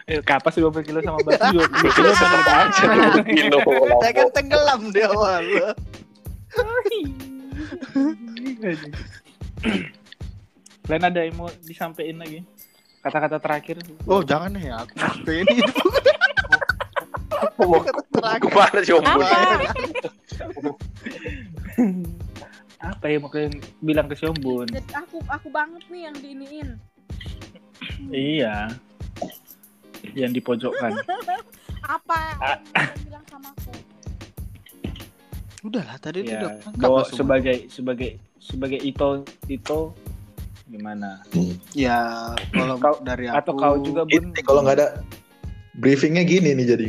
[0.05, 2.85] Eh, Kapas 20 kilo sama batu 20 kilo udah aja.
[3.25, 3.59] Kilo.
[3.99, 5.45] Saya kan tenggelam di awal.
[10.85, 12.43] Kalian ada yang mau disampaikan lagi?
[13.01, 13.81] Kata-kata terakhir?
[14.05, 14.93] Oh jangan ya, aku
[17.61, 18.41] Mau kata terakhir.
[18.45, 18.49] ke
[19.01, 19.29] mana?
[22.81, 23.05] Apa?
[23.07, 24.67] Yang mau kalian bilang ke Siombun?
[24.67, 26.69] Jadi aku aku banget nih yang diiniin
[28.33, 28.73] Iya.
[30.13, 30.97] Yang dipojokkan.
[31.83, 32.55] apa Ah.
[32.55, 33.73] yang kalian bilang sama aku
[35.61, 39.09] Udahlah tadi itu ya, udah bahwa sebagai sebagai sebagai Ito
[39.45, 39.93] Ito
[40.67, 41.21] gimana?
[41.73, 41.99] ya
[42.49, 44.31] kalau Kau- dari aku Atau kau juga Bun?
[44.31, 44.89] Ini kalau nggak ada
[45.75, 46.89] briefingnya gini nih jadi.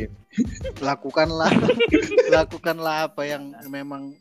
[0.78, 1.52] lakukanlah
[2.32, 4.16] lakukanlah apa yang memang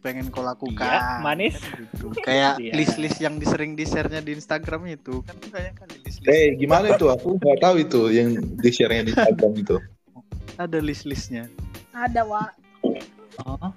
[0.00, 1.60] pengen kau lakukan Iya, manis.
[1.60, 2.08] Gitu.
[2.26, 2.72] kayak Iya.
[2.72, 7.06] list-list yang disering di share-nya di Instagram itu kan banyak kali list-list Eh gimana itu?
[7.06, 9.76] Aku nggak tahu itu yang di share di Instagram itu.
[10.56, 11.48] ada list-listnya
[11.90, 12.44] ada wa
[13.40, 13.72] Oh.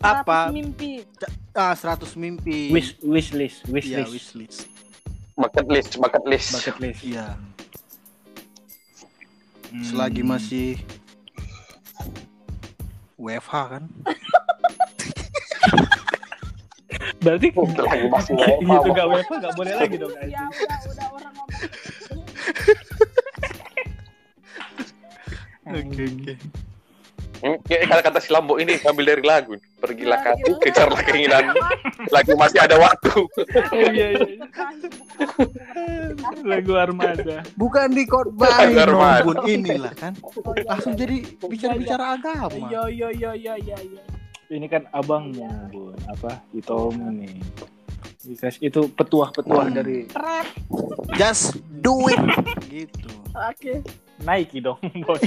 [0.00, 1.04] apa 100 mimpi
[1.52, 4.58] ah 100 mimpi Wish wish list, wish Iya, list, wish list
[5.34, 6.52] Bucket list, bucket list.
[6.54, 7.00] bucket list.
[7.02, 7.36] iya
[9.66, 9.82] Hmm.
[9.82, 10.78] selagi masih
[13.16, 13.84] WFH kan
[17.24, 18.32] berarti Lagi masih
[18.68, 20.44] gitu gak WFH gak boleh lagi dong ya anjing.
[20.44, 21.48] udah udah orang ngomong
[25.64, 26.34] oke oke
[27.44, 29.52] Ini kayak kata-kata si Lambo ini ambil dari lagu.
[29.76, 30.48] Pergilah Pergilah.
[30.48, 31.44] kamu, kejarlah keinginan.
[32.14, 33.12] Lagi masih ada waktu.
[33.20, 33.28] Oh,
[33.92, 34.48] iya, iya.
[36.40, 37.44] Lagu Armada.
[37.60, 38.48] bukan di khotbah
[39.20, 41.00] pun inilah kan Oh, iya, langsung iya.
[41.04, 44.00] jadi bicara-bicara agama Iya iya iya iya iya iya.
[44.54, 45.98] Ini kan abangmu, Bun.
[46.06, 46.38] Apa?
[46.54, 47.34] Itomu nih.
[48.62, 50.46] Itu petuah-petuah dari Keren.
[51.18, 52.22] Just do it.
[52.70, 53.10] gitu.
[53.34, 53.82] Oke.
[54.22, 55.18] Nike dong, bos.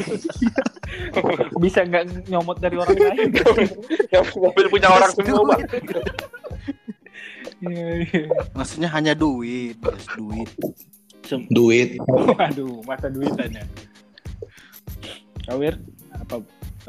[1.59, 3.35] Bisa nggak nyomot dari orang lain?
[4.15, 5.61] Yang mobil punya orang Just semua, Bang.
[7.57, 8.23] Iya, iya.
[8.55, 10.49] Maksudnya hanya duit, just duit.
[11.51, 11.89] Duit.
[12.07, 13.67] Waduh, mata duitannya.
[15.43, 15.75] Kawir,
[16.15, 16.39] apa?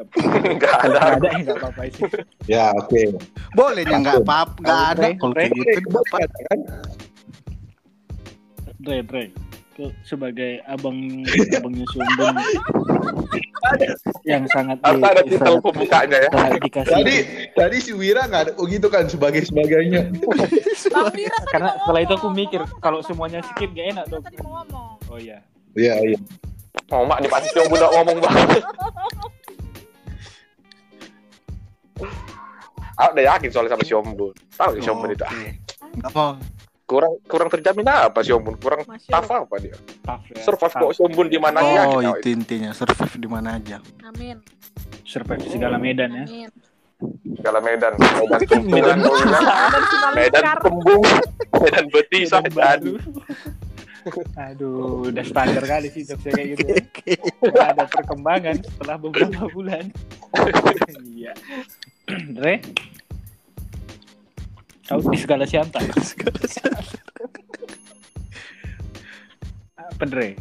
[0.05, 0.89] Enggak ada.
[0.89, 2.03] Nggak ada, ya, nggak apa-apa sih.
[2.47, 3.01] Ya, oke.
[3.55, 6.19] Boleh ya nggak apa nggak ada Re, kalau kayak gitu nggak apa.
[6.49, 6.59] Kan?
[8.79, 9.25] Dre, Dre.
[10.03, 11.23] Sebagai abang
[11.55, 12.35] abangnya Sumbun
[14.27, 16.31] yang sangat Harus ada titel pembukanya ya.
[16.59, 17.16] dikasih Tadi
[17.55, 20.11] tadi si Wira nggak ada oh gitu kan sebagai sebagainya.
[20.83, 24.99] Tadi karena setelah itu aku mikir kalau semuanya skip gak enak dong Tadi mau ngomong.
[25.15, 25.47] oh iya
[25.79, 26.19] Iya, iya.
[26.91, 28.66] Oh, mak di pasti udah ngomong banget.
[32.97, 34.35] Aku udah yakin soalnya sama si Ombun.
[34.53, 35.23] Tahu si Ombun itu.
[35.23, 35.51] Ah, Oke.
[35.97, 36.33] Nggak mau.
[36.85, 38.57] Kurang kurang terjamin apa si Ombun?
[38.57, 39.77] Kurang Masya tough apa dia?
[40.01, 40.93] tough ya Survive kok Tough.
[40.93, 41.81] si Ombun di mana Oh, aja.
[41.87, 43.77] Oh itu intinya survive di mana aja.
[44.03, 44.41] Amin.
[45.05, 46.51] survive segala medan ya Amin.
[47.39, 50.43] Segala Medan, Medan final Medan.
[50.59, 51.07] Kembung,
[51.55, 52.93] Medan Betisah, Medan dan baru.
[54.36, 56.64] Aduh udah standar kali sih jokesnya kayak gitu.
[57.44, 59.93] Nggak ada perkembangan setelah beberapa bulan.
[61.05, 61.32] Iya.
[62.09, 62.64] Dre
[64.89, 65.85] kau di segala sianta
[69.76, 70.32] apa Dre?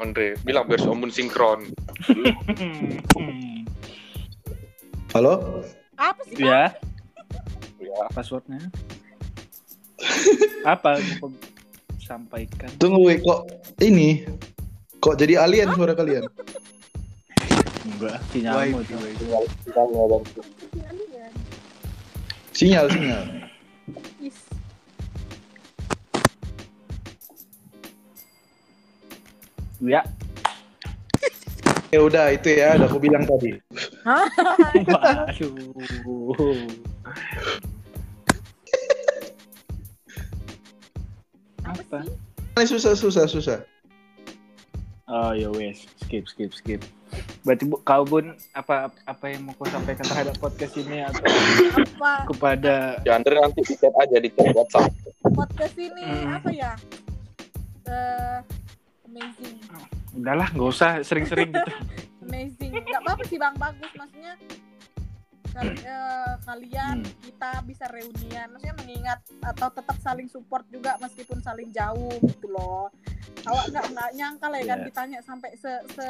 [0.00, 1.68] Andre bilang biar si Ombun sinkron.
[5.12, 5.60] Halo?
[6.00, 6.48] Apa sih?
[6.48, 6.72] Ya
[7.94, 8.58] Ya, passwordnya.
[10.66, 10.98] Apa
[12.04, 13.48] sampaikan Tunggu, Wi, kok
[13.80, 14.28] ini
[15.00, 16.28] kok jadi alien suara kalian?
[17.84, 18.94] enggak sinyalmu itu
[19.74, 21.32] Kalian.
[22.54, 23.24] Sinyal, sinyal.
[24.22, 24.38] Is.
[29.82, 30.00] ya
[31.90, 33.54] Ya udah itu ya, udah aku bilang tadi.
[34.90, 35.54] waduh
[41.74, 42.14] Apa sih?
[42.54, 43.58] Ini susah, susah, susah.
[45.04, 46.80] Oh ya wes, skip skip skip.
[47.44, 52.24] Berarti bu, kau bun apa apa yang mau kau sampaikan terhadap podcast ini atau Apa?
[52.26, 54.88] kepada ya nanti di chat aja di chat WhatsApp.
[55.28, 56.32] Podcast ini Hmm.
[56.32, 56.72] apa ya?
[57.84, 58.38] Eh,
[59.04, 59.56] amazing.
[60.14, 61.70] udahlah nggak usah sering-sering gitu.
[62.24, 62.72] Amazing.
[62.72, 64.40] Enggak apa-apa sih Bang, bagus maksudnya.
[65.56, 67.14] Eh, kalian Hmm.
[67.22, 72.90] kita bisa reunian maksudnya mengingat atau tetap saling support juga meskipun saling jauh gitu loh
[73.44, 74.86] awak nggak nggak nyangka lah ya kan Iya.
[74.90, 76.06] ditanya sampai se se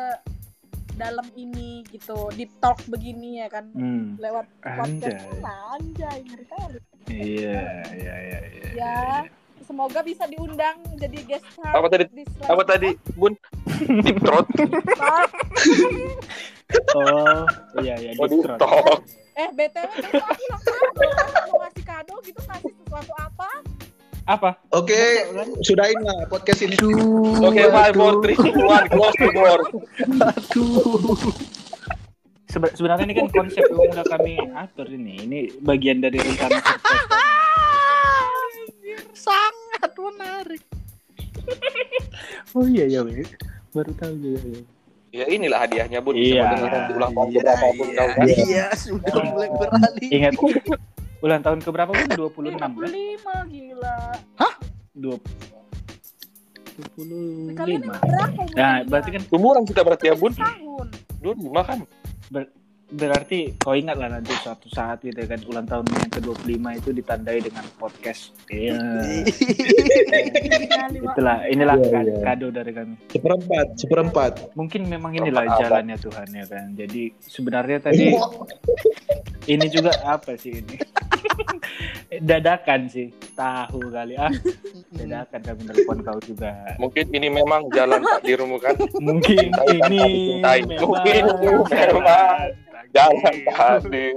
[0.95, 4.17] dalam ini gitu deep talk begini ya kan Hmm.
[4.17, 5.45] lewat podcast Anjay.
[5.75, 7.61] Anjay ngeri kali Iya
[7.93, 8.39] iya iya.
[8.49, 8.99] iya, ya
[9.61, 12.05] semoga bisa diundang jadi guest star Apa tadi?
[12.11, 13.37] di Apa tadi, Bun?
[14.01, 14.47] Deep throat.
[16.95, 17.45] Oh
[17.79, 18.11] iya iya.
[18.15, 19.01] Oh, deep deep throat.
[19.35, 20.81] Eh btw besok aku ulang tahun
[21.45, 23.49] mau ngasih kado gitu ngasih sesuatu apa
[24.25, 24.57] Apa?
[24.73, 25.21] Oke,
[25.61, 26.73] sudahin lah podcast ini.
[27.45, 29.61] Oke, five, four, three, two, one, close the door.
[30.17, 31.13] aduh.
[32.49, 35.29] Sebe- sebenarnya ini kan konsep yang udah kami atur ini.
[35.29, 36.57] Ini bagian dari rencana.
[39.13, 40.65] Sangat menarik.
[42.57, 43.05] Oh iya iya.
[43.05, 43.29] Wei.
[43.77, 44.41] Baru tahu juga.
[44.41, 44.65] Ya.
[45.15, 46.19] Ya inilah hadiahnya, Bun.
[46.19, 46.43] Iya.
[46.43, 48.27] Siapa dengar nanti ulang tahun Iya, berapa pun iya, kau kan.
[48.27, 50.11] iya, sudah mulai beralih.
[50.11, 50.35] Ingat
[51.23, 52.75] ulang tahun ke berapa pun 26 kan?
[52.75, 53.95] 25 gila
[54.99, 57.87] 20 kalian 25.
[57.87, 58.59] emang berapa umurnya?
[58.59, 60.35] Nah, berarti kan Umuran kita berarti ya, Bun.
[60.35, 60.91] tahun
[61.23, 61.79] Dua lima kan.
[62.87, 66.45] Berarti kau ingat lah nanti suatu saat gitu ya kan ulang tahun yang ke-25
[66.79, 68.37] itu ditandai dengan podcast.
[68.47, 68.77] Iya.
[69.05, 72.23] Iya, lima- Itulah, inilah Iya, kado, iya.
[72.23, 72.95] kado dari kami.
[73.09, 74.33] Seperempat, seperempat.
[74.53, 75.61] Mungkin memang inilah Apa-apa.
[75.65, 76.67] jalannya Tuhan ya kan.
[76.77, 78.07] Jadi sebenarnya tadi
[79.47, 80.77] ini juga apa sih ini?
[82.29, 84.31] Dadakan sih, tahu kali ah.
[84.93, 86.53] Dadakan kami telepon kau juga.
[86.79, 88.77] Mungkin ini memang jalan takdirmu kan.
[89.03, 89.51] Mungkin
[89.83, 90.03] ini
[90.39, 91.23] memang Mungkin
[91.67, 93.47] memang jalan Jalan takdir.
[93.55, 94.13] takdir.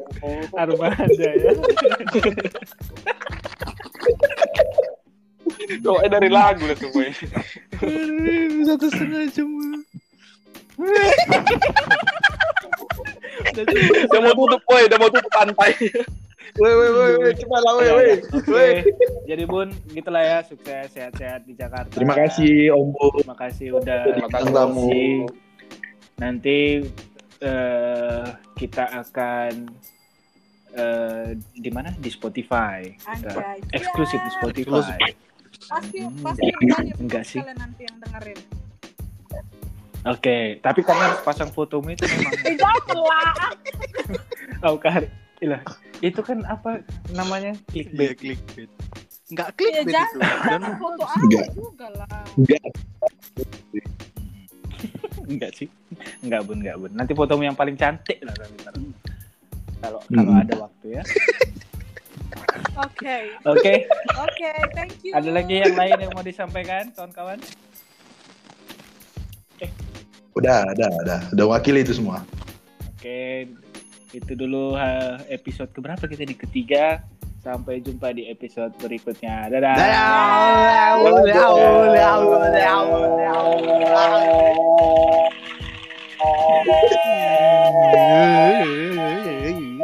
[0.57, 1.51] Armada ya.
[5.83, 7.05] Doa dari lagu lah semua.
[7.85, 8.65] ini.
[8.65, 9.49] Satu setengah jam.
[14.07, 14.81] Udah mau tutup, woi.
[14.85, 15.71] Udah mau tutup pantai.
[16.57, 17.93] Woi, woi, woi, woi, cepat lah, woi, Ya,
[18.49, 18.71] woi.
[19.29, 20.37] Jadi Bun, gitulah ya.
[20.41, 21.91] Sukses, sehat-sehat di Jakarta.
[21.93, 23.07] Terima kasih Om Bu.
[23.21, 24.45] Terima kasih udah Terima kasih.
[24.49, 24.89] Bintang tamu.
[26.17, 26.57] Nanti
[27.39, 29.51] eh, kita akan
[30.71, 33.57] eh, di mana di Spotify Kita Anjay.
[33.71, 34.29] eksklusif di.
[34.33, 35.11] Spotify
[35.59, 37.39] Pasti Hmm, pasti banyak enggak sih.
[37.39, 38.39] kalian nanti yang dengerin.
[40.05, 42.55] oke tapi kamu harus pasang fotomu itu memang Eh
[42.93, 43.51] lah.
[44.63, 45.03] oh kar
[45.37, 45.61] ilah
[45.99, 46.81] itu kan apa
[47.11, 48.69] namanya Iya, clickbait clickbait.
[49.27, 49.91] Enggak Ya clickbait itu.
[49.91, 50.39] jangan.
[50.47, 51.43] Dan Foto Enggak.
[51.43, 52.07] aku juga lah.
[52.33, 52.63] Enggak.
[55.27, 55.67] Enggak sih
[56.23, 58.91] enggak bun enggak bun nanti fotomu yang paling cantik lah taruh.
[59.81, 60.17] kalau Hmm.
[60.17, 61.03] kalau ada waktu ya
[62.77, 63.37] Oke.
[63.45, 63.73] oke
[64.21, 65.13] Oke, thank you.
[65.13, 67.41] ada lagi yang lain yang mau disampaikan kawan-kawan
[70.37, 71.19] Udah, udah, udah.
[71.33, 72.21] Udah wakili itu semua.
[72.93, 73.49] Oke,
[74.13, 74.77] itu dulu
[75.33, 77.01] episode keberapa kita di ketiga.
[77.47, 79.47] Sampai jumpa di episode berikutnya.
[79.47, 79.79] Dadah.
[79.79, 80.99] Dadah.